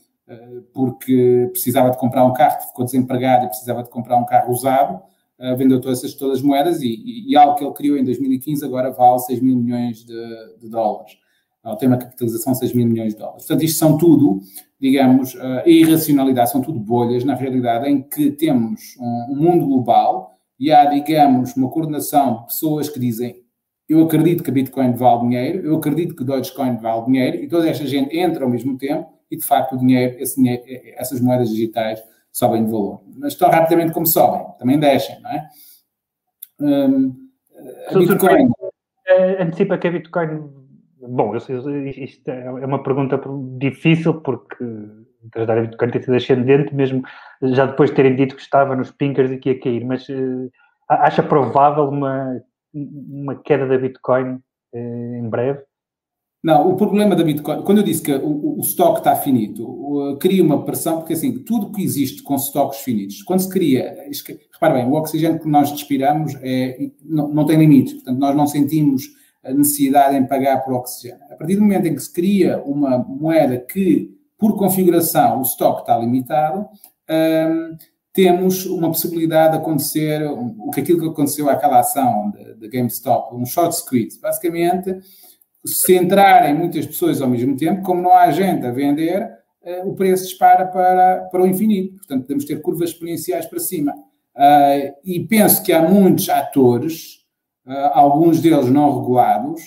porque 0.72 1.48
precisava 1.50 1.90
de 1.90 1.98
comprar 1.98 2.24
um 2.24 2.32
carro, 2.32 2.60
ficou 2.68 2.84
desempregado 2.84 3.46
e 3.46 3.48
precisava 3.48 3.82
de 3.82 3.90
comprar 3.90 4.16
um 4.16 4.24
carro 4.24 4.52
usado 4.52 5.02
uh, 5.40 5.56
vendeu 5.56 5.80
todas 5.80 5.98
essas 5.98 6.14
todas 6.14 6.38
as 6.38 6.42
moedas 6.42 6.82
e, 6.82 6.88
e, 6.88 7.32
e, 7.32 7.36
algo 7.36 7.56
que 7.56 7.64
ele 7.64 7.72
criou 7.72 7.96
em 7.96 8.04
2015 8.04 8.64
agora 8.64 8.90
vale 8.90 9.18
6 9.20 9.40
mil 9.40 9.56
milhões 9.56 10.04
de, 10.04 10.56
de 10.60 10.68
dólares. 10.68 11.16
Ele 11.64 11.76
tem 11.76 11.88
uma 11.88 11.98
capitalização 11.98 12.52
de 12.52 12.60
6 12.60 12.74
mil 12.74 12.86
milhões 12.86 13.12
de 13.12 13.18
dólares. 13.18 13.46
Portanto, 13.46 13.64
isto 13.64 13.78
são 13.78 13.98
tudo, 13.98 14.40
digamos, 14.80 15.36
a 15.36 15.68
irracionalidade, 15.68 16.50
são 16.50 16.62
tudo 16.62 16.80
bolhas, 16.80 17.24
na 17.24 17.34
realidade, 17.34 17.88
em 17.88 18.02
que 18.02 18.30
temos 18.30 18.96
um, 18.98 19.32
um 19.32 19.36
mundo 19.36 19.66
global 19.66 20.38
e 20.58 20.72
há, 20.72 20.86
digamos, 20.86 21.54
uma 21.56 21.70
coordenação 21.70 22.40
de 22.40 22.46
pessoas 22.46 22.88
que 22.88 22.98
dizem 22.98 23.44
eu 23.90 24.04
acredito 24.04 24.44
que 24.44 24.50
a 24.50 24.52
Bitcoin 24.52 24.92
vale 24.92 25.22
dinheiro, 25.22 25.66
eu 25.66 25.76
acredito 25.76 26.14
que 26.14 26.22
Dogecoin 26.22 26.76
vale 26.76 27.06
dinheiro, 27.06 27.36
e 27.38 27.48
toda 27.48 27.68
esta 27.68 27.84
gente 27.84 28.16
entra 28.16 28.44
ao 28.44 28.50
mesmo 28.50 28.78
tempo 28.78 29.12
e, 29.28 29.36
de 29.36 29.44
facto, 29.44 29.74
o 29.74 29.78
dinheiro, 29.78 30.16
dinheiro 30.36 30.62
essas 30.94 31.20
moedas 31.20 31.50
digitais 31.50 32.00
sobem 32.30 32.64
de 32.64 32.70
valor. 32.70 33.02
Mas 33.16 33.34
tão 33.34 33.50
rapidamente 33.50 33.92
como 33.92 34.06
sobem, 34.06 34.46
também 34.60 34.78
descem, 34.78 35.20
não 35.20 35.30
é? 35.30 35.48
Um, 36.60 37.16
a 37.88 37.98
Bitcoin... 37.98 38.50
Eh, 39.08 39.42
antecipa 39.42 39.76
que 39.76 39.88
a 39.88 39.90
Bitcoin... 39.90 40.59
Bom, 41.12 41.34
isto 41.34 42.28
é 42.28 42.66
uma 42.66 42.82
pergunta 42.82 43.20
difícil 43.58 44.20
porque 44.20 44.64
a 45.34 45.60
Bitcoin 45.60 45.90
tem 45.90 46.02
sido 46.02 46.14
ascendente, 46.14 46.74
mesmo 46.74 47.02
já 47.42 47.66
depois 47.66 47.90
de 47.90 47.96
terem 47.96 48.14
dito 48.14 48.36
que 48.36 48.42
estava 48.42 48.76
nos 48.76 48.92
pinkers 48.92 49.30
e 49.32 49.38
que 49.38 49.50
ia 49.50 49.60
cair, 49.60 49.84
mas 49.84 50.08
uh, 50.08 50.50
acha 50.88 51.20
provável 51.20 51.88
uma, 51.88 52.40
uma 52.72 53.34
queda 53.34 53.66
da 53.66 53.76
Bitcoin 53.76 54.34
uh, 54.72 55.16
em 55.18 55.28
breve? 55.28 55.60
Não, 56.44 56.70
o 56.70 56.76
problema 56.76 57.16
da 57.16 57.24
Bitcoin, 57.24 57.62
quando 57.62 57.78
eu 57.78 57.84
disse 57.84 58.02
que 58.02 58.12
o, 58.12 58.58
o 58.58 58.60
estoque 58.60 59.00
está 59.00 59.16
finito, 59.16 60.16
cria 60.20 60.44
uma 60.44 60.64
pressão, 60.64 60.98
porque 60.98 61.14
assim, 61.14 61.42
tudo 61.42 61.72
que 61.72 61.82
existe 61.82 62.22
com 62.22 62.36
estoques 62.36 62.78
finitos, 62.78 63.20
quando 63.22 63.40
se 63.40 63.50
cria, 63.50 63.94
repare 64.52 64.74
bem, 64.74 64.86
o 64.86 64.94
oxigênio 64.94 65.40
que 65.40 65.48
nós 65.48 65.72
respiramos 65.72 66.36
é, 66.40 66.78
não, 67.04 67.28
não 67.28 67.44
tem 67.44 67.58
limites, 67.58 67.94
portanto, 67.94 68.18
nós 68.18 68.34
não 68.34 68.46
sentimos 68.46 69.19
a 69.42 69.52
necessidade 69.52 70.16
em 70.16 70.26
pagar 70.26 70.62
por 70.62 70.74
oxigênio. 70.74 71.22
A 71.30 71.36
partir 71.36 71.56
do 71.56 71.62
momento 71.62 71.86
em 71.86 71.94
que 71.94 72.02
se 72.02 72.12
cria 72.12 72.62
uma 72.62 72.98
moeda 72.98 73.58
que, 73.58 74.10
por 74.38 74.56
configuração, 74.56 75.38
o 75.38 75.42
estoque 75.42 75.80
está 75.80 75.98
limitado, 75.98 76.68
um, 77.10 77.76
temos 78.12 78.66
uma 78.66 78.88
possibilidade 78.88 79.52
de 79.52 79.58
acontecer 79.58 80.22
o 80.26 80.70
que 80.70 80.80
aquilo 80.80 81.00
que 81.00 81.08
aconteceu 81.08 81.48
àquela 81.48 81.78
ação 81.78 82.32
da 82.58 82.66
GameStop, 82.68 83.34
um 83.34 83.46
short 83.46 83.74
squeeze. 83.76 84.20
Basicamente, 84.20 84.98
se 85.64 85.96
entrarem 85.96 86.54
muitas 86.54 86.86
pessoas 86.86 87.22
ao 87.22 87.28
mesmo 87.28 87.56
tempo, 87.56 87.82
como 87.82 88.02
não 88.02 88.12
há 88.12 88.30
gente 88.30 88.66
a 88.66 88.72
vender, 88.72 89.22
uh, 89.62 89.88
o 89.88 89.94
preço 89.94 90.24
dispara 90.24 90.66
para, 90.66 91.28
para 91.30 91.42
o 91.42 91.46
infinito. 91.46 91.96
Portanto, 91.98 92.22
podemos 92.22 92.44
ter 92.44 92.60
curvas 92.60 92.90
exponenciais 92.90 93.46
para 93.46 93.60
cima. 93.60 93.92
Uh, 94.34 94.94
e 95.04 95.20
penso 95.20 95.62
que 95.62 95.72
há 95.72 95.82
muitos 95.82 96.28
atores, 96.28 97.19
alguns 97.92 98.40
deles 98.40 98.70
não 98.70 99.00
regulados, 99.00 99.62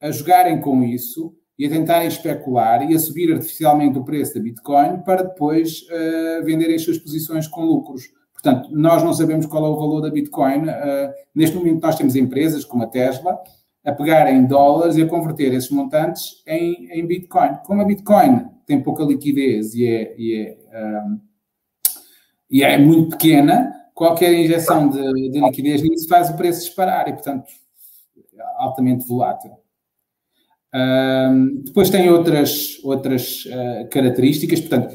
a 0.00 0.10
jogarem 0.10 0.60
com 0.60 0.82
isso 0.82 1.34
e 1.58 1.66
a 1.66 1.70
tentarem 1.70 2.08
especular 2.08 2.88
e 2.88 2.94
a 2.94 2.98
subir 2.98 3.32
artificialmente 3.32 3.98
o 3.98 4.04
preço 4.04 4.34
da 4.34 4.40
Bitcoin 4.40 4.98
para 5.04 5.22
depois 5.22 5.82
uh, 5.82 6.44
venderem 6.44 6.76
as 6.76 6.82
suas 6.82 6.98
posições 6.98 7.48
com 7.48 7.64
lucros. 7.64 8.04
Portanto, 8.32 8.70
nós 8.72 9.02
não 9.02 9.12
sabemos 9.12 9.46
qual 9.46 9.66
é 9.66 9.68
o 9.68 9.76
valor 9.76 10.00
da 10.00 10.10
Bitcoin. 10.10 10.66
neste 11.34 11.56
momento, 11.56 11.82
nós 11.82 11.96
temos 11.96 12.14
empresas 12.14 12.64
como 12.64 12.84
a 12.84 12.86
Tesla, 12.86 13.36
a 13.84 13.92
pegar 13.92 14.30
em 14.30 14.44
dólares 14.44 14.96
e 14.96 15.02
a 15.02 15.08
converter 15.08 15.52
esses 15.54 15.70
montantes 15.70 16.42
em, 16.46 16.88
em 16.92 17.06
Bitcoin. 17.06 17.56
Como 17.64 17.82
a 17.82 17.84
Bitcoin 17.84 18.46
tem 18.66 18.82
pouca 18.82 19.02
liquidez 19.02 19.74
e 19.74 19.86
é, 19.86 20.14
e 20.18 20.34
é, 20.36 21.02
um, 21.02 21.20
e 22.50 22.62
é 22.62 22.78
muito 22.78 23.16
pequena, 23.16 23.72
qualquer 23.98 24.32
injeção 24.32 24.88
de, 24.88 25.30
de, 25.30 25.40
liquidez 25.40 25.82
nisso 25.82 26.08
faz 26.08 26.30
o 26.30 26.36
preço 26.36 26.60
disparar 26.60 27.08
e, 27.08 27.12
portanto, 27.12 27.46
é 28.16 28.42
altamente 28.58 29.04
volátil. 29.08 29.50
Um, 30.72 31.62
depois 31.64 31.90
tem 31.90 32.08
outras, 32.08 32.78
outras 32.84 33.44
uh, 33.46 33.88
características, 33.90 34.60
portanto, 34.60 34.94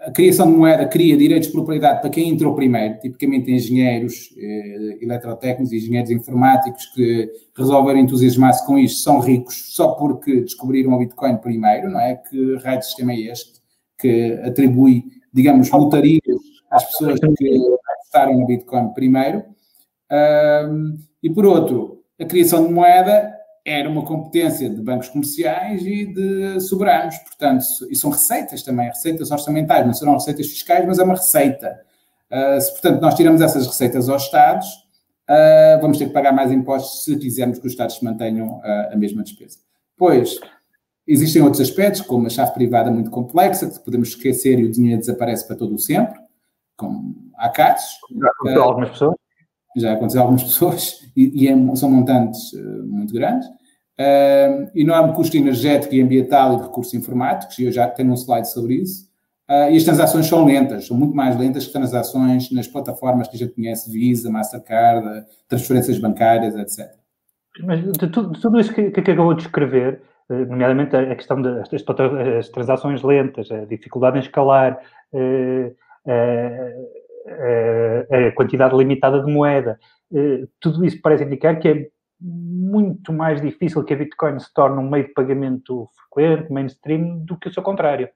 a 0.00 0.10
criação 0.10 0.50
de 0.50 0.56
moeda 0.56 0.86
cria 0.88 1.16
direitos 1.16 1.48
de 1.48 1.52
propriedade 1.52 2.00
para 2.00 2.10
quem 2.10 2.30
entrou 2.30 2.54
primeiro, 2.54 2.98
tipicamente 2.98 3.52
engenheiros, 3.52 4.34
eh, 4.38 4.98
eletrotécnicos, 5.02 5.74
engenheiros 5.74 6.10
informáticos 6.10 6.86
que 6.94 7.30
resolveram 7.54 8.00
entusiasmar-se 8.00 8.64
com 8.66 8.78
isto, 8.78 9.02
são 9.02 9.20
ricos 9.20 9.74
só 9.74 9.88
porque 9.88 10.40
descobriram 10.40 10.94
o 10.94 10.98
Bitcoin 10.98 11.36
primeiro, 11.36 11.90
não 11.90 12.00
é? 12.00 12.14
Que 12.14 12.56
raio 12.64 12.78
de 12.78 12.86
sistema 12.86 13.12
é 13.12 13.20
este 13.30 13.60
que 13.98 14.40
atribui, 14.42 15.04
digamos, 15.34 15.70
lotarias 15.70 16.22
às 16.70 16.84
pessoas 16.84 17.20
que 17.20 17.60
apostaram 18.10 18.38
no 18.38 18.46
Bitcoin 18.46 18.92
primeiro? 18.92 19.44
Um, 20.10 20.98
e 21.22 21.30
por 21.30 21.46
outro, 21.46 22.02
a 22.20 22.24
criação 22.24 22.66
de 22.66 22.72
moeda 22.72 23.32
era 23.64 23.88
uma 23.88 24.04
competência 24.04 24.68
de 24.68 24.80
bancos 24.82 25.08
comerciais 25.08 25.82
e 25.82 26.06
de 26.06 26.60
soberanos, 26.60 27.16
portanto, 27.18 27.64
e 27.90 27.94
são 27.94 28.10
receitas 28.10 28.62
também, 28.62 28.88
receitas 28.88 29.30
orçamentais, 29.30 29.86
não 29.86 29.92
serão 29.92 30.14
receitas 30.14 30.48
fiscais, 30.48 30.84
mas 30.86 30.98
é 30.98 31.04
uma 31.04 31.14
receita. 31.14 31.80
Uh, 32.30 32.60
se, 32.60 32.72
portanto, 32.72 33.00
nós 33.00 33.14
tiramos 33.14 33.40
essas 33.40 33.66
receitas 33.66 34.08
aos 34.08 34.24
Estados, 34.24 34.66
uh, 35.28 35.80
vamos 35.80 35.98
ter 35.98 36.06
que 36.06 36.12
pagar 36.12 36.32
mais 36.32 36.50
impostos 36.50 37.04
se 37.04 37.16
quisermos 37.16 37.58
que 37.58 37.66
os 37.66 37.72
Estados 37.72 38.00
mantenham 38.00 38.58
uh, 38.58 38.92
a 38.92 38.96
mesma 38.96 39.22
despesa. 39.22 39.58
Pois, 39.96 40.40
existem 41.06 41.42
outros 41.42 41.60
aspectos, 41.60 42.00
como 42.00 42.26
a 42.26 42.30
chave 42.30 42.52
privada 42.54 42.90
muito 42.90 43.10
complexa, 43.10 43.68
que 43.68 43.78
podemos 43.80 44.08
esquecer 44.10 44.58
e 44.58 44.64
o 44.64 44.70
dinheiro 44.70 45.00
desaparece 45.00 45.46
para 45.46 45.56
todo 45.56 45.74
o 45.74 45.78
sempre, 45.78 46.18
como 46.76 47.29
há 47.40 47.48
casos. 47.48 47.98
Já 48.20 48.28
aconteceu 48.28 48.60
uh, 48.60 48.64
algumas 48.64 48.90
pessoas. 48.90 49.14
Já 49.76 49.92
aconteceu 49.92 50.20
a 50.20 50.24
algumas 50.24 50.42
pessoas, 50.50 51.10
e, 51.16 51.44
e 51.44 51.48
é, 51.48 51.76
são 51.76 51.90
montantes 51.90 52.52
muito 52.84 53.12
grandes. 53.12 53.48
Uh, 54.00 54.70
enorme 54.74 55.12
custo 55.12 55.36
energético 55.36 55.94
e 55.94 56.00
ambiental 56.00 56.54
e 56.54 56.56
de 56.56 56.62
recursos 56.62 56.94
informáticos, 56.94 57.58
e 57.58 57.64
eu 57.64 57.72
já 57.72 57.86
tenho 57.86 58.10
um 58.10 58.16
slide 58.16 58.50
sobre 58.50 58.74
isso. 58.74 59.10
Uh, 59.50 59.68
e 59.72 59.76
as 59.76 59.82
transações 59.82 60.26
são 60.26 60.44
lentas, 60.44 60.86
são 60.86 60.96
muito 60.96 61.14
mais 61.14 61.36
lentas 61.36 61.66
que 61.66 61.72
transações 61.72 62.50
nas 62.52 62.68
plataformas 62.68 63.26
que 63.26 63.34
a 63.36 63.38
gente 63.38 63.52
conhece, 63.52 63.90
Visa, 63.90 64.30
Mastercard, 64.30 65.26
transferências 65.48 65.98
bancárias, 65.98 66.54
etc. 66.54 66.94
Mas 67.64 67.82
de 67.82 68.08
tudo, 68.08 68.30
de 68.30 68.40
tudo 68.40 68.60
isso 68.60 68.72
que, 68.72 68.90
que 68.90 69.00
acabou 69.00 69.34
de 69.34 69.42
escrever, 69.42 70.00
eh, 70.30 70.44
nomeadamente 70.44 70.94
a 70.94 71.16
questão 71.16 71.42
das 71.42 71.68
das 71.68 72.48
transações 72.48 73.02
lentas, 73.02 73.50
a 73.50 73.64
dificuldade 73.64 74.18
em 74.18 74.20
escalar, 74.20 74.80
eh, 75.12 75.72
a 77.30 78.32
quantidade 78.32 78.76
limitada 78.76 79.22
de 79.22 79.32
moeda, 79.32 79.78
eh, 80.12 80.46
tudo 80.60 80.84
isso 80.84 81.00
parece 81.00 81.24
indicar 81.24 81.58
que 81.58 81.68
é 81.68 81.86
muito 82.20 83.12
mais 83.12 83.40
difícil 83.40 83.84
que 83.84 83.94
a 83.94 83.96
Bitcoin 83.96 84.38
se 84.38 84.52
torne 84.52 84.78
um 84.78 84.90
meio 84.90 85.06
de 85.06 85.14
pagamento 85.14 85.88
frequente, 85.94 86.52
mainstream, 86.52 87.24
do 87.24 87.38
que 87.38 87.48
o 87.48 87.54
seu 87.54 87.62
contrário. 87.62 88.08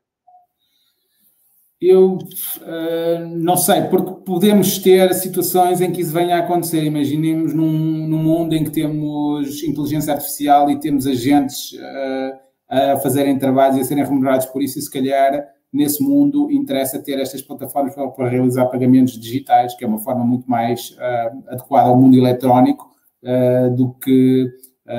Eu 1.80 2.16
uh, 2.16 3.26
não 3.28 3.56
sei, 3.56 3.82
porque 3.82 4.24
podemos 4.24 4.78
ter 4.78 5.12
situações 5.14 5.80
em 5.80 5.92
que 5.92 6.00
isso 6.00 6.12
venha 6.12 6.36
a 6.36 6.40
acontecer. 6.40 6.82
Imaginemos 6.82 7.52
num, 7.52 8.08
num 8.08 8.22
mundo 8.22 8.54
em 8.54 8.64
que 8.64 8.70
temos 8.70 9.62
inteligência 9.62 10.12
artificial 10.12 10.70
e 10.70 10.80
temos 10.80 11.06
agentes 11.06 11.72
uh, 11.72 12.44
a 12.68 12.96
fazerem 12.98 13.38
trabalhos 13.38 13.76
e 13.76 13.80
a 13.80 13.84
serem 13.84 14.04
remunerados 14.04 14.46
por 14.46 14.62
isso, 14.62 14.78
e 14.78 14.82
se 14.82 14.90
calhar 14.90 15.46
nesse 15.74 16.02
mundo 16.02 16.50
interessa 16.50 17.02
ter 17.02 17.18
estas 17.18 17.42
plataformas 17.42 17.94
para, 17.94 18.08
para 18.08 18.28
realizar 18.28 18.66
pagamentos 18.66 19.18
digitais, 19.18 19.74
que 19.74 19.84
é 19.84 19.88
uma 19.88 19.98
forma 19.98 20.24
muito 20.24 20.48
mais 20.48 20.90
uh, 20.90 21.44
adequada 21.48 21.88
ao 21.88 21.96
mundo 21.96 22.16
eletrónico 22.16 22.92
do 23.74 23.94
que 23.94 24.50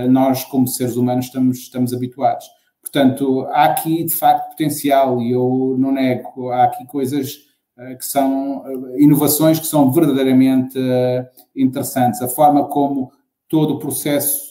nós, 0.09 0.43
como 0.45 0.67
seres 0.67 0.95
humanos, 0.95 1.25
estamos, 1.25 1.59
estamos 1.59 1.93
habituados. 1.93 2.47
Portanto, 2.95 3.45
há 3.49 3.65
aqui 3.65 4.03
de 4.03 4.15
facto 4.15 4.51
potencial 4.51 5.21
e 5.21 5.31
eu 5.31 5.75
não 5.77 5.91
nego, 5.91 6.49
há 6.49 6.63
aqui 6.63 6.85
coisas 6.85 7.33
uh, 7.77 7.97
que 7.97 8.05
são 8.05 8.59
uh, 8.59 8.99
inovações 8.99 9.59
que 9.59 9.65
são 9.65 9.91
verdadeiramente 9.91 10.77
uh, 10.79 11.25
interessantes. 11.55 12.21
A 12.21 12.27
forma 12.29 12.69
como 12.69 13.11
todo 13.49 13.75
o 13.75 13.79
processo 13.79 14.45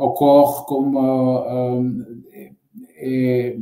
ocorre 0.00 0.64
como, 0.66 0.98
é, 2.96 3.56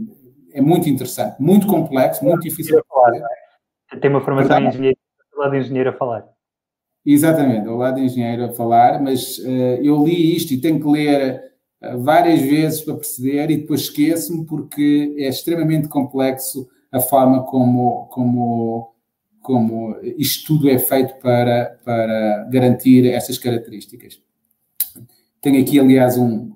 é, 0.59 0.61
muito 0.61 0.89
interessante, 0.89 1.37
muito 1.41 1.67
complexo, 1.67 2.25
muito 2.25 2.43
difícil. 2.43 2.83
Falar, 2.89 3.17
é? 3.17 3.97
Tem 3.97 4.11
uma 4.11 4.21
formação 4.21 4.61
em 4.61 4.69
engenheiro, 4.69 4.99
ao 5.35 5.41
lado 5.41 5.53
de 5.53 5.59
engenheiro 5.59 5.91
a 5.91 5.93
falar. 5.93 6.29
Exatamente, 7.07 7.69
ao 7.69 7.77
lado 7.77 7.97
de 7.97 8.03
engenheiro 8.03 8.45
a 8.45 8.53
falar, 8.53 9.01
mas 9.01 9.39
eu 9.39 10.05
li 10.05 10.37
isto 10.37 10.53
e 10.53 10.61
tenho 10.61 10.79
que 10.79 10.89
ler 10.89 11.43
várias 12.01 12.41
vezes 12.41 12.81
para 12.83 12.97
perceber 12.97 13.51
e 13.51 13.57
depois 13.59 13.83
esqueço-me 13.83 14.45
porque 14.45 15.15
é 15.17 15.29
extremamente 15.29 15.89
complexo 15.89 16.69
a 16.91 17.01
forma 17.01 17.45
como, 17.45 18.07
como, 18.07 18.95
como 19.41 19.97
isto 20.03 20.47
tudo 20.47 20.69
é 20.69 20.79
feito 20.79 21.15
para, 21.21 21.79
para 21.85 22.49
garantir 22.51 23.07
estas 23.07 23.39
características. 23.39 24.21
Tenho 25.41 25.63
aqui, 25.63 25.79
aliás, 25.79 26.19
um, 26.19 26.53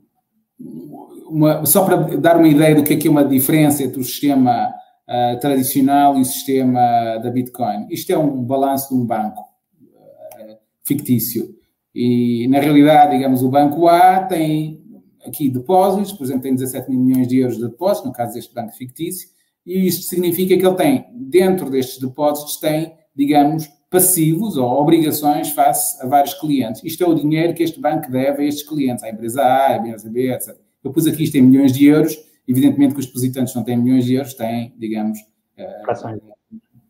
uma, 1.33 1.65
só 1.65 1.85
para 1.85 1.97
dar 2.17 2.37
uma 2.37 2.49
ideia 2.49 2.75
do 2.75 2.85
que 2.85 2.95
é 2.95 2.97
que 2.97 3.09
é 3.09 3.11
uma 3.11 3.25
diferença 3.25 3.83
entre 3.83 4.01
o 4.01 4.05
sistema 4.05 4.69
uh, 4.69 5.41
tradicional 5.41 6.17
e 6.17 6.21
o 6.21 6.25
sistema 6.25 7.19
da 7.19 7.31
Bitcoin. 7.31 7.87
Isto 7.91 8.13
é 8.13 8.19
um 8.19 8.43
balanço 8.43 8.95
de 8.95 9.01
um 9.01 9.07
banco 9.07 9.41
uh, 9.41 10.57
fictício. 10.87 11.49
E, 11.95 12.47
na 12.49 12.61
realidade, 12.61 13.17
digamos, 13.17 13.43
o 13.43 13.49
banco 13.49 13.89
A 13.89 14.21
tem 14.21 14.83
aqui 15.27 15.49
depósitos, 15.49 16.13
por 16.13 16.25
exemplo, 16.25 16.43
tem 16.43 16.55
17 16.55 16.91
mil 16.91 17.01
milhões 17.01 17.29
de 17.29 17.39
euros 17.39 17.57
de 17.57 17.65
depósitos, 17.65 18.09
no 18.11 18.13
caso 18.13 18.35
deste 18.35 18.55
banco 18.55 18.73
fictício, 18.73 19.29
e 19.65 19.87
isto 19.87 20.03
significa 20.03 20.57
que 20.57 20.67
ele 20.67 20.75
tem, 20.75 21.07
dentro 21.15 21.71
destes 21.71 21.99
depósitos, 22.01 22.57
tem, 22.57 22.95
digamos, 23.15 23.69
passivos 23.89 24.57
ou 24.57 24.69
obrigações 24.69 25.51
face 25.51 26.03
a 26.03 26.07
vários 26.09 26.35
clientes. 26.35 26.83
Isto 26.83 27.05
é 27.05 27.07
o 27.07 27.15
dinheiro 27.15 27.55
que 27.55 27.63
este 27.63 27.79
banco 27.79 28.11
deve 28.11 28.43
a 28.43 28.47
estes 28.47 28.67
clientes, 28.67 29.05
à 29.05 29.11
empresa 29.11 29.43
A, 29.43 29.67
à 29.69 29.77
empresa 29.77 30.11
B, 30.11 30.33
etc. 30.33 30.57
Eu 30.83 30.93
pus 30.93 31.07
aqui 31.07 31.25
isto 31.25 31.37
em 31.37 31.43
milhões 31.43 31.73
de 31.73 31.87
euros, 31.87 32.17
evidentemente 32.47 32.95
que 32.95 33.01
os 33.01 33.07
depositantes 33.07 33.55
não 33.55 33.63
têm 33.63 33.77
milhões 33.77 34.05
de 34.05 34.15
euros, 34.15 34.35
têm, 34.35 34.75
digamos, 34.77 35.19
eh, 35.57 35.83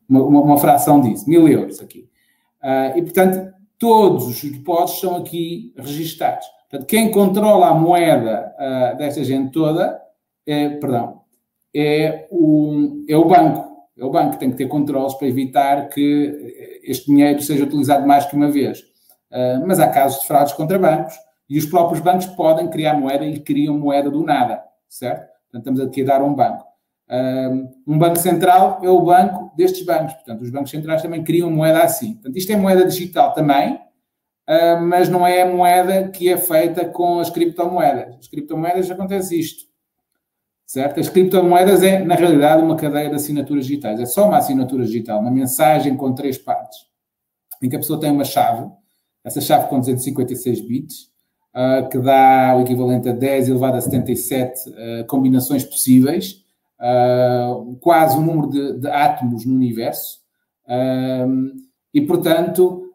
uma, 0.08 0.22
uma, 0.24 0.40
uma, 0.40 0.58
fração 0.58 1.00
disso, 1.00 1.28
mil 1.28 1.46
euros 1.48 1.80
aqui. 1.80 2.08
Uh, 2.62 2.96
e, 2.96 3.02
portanto, 3.02 3.52
todos 3.78 4.26
os 4.26 4.50
depósitos 4.50 5.00
são 5.00 5.16
aqui 5.16 5.74
registados. 5.76 6.46
Portanto, 6.70 6.88
quem 6.88 7.10
controla 7.10 7.68
a 7.68 7.74
moeda 7.74 8.54
uh, 8.58 8.96
desta 8.96 9.22
gente 9.24 9.52
toda, 9.52 10.00
é, 10.46 10.70
perdão, 10.70 11.22
é 11.74 12.28
o, 12.30 13.04
é 13.08 13.16
o 13.16 13.24
banco. 13.24 13.72
É 13.96 14.04
o 14.04 14.10
banco 14.10 14.32
que 14.32 14.38
tem 14.38 14.50
que 14.50 14.56
ter 14.56 14.68
controles 14.68 15.14
para 15.14 15.28
evitar 15.28 15.88
que 15.90 16.80
este 16.82 17.06
dinheiro 17.06 17.42
seja 17.42 17.64
utilizado 17.64 18.06
mais 18.06 18.24
que 18.24 18.34
uma 18.34 18.50
vez. 18.50 18.82
Mas 19.66 19.78
há 19.78 19.88
casos 19.88 20.20
de 20.20 20.26
fraudes 20.26 20.54
contra 20.54 20.78
bancos 20.78 21.14
e 21.52 21.58
os 21.58 21.66
próprios 21.66 22.00
bancos 22.00 22.24
podem 22.24 22.66
criar 22.68 22.94
moeda 22.94 23.26
e 23.26 23.38
criam 23.38 23.78
moeda 23.78 24.10
do 24.10 24.24
nada, 24.24 24.64
certo? 24.88 25.28
Portanto, 25.50 25.58
estamos 25.58 25.80
aqui 25.80 26.00
a 26.00 26.06
dar 26.06 26.22
um 26.22 26.32
banco. 26.32 26.64
Um 27.86 27.98
banco 27.98 28.16
central 28.16 28.80
é 28.82 28.88
o 28.88 29.02
banco 29.02 29.54
destes 29.54 29.84
bancos. 29.84 30.14
Portanto, 30.14 30.40
os 30.40 30.48
bancos 30.48 30.70
centrais 30.70 31.02
também 31.02 31.22
criam 31.22 31.50
moeda 31.50 31.82
assim. 31.82 32.14
Portanto, 32.14 32.38
isto 32.38 32.50
é 32.52 32.56
moeda 32.56 32.86
digital 32.86 33.34
também, 33.34 33.78
mas 34.80 35.10
não 35.10 35.26
é 35.26 35.42
a 35.42 35.46
moeda 35.46 36.08
que 36.08 36.32
é 36.32 36.38
feita 36.38 36.86
com 36.86 37.20
as 37.20 37.28
criptomoedas. 37.28 38.16
As 38.18 38.28
criptomoedas 38.28 38.90
acontece 38.90 39.38
isto, 39.38 39.64
certo? 40.64 41.00
As 41.00 41.10
criptomoedas 41.10 41.82
é, 41.82 42.02
na 42.02 42.14
realidade, 42.14 42.62
uma 42.62 42.76
cadeia 42.76 43.10
de 43.10 43.16
assinaturas 43.16 43.66
digitais. 43.66 44.00
É 44.00 44.06
só 44.06 44.26
uma 44.26 44.38
assinatura 44.38 44.86
digital, 44.86 45.20
uma 45.20 45.30
mensagem 45.30 45.98
com 45.98 46.14
três 46.14 46.38
partes, 46.38 46.78
em 47.62 47.68
que 47.68 47.76
a 47.76 47.78
pessoa 47.78 48.00
tem 48.00 48.10
uma 48.10 48.24
chave, 48.24 48.70
essa 49.22 49.42
chave 49.42 49.68
com 49.68 49.78
256 49.78 50.62
bits, 50.62 51.11
Uh, 51.54 51.86
que 51.90 51.98
dá 51.98 52.56
o 52.56 52.62
equivalente 52.62 53.10
a 53.10 53.12
10 53.12 53.50
elevado 53.50 53.76
a 53.76 53.80
77 53.82 54.70
uh, 54.70 55.06
combinações 55.06 55.62
possíveis, 55.62 56.42
uh, 56.80 57.76
quase 57.76 58.16
o 58.16 58.22
número 58.22 58.48
de, 58.48 58.80
de 58.80 58.88
átomos 58.88 59.44
no 59.44 59.54
universo. 59.54 60.22
e, 61.92 62.00
portanto, 62.00 62.90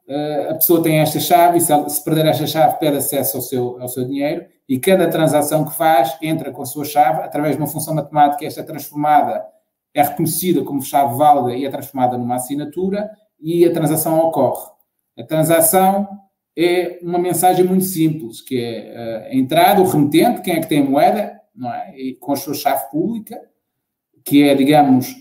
a 0.49 0.55
pessoa 0.55 0.81
tem 0.81 0.99
esta 0.99 1.19
chave 1.19 1.57
e 1.57 1.61
se 1.61 2.03
perder 2.03 2.25
esta 2.25 2.47
chave 2.47 2.79
pede 2.79 2.97
acesso 2.97 3.37
ao 3.37 3.43
seu, 3.43 3.79
ao 3.79 3.87
seu 3.87 4.05
dinheiro 4.05 4.45
e 4.67 4.79
cada 4.79 5.07
transação 5.07 5.63
que 5.63 5.75
faz 5.75 6.17
entra 6.21 6.51
com 6.51 6.61
a 6.63 6.65
sua 6.65 6.83
chave 6.83 7.21
através 7.21 7.55
de 7.55 7.61
uma 7.61 7.67
função 7.67 7.93
matemática 7.93 8.45
esta 8.45 8.61
é 8.61 8.63
transformada, 8.63 9.45
é 9.93 10.01
reconhecida 10.01 10.63
como 10.63 10.81
chave 10.81 11.15
válida 11.15 11.55
e 11.55 11.65
é 11.65 11.69
transformada 11.69 12.17
numa 12.17 12.35
assinatura 12.35 13.09
e 13.39 13.65
a 13.65 13.71
transação 13.71 14.17
ocorre. 14.19 14.71
A 15.17 15.23
transação 15.23 16.07
é 16.57 16.99
uma 17.03 17.19
mensagem 17.19 17.63
muito 17.63 17.85
simples, 17.85 18.41
que 18.41 18.59
é 18.59 19.27
a 19.29 19.35
entrada, 19.35 19.79
o 19.79 19.85
remetente, 19.85 20.41
quem 20.41 20.55
é 20.55 20.59
que 20.59 20.67
tem 20.67 20.81
a 20.81 20.85
moeda, 20.85 21.39
não 21.55 21.71
é? 21.71 21.95
E 21.95 22.15
com 22.15 22.33
a 22.33 22.35
sua 22.35 22.55
chave 22.55 22.89
pública, 22.89 23.39
que 24.25 24.43
é, 24.43 24.55
digamos, 24.55 25.13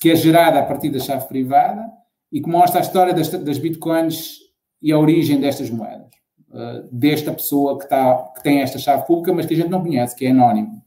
que 0.00 0.10
é 0.10 0.16
gerada 0.16 0.58
a 0.58 0.64
partir 0.64 0.90
da 0.90 0.98
chave 0.98 1.28
privada, 1.28 1.84
e 2.32 2.40
que 2.40 2.48
mostra 2.48 2.80
a 2.80 2.82
história 2.82 3.12
das, 3.12 3.28
das 3.28 3.58
bitcoins 3.58 4.38
e 4.82 4.92
a 4.92 4.98
origem 4.98 5.40
destas 5.40 5.70
moedas, 5.70 6.08
uh, 6.50 6.88
desta 6.90 7.32
pessoa 7.32 7.78
que, 7.78 7.88
tá, 7.88 8.32
que 8.36 8.42
tem 8.42 8.60
esta 8.60 8.78
chave 8.78 9.06
pública, 9.06 9.32
mas 9.32 9.46
que 9.46 9.54
a 9.54 9.56
gente 9.56 9.70
não 9.70 9.82
conhece, 9.82 10.16
que 10.16 10.26
é 10.26 10.30
anónimo. 10.30 10.82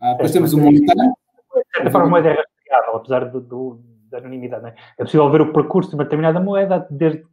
Uh, 0.00 0.12
depois 0.12 0.30
é, 0.30 0.34
temos 0.34 0.52
o 0.52 0.58
montante. 0.58 0.84
De 0.84 1.76
certa 1.76 1.90
forma, 1.90 2.06
a 2.06 2.10
moeda 2.10 2.28
é 2.28 2.34
rastreável, 2.34 2.96
apesar 2.96 3.24
do, 3.26 3.40
do, 3.40 3.80
da 4.10 4.18
anonimidade. 4.18 4.66
É? 4.66 4.74
é? 4.98 5.04
possível 5.04 5.30
ver 5.30 5.42
o 5.42 5.52
percurso 5.52 5.90
de 5.90 5.96
uma 5.96 6.04
determinada 6.04 6.40
moeda 6.40 6.86
desde, 6.90 7.24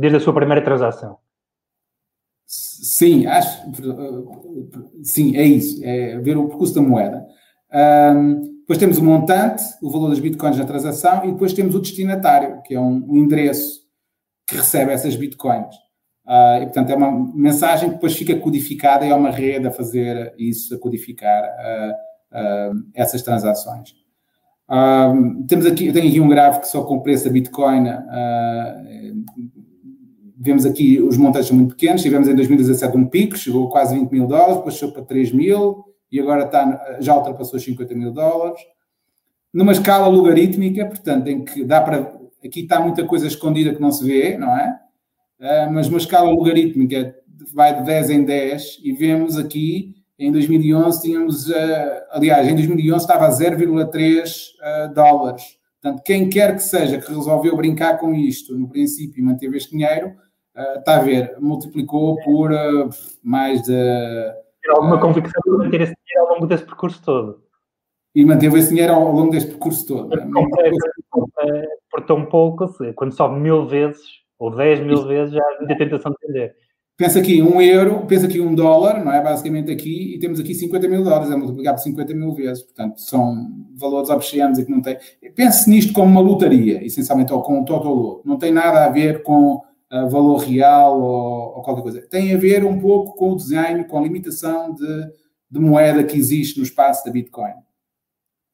desde 0.00 0.16
a 0.16 0.20
sua 0.20 0.32
primeira 0.32 0.64
transação. 0.64 1.18
Sim, 2.46 3.26
acho. 3.26 3.70
Sim, 5.02 5.36
é 5.36 5.44
isso. 5.44 5.84
É 5.84 6.18
ver 6.18 6.38
o 6.38 6.48
percurso 6.48 6.74
da 6.74 6.80
moeda. 6.80 7.26
Um, 7.72 8.60
depois 8.60 8.78
temos 8.78 8.98
o 8.98 9.04
montante, 9.04 9.62
o 9.82 9.90
valor 9.90 10.08
das 10.08 10.18
bitcoins 10.18 10.56
na 10.56 10.64
transação, 10.64 11.24
e 11.24 11.32
depois 11.32 11.52
temos 11.52 11.74
o 11.74 11.80
destinatário, 11.80 12.62
que 12.62 12.74
é 12.74 12.80
um, 12.80 13.04
endereço 13.14 13.80
que 14.48 14.56
recebe 14.56 14.90
essas 14.90 15.14
bitcoins. 15.16 15.76
Uh, 16.26 16.62
e, 16.62 16.64
portanto, 16.64 16.90
é 16.90 16.94
uma 16.94 17.12
mensagem 17.34 17.90
que 17.90 17.94
depois 17.96 18.16
fica 18.16 18.34
codificada 18.36 19.04
e 19.04 19.10
é 19.10 19.14
uma 19.14 19.30
rede 19.30 19.66
a 19.66 19.72
fazer 19.72 20.32
isso, 20.38 20.74
a 20.74 20.78
codificar 20.78 21.44
uh, 21.44 22.72
uh, 22.72 22.82
essas 22.94 23.22
transações. 23.22 23.94
temos 25.46 25.66
aqui, 25.66 25.88
eu 25.88 25.92
tenho 25.92 26.08
aqui 26.08 26.20
um 26.20 26.28
gráfico 26.28 26.66
só 26.66 26.84
com 26.84 27.00
preço 27.00 27.24
da 27.24 27.30
Bitcoin 27.30 27.84
vemos 30.40 30.64
aqui 30.64 31.00
os 31.00 31.18
montantes 31.18 31.48
são 31.48 31.56
muito 31.56 31.76
pequenos. 31.76 32.02
Tivemos 32.02 32.26
em 32.26 32.34
2017 32.34 32.96
um 32.96 33.06
pico, 33.06 33.36
chegou 33.36 33.68
a 33.68 33.70
quase 33.70 33.94
20 33.94 34.10
mil 34.10 34.26
dólares, 34.26 34.56
depois 34.56 34.74
chegou 34.74 34.94
para 34.94 35.04
3 35.04 35.32
mil 35.32 35.84
e 36.10 36.18
agora 36.18 36.44
está, 36.44 36.96
já 36.98 37.14
ultrapassou 37.14 37.58
os 37.58 37.64
50 37.64 37.94
mil 37.94 38.10
dólares. 38.10 38.60
Numa 39.52 39.72
escala 39.72 40.08
logarítmica, 40.08 40.86
portanto, 40.86 41.28
em 41.28 41.44
que 41.44 41.64
dá 41.64 41.80
para. 41.80 42.18
Aqui 42.42 42.60
está 42.60 42.80
muita 42.80 43.04
coisa 43.04 43.26
escondida 43.26 43.74
que 43.74 43.80
não 43.80 43.92
se 43.92 44.02
vê, 44.02 44.38
não 44.38 44.56
é? 44.56 44.78
Uh, 45.38 45.72
mas 45.72 45.88
uma 45.88 45.98
escala 45.98 46.30
logarítmica 46.30 47.14
vai 47.52 47.78
de 47.78 47.84
10 47.84 48.10
em 48.10 48.24
10 48.24 48.80
e 48.82 48.92
vemos 48.92 49.36
aqui 49.36 49.94
em 50.18 50.30
2011 50.30 51.02
tínhamos, 51.02 51.48
uh, 51.48 51.54
aliás, 52.10 52.46
em 52.46 52.54
2011 52.54 53.02
estava 53.02 53.26
a 53.26 53.30
0,3 53.30 54.30
uh, 54.60 54.94
dólares. 54.94 55.42
Portanto, 55.80 56.02
quem 56.04 56.28
quer 56.28 56.54
que 56.54 56.62
seja 56.62 56.98
que 56.98 57.08
resolveu 57.08 57.56
brincar 57.56 57.98
com 57.98 58.14
isto 58.14 58.54
no 58.54 58.68
princípio 58.68 59.20
e 59.20 59.24
manteve 59.24 59.56
este 59.56 59.70
dinheiro, 59.70 60.14
está 60.54 60.96
a 60.96 61.02
ver, 61.02 61.36
multiplicou 61.38 62.16
por 62.22 62.50
uh, 62.52 62.88
mais 63.22 63.62
de. 63.62 63.72
Tem 64.62 64.72
alguma 64.72 64.96
uh, 64.96 65.00
convicção 65.00 65.40
de 65.44 65.50
manter 65.50 65.80
esse 65.82 65.94
dinheiro 66.06 66.28
ao 66.28 66.34
longo 66.34 66.46
desse 66.46 66.64
percurso 66.64 67.02
todo. 67.02 67.42
E 68.14 68.24
manteve 68.24 68.58
esse 68.58 68.70
dinheiro 68.70 68.92
ao 68.92 69.12
longo 69.12 69.30
deste 69.30 69.50
percurso 69.50 69.86
todo. 69.86 70.12
É, 70.12 71.64
por 71.90 72.04
tão 72.04 72.26
pouco, 72.26 72.68
quando 72.96 73.12
sobe 73.12 73.38
mil 73.38 73.66
vezes 73.66 74.00
ou 74.38 74.54
10 74.54 74.80
mil 74.80 75.06
vezes, 75.06 75.34
já 75.34 75.42
há 75.42 75.76
tentação 75.76 76.12
de 76.12 76.26
vender. 76.26 76.56
Pensa 76.96 77.18
aqui 77.18 77.40
um 77.40 77.62
euro, 77.62 78.04
pensa 78.06 78.26
aqui 78.26 78.40
um 78.40 78.54
dólar, 78.54 79.02
não 79.02 79.12
é? 79.12 79.22
Basicamente 79.22 79.70
aqui, 79.70 80.14
e 80.14 80.18
temos 80.18 80.38
aqui 80.38 80.54
50 80.54 80.86
mil 80.88 81.02
dólares, 81.02 81.30
é 81.30 81.36
multiplicado 81.36 81.76
por 81.76 81.82
50 81.82 82.14
mil 82.14 82.34
vezes. 82.34 82.62
Portanto, 82.62 83.00
são 83.00 83.48
valores 83.74 84.10
obscenos 84.10 84.58
e 84.58 84.66
que 84.66 84.70
não 84.70 84.82
tem. 84.82 84.98
Pense 85.34 85.70
nisto 85.70 85.92
como 85.92 86.10
uma 86.10 86.20
lotaria, 86.20 86.84
essencialmente, 86.84 87.32
ou 87.32 87.42
com 87.42 87.60
um 87.60 87.64
total 87.64 88.20
Não 88.24 88.36
tem 88.36 88.52
nada 88.52 88.84
a 88.84 88.88
ver 88.90 89.22
com 89.22 89.62
valor 89.90 90.38
real 90.38 91.00
ou, 91.00 91.56
ou, 91.56 91.62
qualquer 91.62 91.82
coisa. 91.82 92.08
Tem 92.08 92.34
a 92.34 92.38
ver 92.38 92.64
um 92.64 92.78
pouco 92.78 93.16
com 93.16 93.32
o 93.32 93.36
desenho, 93.36 93.86
com 93.86 93.98
a 93.98 94.02
limitação 94.02 94.74
de, 94.74 95.12
de 95.50 95.60
moeda 95.60 96.04
que 96.04 96.16
existe 96.16 96.58
no 96.58 96.64
espaço 96.64 97.04
da 97.04 97.10
Bitcoin. 97.10 97.54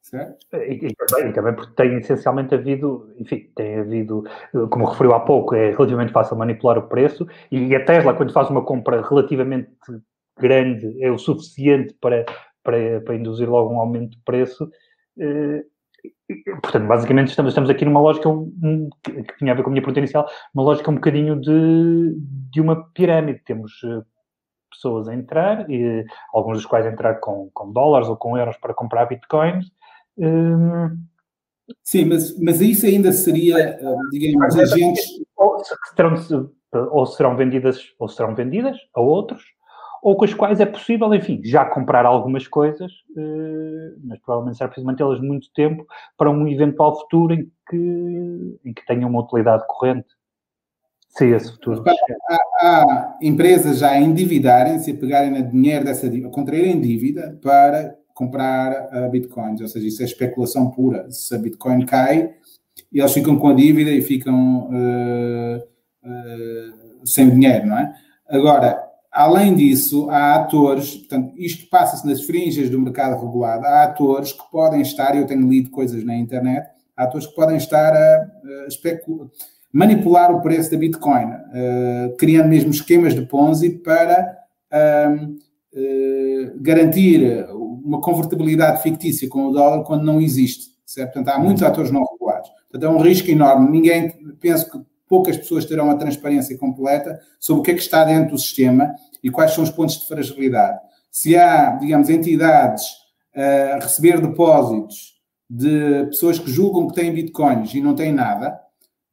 Certo? 0.01 0.47
E, 0.55 0.87
e, 0.87 0.95
também, 0.95 1.30
e, 1.30 1.32
também, 1.32 1.55
porque 1.55 1.74
tem 1.74 1.99
essencialmente 1.99 2.55
havido, 2.55 3.12
enfim, 3.18 3.51
tem 3.57 3.80
havido, 3.80 4.22
como 4.70 4.84
referiu 4.84 5.12
há 5.14 5.20
pouco, 5.20 5.55
é 5.57 5.72
relativamente 5.72 6.12
fácil 6.12 6.37
manipular 6.37 6.78
o 6.78 6.89
preço 6.89 7.26
e 7.51 7.74
a 7.74 7.84
Tesla, 7.84 8.14
quando 8.14 8.32
faz 8.32 8.49
uma 8.49 8.64
compra 8.64 9.03
relativamente 9.03 9.68
grande, 10.39 11.03
é 11.03 11.11
o 11.11 11.18
suficiente 11.18 11.93
para, 12.01 12.24
para, 12.62 13.01
para 13.01 13.16
induzir 13.16 13.51
logo 13.51 13.74
um 13.74 13.80
aumento 13.80 14.12
de 14.12 14.22
preço. 14.24 14.70
Eh, 15.18 15.64
portanto, 16.62 16.86
basicamente 16.86 17.28
estamos, 17.28 17.50
estamos 17.50 17.70
aqui 17.70 17.84
numa 17.84 18.00
lógica 18.00 18.28
um, 18.28 18.88
que, 19.02 19.22
que 19.22 19.36
tinha 19.38 19.52
a 19.52 19.54
ver 19.54 19.62
com 19.62 19.70
a 19.70 19.72
minha 19.72 19.82
pergunta 19.82 20.00
inicial, 20.00 20.28
uma 20.54 20.64
lógica 20.64 20.90
um 20.90 20.94
bocadinho 20.94 21.40
de, 21.40 22.16
de 22.50 22.61
uma 22.61 22.88
pirâmide. 22.92 23.42
Temos 23.44 23.72
eh, 23.84 24.02
pessoas 24.70 25.09
a 25.09 25.14
entrar, 25.14 25.70
e, 25.70 26.04
alguns 26.32 26.59
dos 26.59 26.66
quais 26.66 26.86
entrar 26.86 27.16
com, 27.16 27.50
com 27.52 27.72
dólares 27.72 28.09
ou 28.09 28.16
com 28.16 28.36
euros 28.36 28.57
para 28.57 28.74
comprar 28.74 29.07
bitcoins, 29.07 29.66
Hum, 30.18 30.96
Sim, 31.82 32.04
mas, 32.07 32.38
mas 32.38 32.61
isso 32.61 32.86
ainda 32.86 33.12
seria, 33.12 33.59
eh, 33.59 33.78
digamos, 34.11 34.57
agentes. 34.57 35.04
Ou 35.36 35.62
serão, 35.94 36.50
ou 36.92 37.07
serão 37.07 37.36
vendidas, 37.36 37.80
ou 37.98 38.09
serão 38.09 38.34
vendidas 38.34 38.76
a 38.94 39.00
outros, 39.00 39.42
ou 40.07 40.16
com 40.16 40.24
as 40.24 40.32
quais 40.32 40.61
é 40.61 40.66
possível, 40.66 41.12
enfim, 41.12 41.40
já 41.42 41.64
comprar 41.64 42.07
algumas 42.07 42.46
coisas, 42.46 42.92
eh, 43.16 43.92
mas 44.04 44.20
provavelmente 44.20 44.57
será 44.57 44.68
preciso 44.68 44.86
mantê-las 44.86 45.20
muito 45.20 45.52
tempo 45.52 45.84
para 46.16 46.30
um 46.30 46.46
eventual 46.46 46.96
futuro 46.96 47.34
em 47.34 47.50
que, 47.68 48.57
em 48.64 48.72
que 48.72 48.86
tenham 48.86 49.11
uma 49.11 49.22
utilidade 49.22 49.64
corrente. 49.66 50.07
Se 51.09 51.26
esse 51.26 51.50
futuro. 51.50 51.82
Há, 52.30 52.36
há 52.61 53.18
empresas 53.20 53.80
já 53.80 53.90
a 53.90 54.00
endividarem-se, 54.00 54.92
a 54.92 54.94
pegarem 54.94 55.50
dinheiro 55.50 55.84
dessa 55.84 56.09
dívida, 56.09 56.28
a 56.28 56.32
contraírem 56.32 56.80
dívida 56.80 57.36
para 57.42 57.96
comprar 58.14 58.88
uh, 58.92 59.11
bitcoins, 59.11 59.61
ou 59.61 59.66
seja, 59.66 59.88
isso 59.88 60.02
é 60.02 60.04
especulação 60.04 60.70
pura. 60.70 61.11
Se 61.11 61.34
a 61.34 61.38
bitcoin 61.38 61.84
cai, 61.84 62.32
eles 62.92 63.12
ficam 63.12 63.36
com 63.36 63.48
a 63.48 63.54
dívida 63.54 63.90
e 63.90 64.00
ficam 64.00 64.70
uh, 64.70 65.57
uh, 66.04 67.04
sem 67.04 67.28
dinheiro, 67.28 67.66
não 67.66 67.76
é? 67.76 67.92
Agora, 68.28 68.86
além 69.16 69.54
disso, 69.54 70.10
há 70.10 70.34
atores, 70.34 70.96
portanto, 70.96 71.32
isto 71.36 71.68
passa-se 71.70 72.06
nas 72.06 72.22
fringes 72.22 72.68
do 72.68 72.78
mercado 72.78 73.18
regulado, 73.18 73.64
há 73.64 73.84
atores 73.84 74.32
que 74.32 74.50
podem 74.52 74.82
estar, 74.82 75.16
eu 75.16 75.26
tenho 75.26 75.48
lido 75.48 75.70
coisas 75.70 76.04
na 76.04 76.14
internet, 76.14 76.68
há 76.94 77.04
atores 77.04 77.26
que 77.26 77.34
podem 77.34 77.56
estar 77.56 77.94
a, 77.94 78.22
a 78.22 78.66
manipular 79.72 80.30
o 80.30 80.42
preço 80.42 80.70
da 80.70 80.76
Bitcoin, 80.76 81.32
criando 82.18 82.48
mesmo 82.48 82.70
esquemas 82.70 83.14
de 83.14 83.22
Ponzi 83.22 83.70
para 83.70 84.36
garantir 86.60 87.46
uma 87.50 88.00
convertibilidade 88.00 88.82
fictícia 88.82 89.28
com 89.28 89.46
o 89.46 89.52
dólar 89.52 89.82
quando 89.84 90.04
não 90.04 90.20
existe. 90.20 90.76
Certo? 90.84 91.14
Portanto, 91.14 91.34
há 91.34 91.38
muitos 91.38 91.62
atores 91.62 91.90
não 91.90 92.04
regulados. 92.04 92.48
Portanto, 92.70 92.84
é 92.84 92.88
um 92.88 93.02
risco 93.02 93.30
enorme. 93.30 93.70
Ninguém, 93.70 94.12
penso 94.38 94.70
que 94.70 94.78
poucas 95.09 95.36
pessoas 95.36 95.64
terão 95.64 95.84
uma 95.84 95.98
transparência 95.98 96.57
completa 96.59 97.20
sobre 97.38 97.61
o 97.61 97.62
que 97.62 97.70
é 97.70 97.74
que 97.74 97.80
está 97.80 98.04
dentro 98.04 98.32
do 98.32 98.38
sistema 98.38 98.94
e 99.22 99.30
quais 99.30 99.52
são 99.52 99.64
os 99.64 99.70
pontos 99.70 100.00
de 100.00 100.09
fragilidade. 100.09 100.78
Se 101.11 101.36
há, 101.36 101.70
digamos, 101.76 102.09
entidades 102.09 102.84
a 103.34 103.78
receber 103.80 104.20
depósitos 104.20 105.14
de 105.48 106.07
pessoas 106.07 106.38
que 106.38 106.50
julgam 106.50 106.88
que 106.88 106.94
têm 106.94 107.12
bitcoins 107.12 107.74
e 107.74 107.80
não 107.80 107.94
têm 107.94 108.12
nada, 108.12 108.59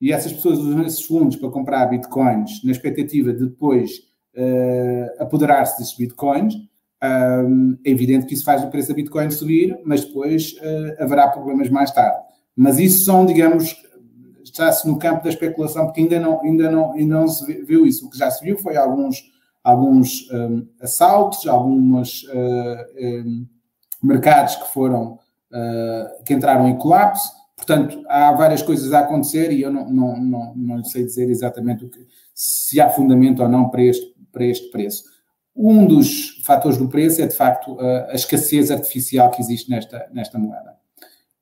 e 0.02 0.12
essas 0.12 0.34
pessoas 0.34 0.60
usam 0.60 0.84
esses 0.84 1.04
fundos 1.06 1.36
para 1.36 1.50
comprar 1.50 1.86
bitcoins 1.86 2.64
na 2.64 2.72
expectativa 2.72 3.32
de 3.32 3.46
depois 3.46 4.00
uh, 4.36 5.24
apoderar-se 5.24 5.78
desses 5.78 5.96
bitcoins, 5.96 6.56
um, 7.04 7.78
é 7.86 7.90
evidente 7.90 8.26
que 8.26 8.34
isso 8.34 8.46
faz 8.46 8.64
o 8.64 8.70
preço 8.70 8.90
da 8.90 8.96
Bitcoin 8.96 9.30
subir, 9.30 9.78
mas 9.84 10.06
depois 10.06 10.54
uh, 10.54 11.04
haverá 11.04 11.28
problemas 11.28 11.70
mais 11.70 11.92
tarde. 11.92 12.18
Mas 12.56 12.80
isso 12.80 13.04
são, 13.04 13.26
digamos, 13.26 13.76
está-se 14.54 14.88
no 14.88 15.00
campo 15.00 15.24
da 15.24 15.30
especulação, 15.30 15.86
porque 15.86 16.02
ainda 16.02 16.20
não, 16.20 16.42
ainda 16.42 16.70
não, 16.70 16.94
ainda 16.94 17.16
não 17.16 17.28
se 17.28 17.52
viu 17.64 17.86
isso. 17.86 18.06
O 18.06 18.10
que 18.10 18.18
já 18.18 18.30
se 18.30 18.46
viu 18.46 18.58
foi 18.58 18.78
alguns, 18.78 19.24
alguns 19.64 20.30
um, 20.32 20.68
assaltos, 20.80 21.48
alguns 21.48 22.24
uh, 22.24 23.26
um, 23.26 23.48
mercados 24.02 24.56
que 24.56 24.72
foram, 24.72 25.14
uh, 25.52 26.24
que 26.24 26.34
entraram 26.34 26.68
em 26.68 26.78
colapso. 26.78 27.32
Portanto, 27.58 28.04
há 28.08 28.32
várias 28.34 28.62
coisas 28.62 28.94
a 28.94 29.00
acontecer 29.00 29.52
e 29.52 29.62
eu 29.62 29.72
não, 29.72 29.90
não, 29.90 30.18
não, 30.18 30.56
não 30.56 30.84
sei 30.84 31.04
dizer 31.04 31.30
exatamente 31.30 31.86
o 31.86 31.90
que, 31.90 32.06
se 32.36 32.80
há 32.80 32.90
fundamento 32.90 33.42
ou 33.42 33.50
não 33.50 33.70
para 33.70 33.82
este, 33.82 34.14
para 34.32 34.46
este 34.46 34.70
preço. 34.70 35.04
Um 35.56 35.86
dos 35.86 36.42
fatores 36.44 36.78
do 36.78 36.90
preço 36.90 37.22
é, 37.22 37.28
de 37.28 37.36
facto, 37.36 37.78
a, 37.80 38.14
escassez 38.14 38.70
artificial 38.70 39.32
que 39.32 39.42
existe 39.42 39.70
nesta, 39.70 40.08
nesta 40.12 40.38
moeda. 40.38 40.76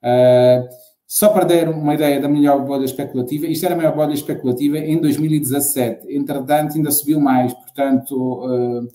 Uh, 0.04 0.91
só 1.12 1.28
para 1.28 1.44
dar 1.44 1.68
uma 1.68 1.94
ideia 1.94 2.22
da 2.22 2.30
melhor 2.30 2.64
bolha 2.64 2.86
especulativa, 2.86 3.46
isto 3.46 3.66
era 3.66 3.74
a 3.74 3.78
maior 3.78 3.94
bolha 3.94 4.14
especulativa 4.14 4.78
em 4.78 4.98
2017. 4.98 6.08
Entretanto, 6.10 6.78
ainda 6.78 6.90
subiu 6.90 7.20
mais, 7.20 7.54
portanto, 7.54 8.16
uh, 8.16 8.88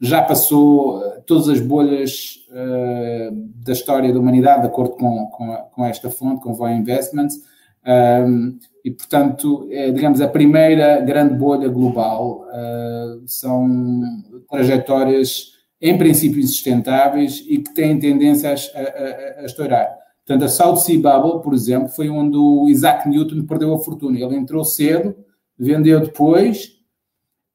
já 0.00 0.20
passou 0.20 1.00
todas 1.26 1.48
as 1.48 1.60
bolhas 1.60 2.40
uh, 2.50 3.32
da 3.64 3.72
história 3.72 4.12
da 4.12 4.18
humanidade, 4.18 4.62
de 4.62 4.66
acordo 4.66 4.96
com, 4.96 5.26
com, 5.26 5.56
com 5.72 5.84
esta 5.84 6.10
fonte, 6.10 6.42
com 6.42 6.54
Voy 6.54 6.72
Investments. 6.72 7.36
E, 8.84 8.90
portanto, 8.90 9.68
é, 9.70 9.92
digamos, 9.92 10.20
a 10.20 10.26
primeira 10.26 11.00
grande 11.00 11.34
bolha 11.34 11.68
global. 11.68 12.46
São 13.26 14.02
trajetórias, 14.50 15.52
em 15.80 15.96
princípio, 15.96 16.40
insustentáveis 16.40 17.44
e 17.48 17.58
que 17.58 17.72
têm 17.72 17.98
tendência 17.98 18.50
a, 18.50 18.54
a, 18.54 19.42
a, 19.42 19.44
estourar. 19.44 19.99
Portanto, 20.26 20.44
a 20.44 20.48
South 20.48 20.76
Sea 20.76 21.00
Bubble, 21.00 21.42
por 21.42 21.54
exemplo, 21.54 21.88
foi 21.88 22.08
onde 22.08 22.36
o 22.36 22.68
Isaac 22.68 23.08
Newton 23.08 23.46
perdeu 23.46 23.74
a 23.74 23.78
fortuna. 23.78 24.18
Ele 24.18 24.36
entrou 24.36 24.64
cedo, 24.64 25.16
vendeu 25.58 26.00
depois, 26.00 26.80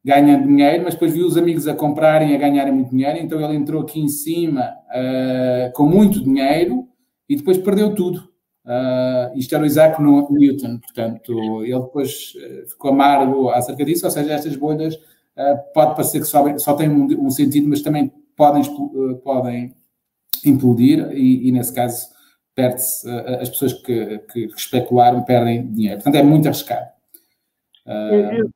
ganhando 0.05 0.47
dinheiro, 0.47 0.83
mas 0.83 0.93
depois 0.93 1.11
viu 1.11 1.25
os 1.25 1.35
amigos 1.35 1.67
a 1.67 1.73
comprarem 1.73 2.31
e 2.31 2.35
a 2.35 2.37
ganharem 2.37 2.71
muito 2.71 2.91
dinheiro, 2.91 3.17
então 3.17 3.41
ele 3.41 3.55
entrou 3.57 3.81
aqui 3.81 3.99
em 3.99 4.07
cima 4.07 4.69
uh, 4.91 5.73
com 5.73 5.87
muito 5.87 6.23
dinheiro 6.23 6.87
e 7.27 7.35
depois 7.35 7.57
perdeu 7.57 7.95
tudo. 7.95 8.19
Uh, 8.63 9.35
isto 9.35 9.53
era 9.55 9.63
o 9.63 9.65
Isaac 9.65 9.99
Newton, 10.01 10.77
portanto, 10.77 11.63
ele 11.63 11.79
depois 11.79 12.33
uh, 12.35 12.69
ficou 12.69 12.91
amargo 12.91 13.49
acerca 13.49 13.83
disso, 13.83 14.05
ou 14.05 14.11
seja, 14.11 14.33
estas 14.33 14.55
bolhas 14.55 14.93
uh, 14.93 15.73
pode 15.73 15.95
parecer 15.95 16.19
que 16.19 16.25
só, 16.25 16.55
só 16.59 16.73
têm 16.75 16.89
um, 16.89 17.25
um, 17.25 17.31
sentido, 17.31 17.67
mas 17.67 17.81
também 17.81 18.11
podem, 18.35 18.61
podem 19.23 19.75
implodir 20.45 21.11
e, 21.13 21.47
e 21.47 21.51
nesse 21.51 21.73
caso 21.73 22.07
perde-se, 22.55 23.09
as 23.41 23.49
pessoas 23.49 23.73
que, 23.73 24.19
que, 24.31 24.45
especularam 24.55 25.23
perdem 25.23 25.67
dinheiro. 25.67 25.97
Portanto, 25.97 26.15
é 26.15 26.23
muito 26.23 26.47
arriscado. 26.47 26.89
Eu, 27.85 28.49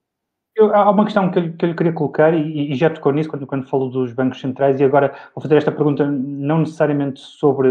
eu, 0.56 0.76
há 0.76 0.90
uma 0.90 1.04
questão 1.04 1.30
que 1.30 1.40
eu, 1.40 1.54
que 1.54 1.66
eu 1.66 1.76
queria 1.76 1.94
colocar, 1.94 2.34
e, 2.34 2.72
e, 2.72 2.76
já 2.76 2.90
tocou 2.90 3.12
nisso 3.12 3.30
quando, 3.30 3.46
quando 3.46 3.68
falou 3.68 3.90
dos 3.90 4.14
bancos 4.14 4.40
centrais, 4.40 4.80
e 4.80 4.84
agora 4.84 5.14
vou 5.36 5.42
fazer 5.42 5.58
esta 5.58 5.72
pergunta 5.72 6.06
não 6.10 6.60
necessariamente 6.60 7.20
sobre, 7.20 7.70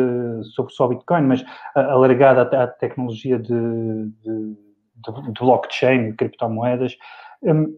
sobre 0.55 0.73
só 0.73 0.87
Bitcoin, 0.87 1.23
mas 1.23 1.45
alargada 1.75 2.43
à, 2.43 2.65
à 2.65 2.67
tecnologia 2.67 3.39
de, 3.39 3.49
de, 3.49 4.57
de, 5.33 5.41
blockchain, 5.41 6.11
de 6.11 6.17
criptomoedas. 6.17 6.97
Um, 7.43 7.77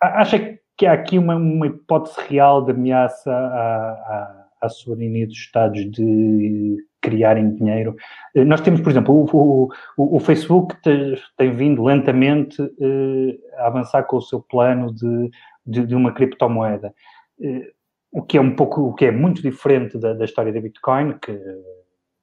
acha 0.00 0.58
que 0.76 0.86
há 0.86 0.92
aqui 0.92 1.18
uma, 1.18 1.36
uma 1.36 1.66
hipótese 1.66 2.20
real 2.28 2.64
de 2.64 2.72
ameaça 2.72 3.32
à, 3.32 3.90
à, 3.90 4.46
à 4.62 4.68
soberania 4.68 5.26
dos 5.26 5.36
Estados 5.36 5.90
de 5.90 6.76
criarem 7.06 7.54
dinheiro. 7.54 7.94
Eh, 8.34 8.44
nós 8.44 8.60
temos, 8.60 8.80
por 8.80 8.90
exemplo, 8.90 9.14
o, 9.14 9.70
o, 9.96 10.16
o 10.16 10.18
Facebook 10.18 10.74
te, 10.82 11.14
tem 11.36 11.54
vindo 11.54 11.84
lentamente 11.84 12.60
eh, 12.60 13.38
a 13.58 13.68
avançar 13.68 14.02
com 14.02 14.16
o 14.16 14.20
seu 14.20 14.40
plano 14.40 14.92
de, 14.92 15.30
de, 15.64 15.86
de 15.86 15.94
uma 15.94 16.12
criptomoeda, 16.12 16.92
eh, 17.40 17.70
o 18.10 18.22
que 18.22 18.36
é 18.36 18.40
um 18.40 18.56
pouco, 18.56 18.80
o 18.88 18.94
que 18.94 19.04
é 19.04 19.12
muito 19.12 19.40
diferente 19.40 19.96
da, 19.98 20.14
da 20.14 20.24
história 20.24 20.52
da 20.52 20.60
Bitcoin, 20.60 21.16
que, 21.22 21.38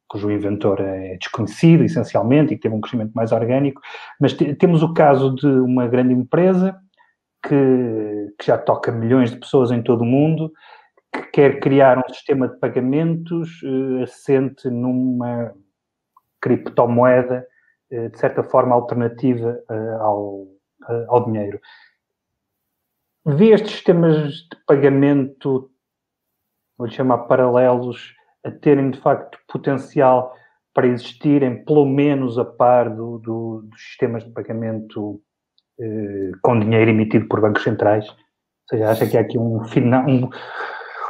cujo 0.09 0.29
inventor 0.29 0.81
é 0.81 1.15
desconhecido, 1.15 1.85
essencialmente, 1.85 2.53
e 2.53 2.57
que 2.57 2.63
teve 2.63 2.75
um 2.75 2.81
crescimento 2.81 3.13
mais 3.13 3.31
orgânico, 3.31 3.81
mas 4.19 4.33
temos 4.33 4.83
o 4.83 4.93
caso 4.93 5.33
de 5.33 5.47
uma 5.47 5.87
grande 5.87 6.13
empresa 6.13 6.75
que, 7.41 8.33
que 8.37 8.45
já 8.45 8.57
toca 8.57 8.91
milhões 8.91 9.31
de 9.31 9.37
pessoas 9.37 9.71
em 9.71 9.81
todo 9.81 10.01
o 10.01 10.05
mundo, 10.05 10.51
que 11.13 11.21
quer 11.31 11.59
criar 11.59 11.97
um 11.97 12.13
sistema 12.13 12.47
de 12.47 12.57
pagamentos 12.57 13.61
uh, 13.63 14.03
assente 14.03 14.69
numa 14.69 15.53
criptomoeda, 16.41 17.45
uh, 17.91 18.09
de 18.09 18.17
certa 18.17 18.43
forma 18.43 18.75
alternativa 18.75 19.59
uh, 19.69 20.01
ao, 20.01 20.47
ao 21.07 21.25
dinheiro. 21.25 21.59
Vê 23.25 23.51
estes 23.51 23.71
sistemas 23.71 24.33
de 24.33 24.57
pagamento, 24.67 25.71
vou 26.77 26.89
chamar 26.89 27.19
paralelos, 27.19 28.13
a 28.43 28.51
terem 28.51 28.91
de 28.91 28.99
facto 28.99 29.37
potencial 29.47 30.35
para 30.73 30.87
existirem 30.87 31.63
pelo 31.63 31.85
menos 31.85 32.37
a 32.37 32.43
par 32.43 32.89
do, 32.89 33.19
do, 33.19 33.61
dos 33.63 33.81
sistemas 33.81 34.25
de 34.25 34.31
pagamento 34.31 35.21
com 36.41 36.59
dinheiro 36.59 36.91
emitido 36.91 37.27
por 37.27 37.39
bancos 37.39 37.63
centrais? 37.63 38.07
Ou 38.09 38.17
seja, 38.69 38.89
acha 38.89 39.07
que 39.07 39.17
há 39.17 39.21
aqui 39.21 39.37
um, 39.37 39.61
um, 39.61 40.29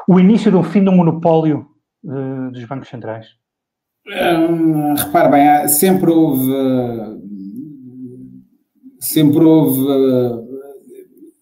o 0.07 0.19
início 0.19 0.51
do 0.51 0.63
fim 0.63 0.83
do 0.83 0.91
monopólio 0.91 1.67
uh, 2.03 2.51
dos 2.51 2.65
bancos 2.65 2.89
centrais? 2.89 3.27
Hum, 4.05 4.95
repare 4.95 5.29
bem, 5.29 5.67
sempre 5.67 6.11
houve 6.11 6.51
sempre 8.99 9.43
houve 9.43 9.81
uh, 9.81 10.43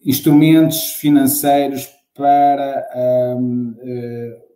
instrumentos 0.03 0.93
financeiros 0.93 1.87
para 2.15 3.37
um, 3.37 3.75
uh, 3.77 4.51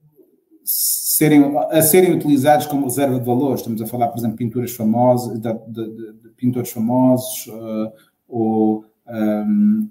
serem, 0.64 1.58
a 1.70 1.82
serem 1.82 2.14
utilizados 2.14 2.66
como 2.66 2.86
reserva 2.86 3.20
de 3.20 3.26
valor. 3.26 3.56
Estamos 3.56 3.82
a 3.82 3.86
falar, 3.86 4.08
por 4.08 4.18
exemplo, 4.18 4.38
pinturas 4.38 4.72
famosas, 4.72 5.40
de, 5.40 5.54
de, 5.54 5.96
de, 5.96 6.14
de 6.14 6.30
pintores 6.36 6.72
famosos 6.72 7.48
uh, 7.48 7.92
ou 8.28 8.86
um, 9.08 9.90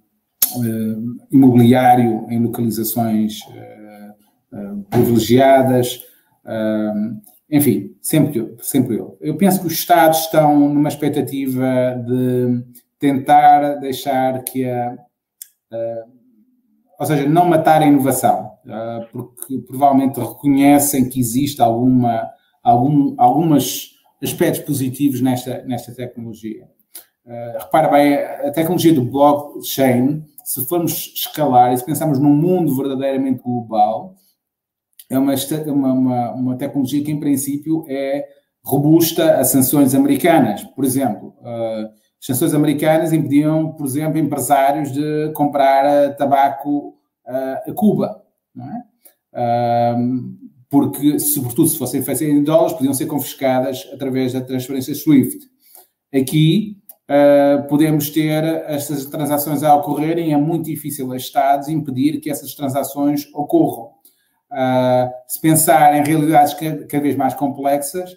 uh, 0.56 1.16
imobiliário 1.30 2.26
em 2.28 2.42
localizações 2.42 3.38
privilegiadas, 4.90 6.02
enfim, 7.50 7.96
sempre 8.00 8.38
eu, 8.38 8.56
sempre 8.60 8.96
eu. 8.96 9.16
Eu 9.20 9.36
penso 9.36 9.60
que 9.60 9.66
os 9.66 9.72
Estados 9.72 10.20
estão 10.20 10.68
numa 10.68 10.88
expectativa 10.88 12.02
de 12.06 12.64
tentar 12.98 13.74
deixar 13.74 14.42
que 14.44 14.64
a, 14.68 14.96
ou 16.98 17.06
seja, 17.06 17.28
não 17.28 17.46
matar 17.46 17.82
a 17.82 17.86
inovação, 17.86 18.52
porque 19.12 19.58
provavelmente 19.66 20.20
reconhecem 20.20 21.08
que 21.08 21.20
existe 21.20 21.60
alguma, 21.60 22.30
algum, 22.62 23.14
algumas 23.18 23.90
aspectos 24.22 24.60
positivos 24.60 25.20
nesta, 25.20 25.62
nesta 25.64 25.94
tecnologia. 25.94 26.66
Uh, 27.26 27.58
repara 27.58 27.88
bem, 27.88 28.14
a 28.14 28.50
tecnologia 28.50 28.92
do 28.92 29.02
blockchain, 29.02 30.24
se 30.44 30.66
formos 30.66 31.12
escalar 31.14 31.72
e 31.72 31.78
se 31.78 31.84
pensarmos 31.84 32.18
num 32.18 32.34
mundo 32.34 32.76
verdadeiramente 32.76 33.42
global, 33.42 34.14
é 35.10 35.18
uma, 35.18 35.34
uma, 35.92 36.32
uma, 36.32 36.56
tecnologia 36.56 37.02
que, 37.04 37.10
em 37.10 37.20
princípio, 37.20 37.84
é 37.88 38.24
robusta 38.62 39.38
a 39.38 39.44
sanções 39.44 39.94
americanas. 39.94 40.64
Por 40.64 40.84
exemplo, 40.84 41.34
uh, 41.40 41.86
as 41.86 42.26
sanções 42.26 42.54
americanas 42.54 43.12
impediam, 43.12 43.72
por 43.72 43.86
exemplo, 43.86 44.18
empresários 44.18 44.92
de 44.92 45.30
comprar 45.34 46.16
tabaco 46.16 46.94
uh, 47.26 47.70
a 47.70 47.74
Cuba, 47.74 48.22
é? 48.56 48.94
Uh, 49.94 50.34
porque, 50.70 51.18
sobretudo, 51.18 51.68
se 51.68 51.78
fossem 51.78 52.02
feitas 52.02 52.22
em 52.22 52.42
dólares, 52.42 52.72
podiam 52.72 52.94
ser 52.94 53.06
confiscadas 53.06 53.88
através 53.92 54.32
da 54.32 54.40
transferência 54.40 54.94
SWIFT. 54.94 55.38
Aqui, 56.12 56.78
Uh, 57.04 57.68
podemos 57.68 58.08
ter 58.08 58.42
estas 58.66 59.04
transações 59.04 59.62
a 59.62 59.76
ocorrerem, 59.76 60.32
é 60.32 60.38
muito 60.38 60.64
difícil 60.64 61.12
a 61.12 61.18
Estados 61.18 61.68
impedir 61.68 62.18
que 62.18 62.30
essas 62.30 62.54
transações 62.54 63.28
ocorram. 63.34 63.90
Uh, 64.54 65.10
se 65.26 65.40
pensar 65.40 65.96
em 65.96 66.04
realidades 66.04 66.54
cada, 66.54 67.00
vez 67.00 67.16
mais 67.16 67.34
complexas, 67.34 68.16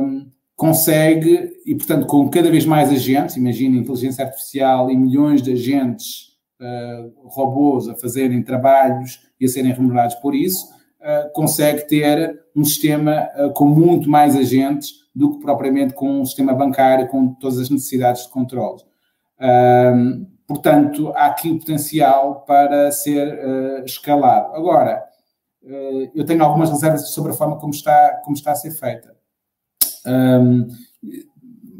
um, 0.00 0.30
consegue, 0.54 1.50
e 1.66 1.74
portanto, 1.74 2.06
com 2.06 2.30
cada 2.30 2.48
vez 2.48 2.64
mais 2.64 2.88
agentes, 2.88 3.36
imagina 3.36 3.76
inteligência 3.76 4.24
artificial 4.24 4.88
e 4.88 4.96
milhões 4.96 5.42
de 5.42 5.52
agentes 5.52 6.36
uh, 6.60 7.28
robôs 7.28 7.88
a 7.88 7.96
fazerem 7.96 8.44
trabalhos 8.44 9.18
e 9.40 9.44
a 9.44 9.48
serem 9.48 9.72
remunerados 9.72 10.14
por 10.16 10.36
isso, 10.36 10.66
uh, 11.00 11.32
consegue 11.32 11.88
ter 11.88 12.40
um 12.54 12.64
sistema 12.64 13.28
com 13.54 13.66
muito 13.66 14.08
mais 14.08 14.36
agentes 14.36 14.92
do 15.12 15.32
que 15.32 15.40
propriamente 15.40 15.94
com 15.94 16.20
um 16.20 16.24
sistema 16.24 16.54
bancário 16.54 17.08
com 17.08 17.34
todas 17.34 17.58
as 17.58 17.70
necessidades 17.70 18.22
de 18.22 18.28
controle. 18.30 18.82
portanto, 20.46 21.12
há 21.16 21.26
aqui 21.26 21.50
o 21.50 21.58
potencial 21.58 22.44
para 22.46 22.90
ser 22.92 23.84
escalado. 23.84 24.54
Agora, 24.54 25.04
eu 26.14 26.24
tenho 26.24 26.42
algumas 26.42 26.70
reservas 26.70 27.10
sobre 27.10 27.32
a 27.32 27.34
forma 27.34 27.58
como 27.58 27.72
está, 27.72 28.20
como 28.24 28.36
está 28.36 28.52
a 28.52 28.56
ser 28.56 28.70
feita. 28.70 29.16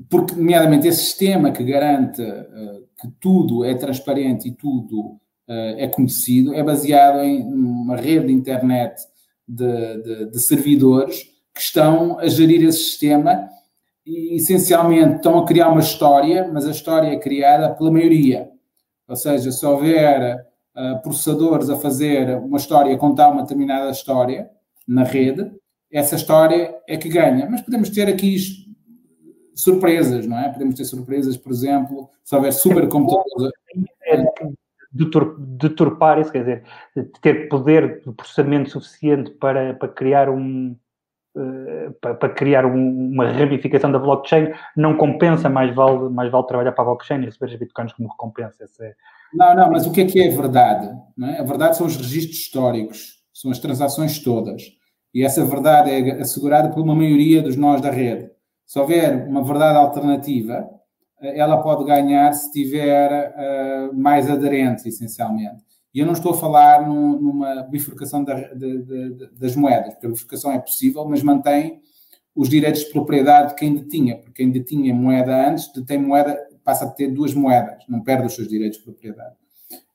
Porque, 0.08 0.34
nomeadamente, 0.34 0.86
esse 0.86 1.04
sistema 1.04 1.50
que 1.50 1.64
garante 1.64 2.22
uh, 2.22 2.86
que 3.00 3.08
tudo 3.20 3.64
é 3.64 3.74
transparente 3.74 4.48
e 4.48 4.52
tudo 4.52 5.00
uh, 5.48 5.76
é 5.76 5.88
conhecido 5.88 6.54
é 6.54 6.62
baseado 6.62 7.20
em 7.20 7.42
uma 7.42 7.96
rede 7.96 8.28
de 8.28 8.32
internet 8.32 9.00
de, 9.46 10.02
de, 10.02 10.30
de, 10.30 10.46
servidores 10.46 11.22
que 11.54 11.60
estão 11.60 12.18
a 12.18 12.26
gerir 12.28 12.64
esse 12.64 12.78
sistema 12.78 13.48
e, 14.04 14.36
essencialmente, 14.36 15.16
estão 15.16 15.38
a 15.38 15.46
criar 15.46 15.68
uma 15.68 15.80
história, 15.80 16.48
mas 16.52 16.66
a 16.66 16.70
história 16.70 17.08
é 17.08 17.18
criada 17.18 17.74
pela 17.74 17.90
maioria. 17.90 18.48
Ou 19.08 19.16
seja, 19.16 19.50
se 19.50 19.64
houver 19.64 20.45
processadores 21.02 21.70
a 21.70 21.76
fazer 21.76 22.36
uma 22.38 22.58
história, 22.58 22.94
a 22.94 22.98
contar 22.98 23.30
uma 23.30 23.42
determinada 23.42 23.90
história 23.90 24.50
na 24.86 25.04
rede, 25.04 25.50
essa 25.90 26.16
história 26.16 26.74
é 26.86 26.96
que 26.96 27.08
ganha. 27.08 27.48
Mas 27.50 27.62
podemos 27.62 27.90
ter 27.90 28.08
aqui 28.08 28.36
surpresas, 29.54 30.26
não 30.26 30.38
é? 30.38 30.50
Podemos 30.50 30.74
ter 30.74 30.84
surpresas, 30.84 31.36
por 31.36 31.50
exemplo, 31.50 32.10
se 32.22 32.34
houver 32.36 32.52
supercomputadores. 32.52 33.52
É, 34.04 34.22
deturpar 35.38 36.20
isso, 36.20 36.32
quer 36.32 36.38
dizer, 36.38 36.64
ter 37.20 37.48
poder 37.48 38.00
de 38.00 38.12
processamento 38.12 38.70
suficiente 38.70 39.30
para, 39.32 39.74
para 39.74 39.88
criar 39.88 40.30
um, 40.30 40.76
uh, 41.36 41.92
para, 42.00 42.28
criar 42.30 42.64
um, 42.64 43.10
uma 43.12 43.30
ramificação 43.30 43.92
da 43.92 43.98
blockchain 43.98 44.52
não 44.76 44.96
compensa, 44.96 45.48
mais 45.48 45.74
vale, 45.74 46.08
mais 46.08 46.30
vale 46.30 46.46
trabalhar 46.46 46.72
para 46.72 46.82
a 46.82 46.86
blockchain 46.86 47.22
e 47.22 47.26
receber 47.26 47.52
as 47.52 47.58
bitcoins 47.58 47.92
como 47.92 48.08
recompensa. 48.08 48.64
Essa 48.64 48.86
é, 48.86 48.94
não, 49.34 49.54
não, 49.54 49.70
mas 49.70 49.86
o 49.86 49.92
que 49.92 50.02
é 50.02 50.04
que 50.04 50.20
é 50.20 50.28
verdade? 50.30 50.88
É? 51.22 51.40
A 51.40 51.42
verdade 51.42 51.76
são 51.76 51.86
os 51.86 51.96
registros 51.96 52.38
históricos, 52.38 53.16
são 53.32 53.50
as 53.50 53.58
transações 53.58 54.18
todas. 54.18 54.62
E 55.14 55.24
essa 55.24 55.44
verdade 55.44 55.90
é 55.90 56.20
assegurada 56.20 56.68
por 56.68 56.82
uma 56.82 56.94
maioria 56.94 57.42
dos 57.42 57.56
nós 57.56 57.80
da 57.80 57.90
rede. 57.90 58.30
Se 58.66 58.78
houver 58.78 59.26
uma 59.28 59.42
verdade 59.42 59.78
alternativa, 59.78 60.68
eh, 61.20 61.38
ela 61.38 61.62
pode 61.62 61.84
ganhar 61.84 62.32
se 62.32 62.50
tiver 62.52 63.32
uh, 63.34 63.96
mais 63.96 64.28
aderentes, 64.28 64.84
essencialmente. 64.84 65.64
E 65.94 66.00
eu 66.00 66.06
não 66.06 66.12
estou 66.12 66.32
a 66.32 66.36
falar 66.36 66.86
num, 66.86 67.18
numa 67.18 67.62
bifurcação 67.62 68.22
da, 68.22 68.34
de, 68.34 68.82
de, 68.82 69.30
das 69.38 69.56
moedas, 69.56 69.94
porque 69.94 70.06
a 70.06 70.10
bifurcação 70.10 70.52
é 70.52 70.58
possível, 70.58 71.06
mas 71.06 71.22
mantém 71.22 71.80
os 72.34 72.50
direitos 72.50 72.82
de 72.82 72.90
propriedade 72.90 73.50
de 73.50 73.54
quem 73.54 73.74
detinha, 73.74 74.18
porque 74.18 74.42
quem 74.42 74.50
detinha 74.50 74.94
moeda 74.94 75.48
antes 75.48 75.72
detém 75.72 75.98
moeda 75.98 76.38
passa 76.66 76.84
a 76.84 76.88
ter 76.90 77.12
duas 77.12 77.32
moedas, 77.32 77.84
não 77.88 78.00
perde 78.00 78.26
os 78.26 78.34
seus 78.34 78.48
direitos 78.48 78.78
de 78.78 78.84
propriedade. 78.84 79.36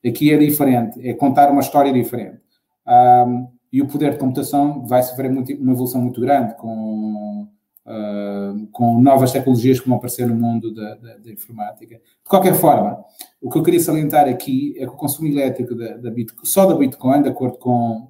Aqui 0.04 0.32
é 0.32 0.38
diferente, 0.38 1.06
é 1.06 1.14
contar 1.14 1.52
uma 1.52 1.60
história 1.60 1.92
diferente. 1.92 2.40
Um, 2.88 3.50
e 3.74 3.82
o 3.82 3.88
poder 3.88 4.12
de 4.12 4.18
computação 4.18 4.86
vai 4.88 5.04
sofrer 5.04 5.30
muito, 5.30 5.54
uma 5.54 5.74
evolução 5.74 6.02
muito 6.02 6.22
grande 6.22 6.56
com, 6.56 7.46
uh, 7.86 8.68
com 8.72 9.02
novas 9.02 9.34
tecnologias 9.34 9.82
que 9.82 9.88
vão 9.88 9.98
aparecer 9.98 10.26
no 10.28 10.36
mundo 10.36 10.74
da, 10.74 10.96
da, 10.96 11.18
da, 11.18 11.32
informática. 11.32 11.96
De 11.96 12.30
qualquer 12.30 12.54
forma, 12.54 13.04
o 13.42 13.50
que 13.50 13.58
eu 13.58 13.64
queria 13.64 13.80
salientar 13.80 14.30
aqui 14.30 14.74
é 14.78 14.86
que 14.86 14.94
o 14.94 14.98
consumo 14.98 15.28
elétrico 15.28 15.76
da, 15.76 15.98
da 15.98 16.10
Bitcoin, 16.10 16.46
só 16.46 16.66
da 16.66 16.76
Bitcoin, 16.76 17.22
de 17.22 17.30
acordo 17.30 17.58
com 17.58 18.10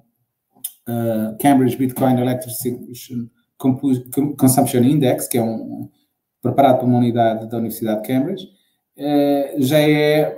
uh, 0.88 1.36
Cambridge 1.40 1.76
Bitcoin 1.76 2.20
Electricity 2.20 3.28
Consumption 4.38 4.82
Index, 4.82 5.26
que 5.26 5.38
é 5.38 5.42
um, 5.42 5.88
preparado 6.42 6.80
por 6.80 6.86
uma 6.86 6.98
unidade 6.98 7.48
da 7.48 7.56
Universidade 7.56 8.02
de 8.02 8.08
Cambridge, 8.08 8.48
eh, 8.96 9.54
já 9.58 9.78
é 9.78 10.36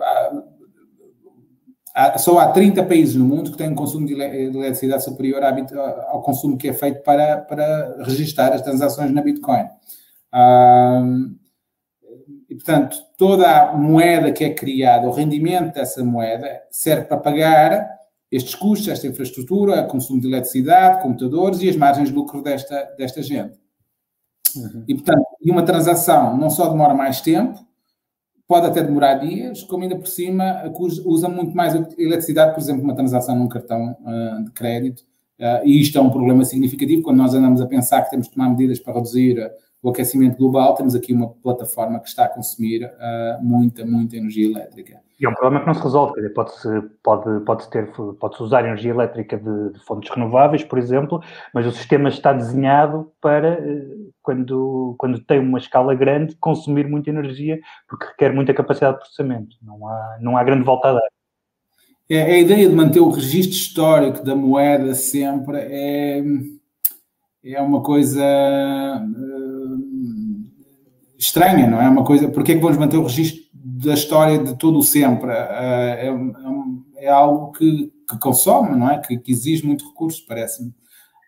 só 2.18 2.38
há 2.38 2.50
30 2.50 2.84
países 2.84 3.14
no 3.14 3.24
mundo 3.24 3.52
que 3.52 3.57
têm 3.57 3.70
um 3.70 3.74
consumo 3.74 4.07
de 4.07 4.14
eletricidade 4.14 5.05
superior 5.05 5.42
ao 5.44 6.22
consumo 6.22 6.59
que 6.59 6.68
é 6.68 6.72
feito 6.72 7.02
para, 7.02 7.38
para 7.38 8.02
registrar 8.05 8.52
as 8.52 8.62
transações 8.62 9.12
na 9.12 9.22
Bitcoin. 9.22 9.66
e, 12.50 12.55
portanto, 12.57 12.96
toda 13.16 13.70
a 13.70 13.76
moeda 13.76 14.32
que 14.32 14.44
é 14.44 14.52
criada, 14.52 15.07
o 15.07 15.12
rendimento 15.12 15.74
dessa 15.74 16.05
moeda, 16.05 16.62
serve 16.68 17.05
para 17.05 17.16
pagar 17.16 17.88
estes 18.30 18.57
custos, 18.57 18.88
esta 18.88 19.07
infraestrutura, 19.07 19.84
consumo 19.84 20.20
de 20.20 20.26
eletricidade, 20.26 21.00
computadores 21.00 21.62
e 21.62 21.68
as 21.68 21.76
margens 21.76 22.09
de 22.09 22.14
lucro 22.14 22.42
desta, 22.42 22.82
desta 22.98 23.22
gente. 23.22 23.57
Uhum. 24.57 24.84
E, 24.88 24.94
portanto, 24.94 25.24
e 25.45 25.51
uma 25.51 25.62
transação 25.62 26.36
não 26.36 26.49
só 26.49 26.68
demora 26.68 26.95
mais 26.95 27.20
tempo, 27.20 27.59
pode 28.47 28.66
até 28.66 28.82
demorar 28.82 29.14
dias, 29.14 29.62
como 29.62 29.82
ainda 29.82 29.97
por 29.97 30.07
cima 30.07 30.62
usa 31.05 31.28
muito 31.28 31.57
mais 31.57 31.74
eletricidade, 31.99 32.55
por 32.55 32.61
exemplo, 32.61 32.82
uma 32.82 32.95
transação 32.95 33.36
num 33.36 33.49
cartão 33.49 33.97
uh, 34.01 34.45
de 34.45 34.51
crédito. 34.53 35.03
Uh, 35.38 35.66
e 35.66 35.80
isto 35.80 35.99
é 35.99 36.01
um 36.01 36.11
problema 36.11 36.45
significativo 36.45 37.03
quando 37.03 37.18
nós 37.18 37.34
andamos 37.34 37.61
a 37.61 37.66
pensar 37.66 38.03
que 38.03 38.11
temos 38.11 38.28
de 38.28 38.34
tomar 38.34 38.49
medidas 38.51 38.78
para 38.78 38.95
reduzir 38.95 39.51
o 39.82 39.90
aquecimento 39.90 40.38
global, 40.38 40.74
temos 40.74 40.95
aqui 40.95 41.12
uma 41.12 41.28
plataforma 41.28 42.01
que 42.01 42.09
está 42.09 42.24
a 42.24 42.28
consumir 42.28 42.90
muita, 43.42 43.84
muita 43.84 44.16
energia 44.16 44.47
elétrica. 44.47 44.99
E 45.20 45.26
é 45.26 45.28
um 45.28 45.34
problema 45.34 45.61
que 45.61 45.66
não 45.66 45.74
se 45.74 45.82
resolve, 45.82 46.14
quer 46.14 46.20
dizer, 46.22 46.34
pode-se 46.34 46.68
pode, 47.03 47.45
pode 47.45 47.70
ter, 47.70 47.92
pode 47.92 48.42
usar 48.42 48.64
energia 48.64 48.90
elétrica 48.90 49.36
de, 49.38 49.72
de, 49.72 49.78
fontes 49.84 50.11
renováveis, 50.11 50.64
por 50.64 50.78
exemplo, 50.78 51.22
mas 51.53 51.66
o 51.66 51.72
sistema 51.72 52.09
está 52.09 52.32
desenhado 52.32 53.12
para, 53.20 53.55
eh, 53.55 54.03
quando, 54.25 54.97
quando 54.99 55.20
tem 55.20 55.39
uma 55.39 55.59
escala 55.59 55.95
grande, 55.95 56.35
consumir 56.37 56.89
muita 56.89 57.11
energia, 57.11 57.61
porque 57.87 58.07
requer 58.07 58.35
muita 58.35 58.55
capacidade 58.55 58.95
de 58.95 59.01
processamento. 59.01 59.57
Não 59.62 59.87
há, 59.87 60.18
não 60.20 60.37
há 60.37 60.43
grande 60.43 60.64
volta 60.64 60.89
a 60.89 60.93
dar. 60.95 61.09
É, 62.11 62.22
a 62.22 62.39
ideia 62.39 62.68
de 62.68 62.75
manter 62.75 63.01
o 63.01 63.11
registro 63.11 63.55
histórico 63.55 64.25
da 64.25 64.35
moeda 64.35 64.95
sempre 64.95 65.59
é, 65.59 66.22
é 67.45 67.61
uma 67.61 67.83
coisa 67.83 68.25
uh, 68.25 69.85
estranha, 71.18 71.66
não 71.66 71.81
é? 71.81 71.89
Uma 71.89 72.05
coisa, 72.05 72.29
porque 72.29 72.53
é 72.53 72.55
que 72.55 72.61
vamos 72.61 72.79
manter 72.79 72.97
o 72.97 73.05
registro 73.05 73.45
da 73.53 73.95
história 73.95 74.39
de 74.39 74.57
todo 74.57 74.79
o 74.79 74.83
sempre. 74.83 75.31
É, 75.31 76.09
é, 76.09 77.05
é 77.05 77.09
algo 77.09 77.53
que, 77.53 77.93
que, 78.09 78.18
consome, 78.18 78.77
não 78.77 78.91
é? 78.91 78.99
Que, 79.01 79.18
que 79.18 79.33
exige 79.33 79.66
muito 79.66 79.87
recurso, 79.87 80.25
parece-me. 80.27 80.70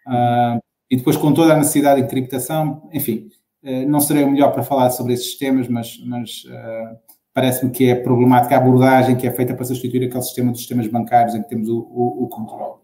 Uh, 0.06 0.65
e 0.90 0.96
depois, 0.96 1.16
com 1.16 1.32
toda 1.32 1.54
a 1.54 1.56
necessidade 1.56 2.00
de 2.00 2.06
encriptação, 2.06 2.88
enfim, 2.92 3.28
uh, 3.64 3.88
não 3.88 4.00
serei 4.00 4.24
o 4.24 4.30
melhor 4.30 4.52
para 4.52 4.62
falar 4.62 4.90
sobre 4.90 5.12
esses 5.12 5.36
temas, 5.36 5.68
mas, 5.68 5.98
mas 6.04 6.44
uh, 6.44 6.96
parece-me 7.32 7.70
que 7.70 7.88
é 7.88 7.94
problemática 7.94 8.54
a 8.54 8.58
abordagem 8.58 9.16
que 9.16 9.26
é 9.26 9.30
feita 9.30 9.54
para 9.54 9.64
substituir 9.64 10.06
aquele 10.06 10.22
sistema 10.22 10.50
dos 10.50 10.60
sistemas 10.60 10.86
bancários 10.86 11.34
em 11.34 11.42
que 11.42 11.48
temos 11.48 11.68
o, 11.68 11.78
o, 11.78 12.24
o 12.24 12.28
controle. 12.28 12.80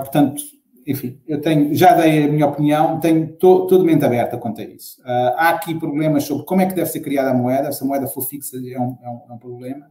portanto, 0.00 0.42
enfim, 0.86 1.20
eu 1.26 1.40
tenho, 1.40 1.74
já 1.74 1.94
dei 1.94 2.24
a 2.24 2.28
minha 2.28 2.46
opinião, 2.46 3.00
tenho 3.00 3.36
to, 3.36 3.66
toda 3.66 3.82
mente 3.82 4.04
aberta 4.04 4.38
quanto 4.38 4.60
a 4.60 4.64
isso. 4.64 5.00
Uh, 5.00 5.34
há 5.36 5.48
aqui 5.48 5.74
problemas 5.74 6.22
sobre 6.24 6.46
como 6.46 6.60
é 6.60 6.66
que 6.66 6.74
deve 6.74 6.88
ser 6.88 7.00
criada 7.00 7.30
a 7.30 7.34
moeda, 7.34 7.72
se 7.72 7.82
a 7.82 7.86
moeda 7.86 8.06
for 8.06 8.22
fixa 8.22 8.56
é 8.56 8.78
um, 8.78 8.96
é 9.02 9.10
um, 9.10 9.20
é 9.28 9.32
um 9.32 9.38
problema, 9.38 9.90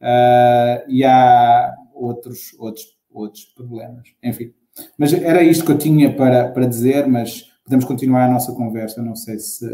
uh, 0.00 0.88
e 0.88 1.04
há 1.04 1.74
outros, 1.92 2.56
outros, 2.58 2.86
outros 3.12 3.44
problemas. 3.44 4.08
Enfim, 4.22 4.54
mas 4.98 5.12
era 5.12 5.42
isto 5.42 5.64
que 5.64 5.72
eu 5.72 5.78
tinha 5.78 6.14
para, 6.14 6.48
para 6.48 6.66
dizer, 6.66 7.06
mas 7.06 7.44
podemos 7.64 7.84
continuar 7.84 8.24
a 8.24 8.30
nossa 8.30 8.52
conversa, 8.54 9.02
não 9.02 9.14
sei 9.14 9.38
se... 9.38 9.66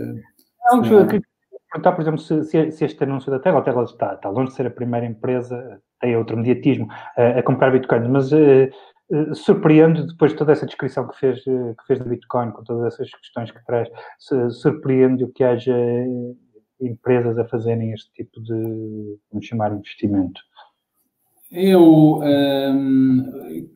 Não, 0.70 0.84
se... 0.84 0.90
queria 1.07 1.22
perguntar, 1.70 1.92
por 1.92 2.03
exemplo, 2.03 2.20
se, 2.20 2.44
se, 2.44 2.84
este 2.84 3.05
anúncio 3.05 3.30
da 3.30 3.38
Terra, 3.38 3.59
a 3.59 3.62
Terra 3.62 3.82
está, 3.82 4.14
está 4.14 4.28
longe 4.28 4.51
de 4.51 4.57
ser 4.57 4.66
a 4.66 4.70
primeira 4.70 5.07
empresa, 5.07 5.80
tem 6.01 6.16
outro 6.16 6.36
mediatismo, 6.36 6.88
a, 7.16 7.38
a 7.38 7.42
comprar 7.42 7.70
Bitcoin, 7.70 8.09
mas... 8.09 8.32
Uh, 8.32 8.68
eh, 9.11 9.34
surpreende, 9.34 10.07
depois 10.07 10.32
de 10.32 10.38
toda 10.38 10.53
essa 10.53 10.66
descrição 10.66 11.09
que 11.09 11.18
fez, 11.18 11.38
eh, 11.46 11.74
que 11.78 11.86
fez 11.86 11.99
da 11.99 12.05
Bitcoin, 12.05 12.51
com 12.51 12.62
todas 12.62 12.92
essas 12.92 13.11
questões 13.11 13.51
que 13.51 13.64
traz, 13.64 13.88
surpreende 14.51 15.24
o 15.24 15.32
que 15.32 15.42
haja 15.42 15.74
eh, 15.74 16.34
empresas 16.80 17.38
a 17.38 17.46
fazerem 17.46 17.92
este 17.92 18.12
tipo 18.12 18.40
de, 18.42 19.18
vamos 19.32 19.46
chamar, 19.46 19.72
investimento? 19.72 20.40
Eu, 21.51 22.20
hum, 22.20 23.68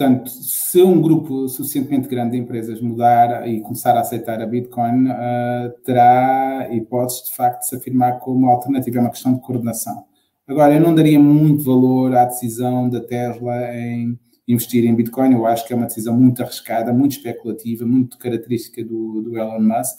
portanto, 0.00 0.30
se 0.30 0.82
um 0.82 0.98
grupo 0.98 1.46
suficientemente 1.46 2.08
grande 2.08 2.32
de 2.32 2.38
empresas 2.38 2.80
mudar 2.80 3.46
e 3.46 3.60
começar 3.60 3.94
a 3.94 4.00
aceitar 4.00 4.40
a 4.40 4.46
Bitcoin, 4.46 5.08
uh, 5.08 5.70
terá 5.84 6.68
hipóteses 6.72 7.24
de 7.24 7.36
facto 7.36 7.60
de 7.60 7.68
se 7.68 7.76
afirmar 7.76 8.18
como 8.18 8.48
alternativa, 8.48 8.96
é 8.96 9.00
uma 9.02 9.10
questão 9.10 9.34
de 9.34 9.42
coordenação. 9.42 10.06
Agora, 10.48 10.74
eu 10.74 10.80
não 10.80 10.94
daria 10.94 11.20
muito 11.20 11.64
valor 11.64 12.16
à 12.16 12.24
decisão 12.24 12.88
da 12.88 13.00
Tesla 13.00 13.76
em 13.76 14.18
investir 14.48 14.86
em 14.86 14.94
Bitcoin. 14.94 15.34
Eu 15.34 15.46
acho 15.46 15.66
que 15.66 15.74
é 15.74 15.76
uma 15.76 15.86
decisão 15.86 16.16
muito 16.16 16.42
arriscada, 16.42 16.94
muito 16.94 17.12
especulativa, 17.12 17.84
muito 17.84 18.16
característica 18.16 18.82
do, 18.82 19.20
do 19.20 19.36
Elon 19.36 19.60
Musk 19.60 19.98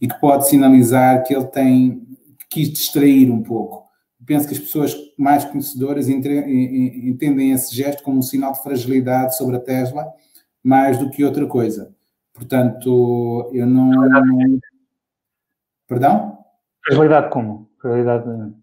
e 0.00 0.06
que 0.06 0.20
pode 0.20 0.48
sinalizar 0.48 1.24
que 1.24 1.34
ele 1.34 1.46
tem 1.46 2.02
quis 2.50 2.70
distrair 2.70 3.30
um 3.30 3.42
pouco. 3.42 3.89
Penso 4.30 4.46
que 4.46 4.54
as 4.54 4.60
pessoas 4.60 4.96
mais 5.18 5.44
conhecedoras 5.44 6.08
entendem 6.08 7.50
esse 7.50 7.74
gesto 7.74 8.04
como 8.04 8.20
um 8.20 8.22
sinal 8.22 8.52
de 8.52 8.62
fragilidade 8.62 9.36
sobre 9.36 9.56
a 9.56 9.58
Tesla 9.58 10.06
mais 10.62 10.96
do 10.98 11.10
que 11.10 11.24
outra 11.24 11.44
coisa. 11.48 11.92
Portanto, 12.32 13.50
eu 13.52 13.66
não. 13.66 13.90
Perdão? 15.88 16.38
Fragilidade 16.86 17.28
como? 17.32 17.68
Fragilidade 17.80 18.54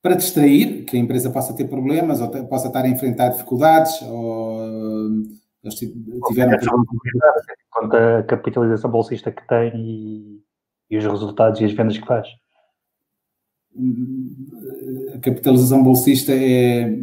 para 0.00 0.14
distrair, 0.14 0.86
que 0.86 0.96
a 0.96 1.00
empresa 1.00 1.28
possa 1.28 1.54
ter 1.54 1.68
problemas 1.68 2.22
ou 2.22 2.30
possa 2.46 2.68
estar 2.68 2.86
a 2.86 2.88
enfrentar 2.88 3.28
dificuldades 3.28 4.00
ou 4.00 4.58
eles 5.62 5.74
tiveram... 6.28 6.58
Quanto 7.68 7.94
a 7.94 8.22
capitalização 8.22 8.90
bolsista 8.90 9.30
que 9.30 9.46
tem 9.46 9.70
e, 9.76 10.42
e 10.88 10.96
os 10.96 11.04
resultados 11.04 11.60
e 11.60 11.66
as 11.66 11.72
vendas 11.72 11.98
que 11.98 12.06
faz. 12.06 12.26
A 15.14 15.18
capitalização 15.18 15.82
bolsista 15.82 16.32
é, 16.32 16.98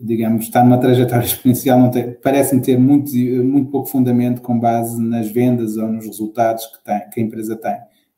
digamos, 0.00 0.44
está 0.44 0.64
numa 0.64 0.78
trajetória 0.78 1.24
exponencial, 1.26 1.90
parece-me 2.22 2.62
ter 2.62 2.78
muito, 2.78 3.12
muito 3.14 3.70
pouco 3.70 3.88
fundamento 3.88 4.40
com 4.42 4.58
base 4.58 5.00
nas 5.00 5.30
vendas 5.30 5.76
ou 5.76 5.88
nos 5.88 6.06
resultados 6.06 6.66
que, 6.66 6.84
tem, 6.84 7.10
que 7.10 7.20
a 7.20 7.22
empresa 7.22 7.56
tem. 7.56 7.76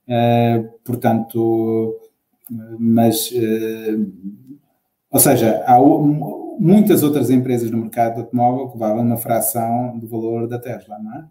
Uh, 0.08 0.68
portanto, 0.84 2.00
mas, 2.78 3.30
eh, 3.32 3.96
ou 5.10 5.20
seja, 5.20 5.62
há 5.66 5.78
muitas 6.58 7.02
outras 7.04 7.30
empresas 7.30 7.70
no 7.70 7.78
mercado 7.78 8.20
automóvel 8.20 8.70
que 8.70 8.78
valem 8.78 9.04
uma 9.04 9.16
fração 9.16 9.96
do 9.98 10.08
valor 10.08 10.48
da 10.48 10.58
Tesla, 10.58 10.98
não 10.98 11.30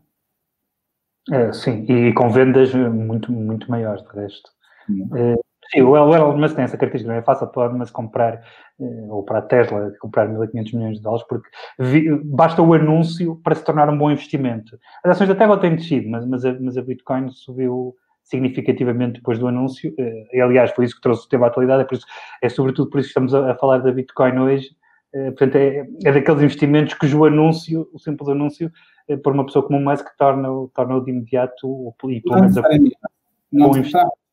é? 1.33 1.47
é 1.47 1.53
sim, 1.53 1.85
e 1.89 2.13
com 2.13 2.29
vendas 2.29 2.73
muito, 2.73 3.31
muito 3.33 3.69
maiores, 3.69 4.01
de 4.03 4.09
resto. 4.17 4.49
É, 5.15 5.35
sim, 5.71 5.81
o 5.81 5.95
Elon 5.95 6.37
Musk 6.37 6.55
tem 6.55 6.65
essa 6.65 6.77
característica, 6.77 7.11
não 7.11 7.19
é 7.19 7.23
fácil 7.23 7.47
para 7.47 7.61
o 7.61 7.65
Elon 7.65 7.77
Musk 7.77 7.93
comprar, 7.93 8.41
eh, 8.79 9.07
ou 9.09 9.23
para 9.23 9.39
a 9.39 9.41
Tesla, 9.41 9.91
comprar 9.99 10.27
1.500 10.27 10.73
milhões 10.75 10.97
de 10.97 11.03
dólares, 11.03 11.25
porque 11.27 11.49
vi, 11.79 12.09
basta 12.23 12.61
o 12.61 12.73
anúncio 12.73 13.39
para 13.43 13.55
se 13.55 13.63
tornar 13.63 13.89
um 13.89 13.97
bom 13.97 14.11
investimento. 14.11 14.77
As 15.03 15.11
ações 15.11 15.29
da 15.29 15.35
Tesla 15.35 15.59
têm 15.59 15.75
descido, 15.75 16.09
mas, 16.09 16.25
mas, 16.25 16.45
a, 16.45 16.57
mas 16.59 16.77
a 16.77 16.81
Bitcoin 16.81 17.29
subiu 17.29 17.95
significativamente 18.23 19.15
depois 19.15 19.39
do 19.39 19.47
anúncio. 19.47 19.93
Eh, 19.97 20.37
e, 20.37 20.41
aliás, 20.41 20.71
foi 20.71 20.85
isso 20.85 20.95
que 20.95 21.01
trouxe 21.01 21.25
o 21.25 21.29
tema 21.29 21.47
à 21.47 21.49
atualidade, 21.49 21.83
é, 21.83 21.85
por 21.85 21.95
isso, 21.95 22.05
é 22.41 22.49
sobretudo 22.49 22.89
por 22.89 22.99
isso 22.99 23.07
que 23.07 23.11
estamos 23.11 23.33
a, 23.33 23.51
a 23.51 23.55
falar 23.55 23.79
da 23.79 23.91
Bitcoin 23.91 24.37
hoje. 24.39 24.69
Eh, 25.13 25.31
portanto, 25.31 25.55
é, 25.55 25.87
é, 26.05 26.11
daqueles 26.11 26.43
investimentos 26.43 26.93
cujo 26.93 27.25
anúncio, 27.25 27.89
o 27.91 27.99
simples 27.99 28.29
anúncio, 28.29 28.71
é, 29.07 29.17
por 29.17 29.33
uma 29.33 29.45
pessoa 29.45 29.65
como 29.65 29.79
o 29.79 29.83
Musk, 29.83 30.05
torna-o 30.17 30.69
torna 30.73 31.01
de 31.01 31.11
imediato 31.11 31.93
e 32.09 32.21
pelo 32.21 32.41
menos 32.41 32.57
a, 32.57 32.61
não, 33.51 33.71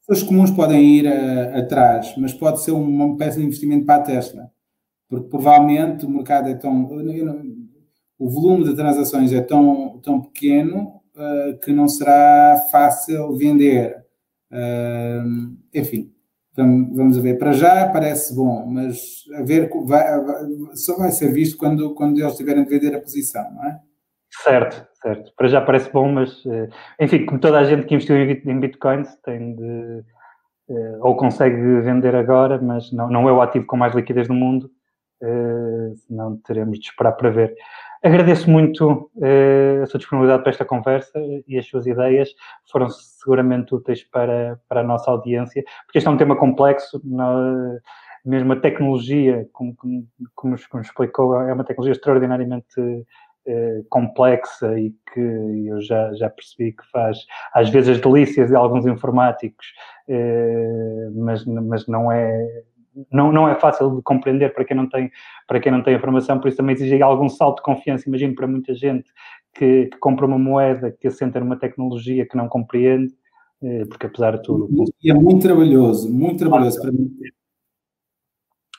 Pessoas 0.06 0.28
comuns 0.28 0.50
podem 0.52 0.84
ir 0.84 1.08
a, 1.08 1.58
atrás, 1.58 2.14
mas 2.16 2.32
pode 2.32 2.62
ser 2.62 2.70
uma 2.70 3.16
peça 3.16 3.38
de 3.38 3.44
investimento 3.44 3.84
para 3.84 3.96
a 3.96 4.04
Tesla, 4.04 4.50
porque 5.08 5.28
provavelmente 5.28 6.06
o 6.06 6.10
mercado 6.10 6.48
é 6.48 6.54
tão. 6.54 6.88
O 8.18 8.30
volume 8.30 8.64
de 8.64 8.74
transações 8.74 9.32
é 9.32 9.40
tão, 9.40 9.98
tão 10.02 10.22
pequeno 10.22 11.02
uh, 11.16 11.58
que 11.58 11.72
não 11.72 11.88
será 11.88 12.56
fácil 12.70 13.36
vender. 13.36 13.96
Uh, 14.50 15.56
enfim, 15.74 16.12
vamos, 16.54 17.18
ver. 17.18 17.36
Para 17.38 17.52
já 17.52 17.88
parece 17.88 18.34
bom, 18.34 18.64
mas 18.66 19.24
a 19.34 19.42
ver, 19.42 19.68
vai, 19.84 20.04
só 20.74 20.96
vai 20.96 21.10
ser 21.10 21.32
visto 21.32 21.58
quando, 21.58 21.94
quando 21.94 22.18
eles 22.18 22.36
tiverem 22.36 22.64
de 22.64 22.70
vender 22.70 22.94
a 22.94 23.00
posição, 23.00 23.44
não 23.52 23.64
é? 23.64 23.80
Certo, 24.42 24.86
certo. 25.00 25.32
Para 25.36 25.48
já 25.48 25.60
parece 25.60 25.92
bom, 25.92 26.10
mas 26.12 26.44
eh, 26.46 26.68
enfim, 27.00 27.24
como 27.24 27.40
toda 27.40 27.58
a 27.58 27.64
gente 27.64 27.86
que 27.86 27.94
investiu 27.94 28.16
em 28.16 28.60
bitcoins 28.60 29.14
tem 29.22 29.54
de 29.54 30.04
ou 31.00 31.16
consegue 31.16 31.80
vender 31.80 32.14
agora, 32.16 32.60
mas 32.60 32.90
não, 32.92 33.08
não 33.08 33.28
é 33.28 33.32
o 33.32 33.40
ativo 33.40 33.66
com 33.66 33.76
mais 33.76 33.94
liquidez 33.94 34.26
do 34.26 34.34
mundo, 34.34 34.68
senão 36.06 36.36
teremos 36.38 36.78
de 36.80 36.86
esperar 36.86 37.12
para 37.12 37.30
ver. 37.30 37.54
Agradeço 38.02 38.50
muito 38.50 39.08
a 39.82 39.86
sua 39.86 39.98
disponibilidade 39.98 40.42
para 40.42 40.50
esta 40.50 40.64
conversa 40.64 41.20
e 41.46 41.56
as 41.56 41.66
suas 41.66 41.86
ideias 41.86 42.30
foram 42.70 42.88
seguramente 42.88 43.74
úteis 43.74 44.02
para, 44.02 44.60
para 44.68 44.80
a 44.80 44.84
nossa 44.84 45.08
audiência, 45.08 45.62
porque 45.84 45.98
este 45.98 46.08
é 46.08 46.10
um 46.10 46.16
tema 46.16 46.36
complexo, 46.36 47.00
não, 47.04 47.78
mesmo 48.24 48.52
a 48.52 48.56
tecnologia, 48.56 49.48
como, 49.52 49.74
como, 49.76 50.06
como, 50.34 50.82
explicou, 50.82 51.40
é 51.42 51.52
uma 51.52 51.64
tecnologia 51.64 51.92
extraordinariamente 51.92 52.74
uh, 53.46 53.84
complexa 53.88 54.78
e 54.78 54.94
que 55.12 55.20
eu 55.20 55.80
já, 55.80 56.12
já 56.14 56.30
percebi 56.30 56.72
que 56.72 56.84
faz, 56.90 57.18
às 57.54 57.68
vezes, 57.70 57.96
as 57.96 58.00
delícias 58.00 58.48
de 58.48 58.56
alguns 58.56 58.86
informáticos, 58.86 59.66
uh, 60.08 61.20
mas, 61.24 61.44
mas 61.44 61.86
não 61.86 62.10
é 62.10 62.62
não, 63.12 63.30
não 63.30 63.46
é 63.46 63.54
fácil 63.54 63.96
de 63.96 64.02
compreender 64.02 64.54
para 64.54 64.64
quem 64.64 64.74
não 64.74 64.88
tem 64.88 65.10
para 65.46 65.60
quem 65.60 65.70
não 65.70 65.82
tem 65.82 65.94
informação, 65.94 66.40
por 66.40 66.48
isso 66.48 66.56
também 66.56 66.74
exige 66.74 67.02
algum 67.02 67.28
salto 67.28 67.56
de 67.56 67.62
confiança, 67.62 68.08
imagino 68.08 68.34
para 68.34 68.46
muita 68.46 68.74
gente 68.74 69.10
que, 69.54 69.86
que 69.86 69.98
compra 69.98 70.24
uma 70.24 70.38
moeda 70.38 70.90
que 70.90 71.06
assenta 71.06 71.38
numa 71.38 71.58
tecnologia 71.58 72.26
que 72.26 72.36
não 72.38 72.48
compreende, 72.48 73.12
porque 73.90 74.06
apesar 74.06 74.38
de 74.38 74.42
tudo... 74.42 74.68
E 75.02 75.10
é 75.10 75.14
muito 75.14 75.42
trabalhoso, 75.42 76.10
muito 76.10 76.38
trabalhoso 76.38 76.80
para 76.80 76.90
mim 76.90 77.10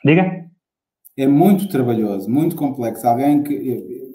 Diga? 0.03 0.45
É 1.17 1.27
muito 1.27 1.67
trabalhoso, 1.67 2.29
muito 2.29 2.55
complexo. 2.55 3.07
Alguém 3.07 3.43
que, 3.43 3.53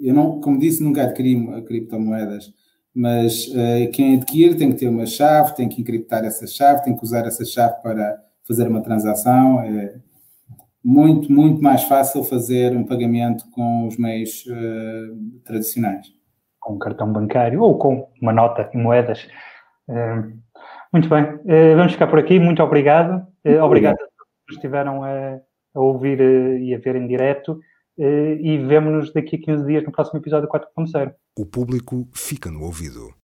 eu 0.03 0.13
não, 0.13 0.41
como 0.41 0.59
disse, 0.59 0.83
nunca 0.83 1.03
adquiri 1.03 1.63
criptomoedas, 1.63 2.53
mas 2.93 3.47
uh, 3.47 3.89
quem 3.91 4.15
adquire 4.15 4.55
tem 4.55 4.71
que 4.71 4.77
ter 4.77 4.87
uma 4.87 5.05
chave, 5.05 5.55
tem 5.55 5.67
que 5.67 5.81
encriptar 5.81 6.23
essa 6.23 6.45
chave, 6.45 6.83
tem 6.83 6.95
que 6.95 7.03
usar 7.03 7.25
essa 7.25 7.43
chave 7.43 7.81
para 7.81 8.21
fazer 8.47 8.67
uma 8.67 8.81
transação. 8.81 9.61
É 9.61 9.95
muito, 10.83 11.31
muito 11.31 11.63
mais 11.63 11.83
fácil 11.83 12.23
fazer 12.23 12.75
um 12.75 12.83
pagamento 12.83 13.45
com 13.51 13.87
os 13.87 13.97
meios 13.97 14.45
uh, 14.45 15.41
tradicionais. 15.43 16.07
Com 16.59 16.73
um 16.73 16.79
cartão 16.79 17.11
bancário 17.11 17.61
ou 17.61 17.77
com 17.77 18.09
uma 18.21 18.31
nota 18.31 18.69
em 18.73 18.81
moedas. 18.81 19.27
Uh, 19.89 20.37
muito 20.93 21.09
bem, 21.09 21.25
vamos 21.75 21.93
ficar 21.93 22.05
por 22.05 22.19
aqui. 22.19 22.39
Muito 22.39 22.61
obrigado. 22.61 23.25
obrigado 23.63 23.95
a 23.95 23.97
todos 23.97 24.47
que 24.47 24.53
estiveram 24.53 25.03
a 25.03 25.39
a 25.73 25.79
ouvir 25.79 26.19
e 26.61 26.73
a 26.73 26.77
ver 26.77 26.95
em 26.95 27.07
direto. 27.07 27.59
Uh, 27.97 28.35
e 28.41 28.57
vemo-nos 28.57 29.13
daqui 29.13 29.35
a 29.35 29.39
15 29.39 29.65
dias 29.65 29.83
no 29.83 29.91
próximo 29.91 30.19
episódio 30.19 30.49
4.0. 30.49 31.13
O 31.37 31.45
público 31.45 32.07
fica 32.13 32.49
no 32.49 32.63
ouvido. 32.63 33.13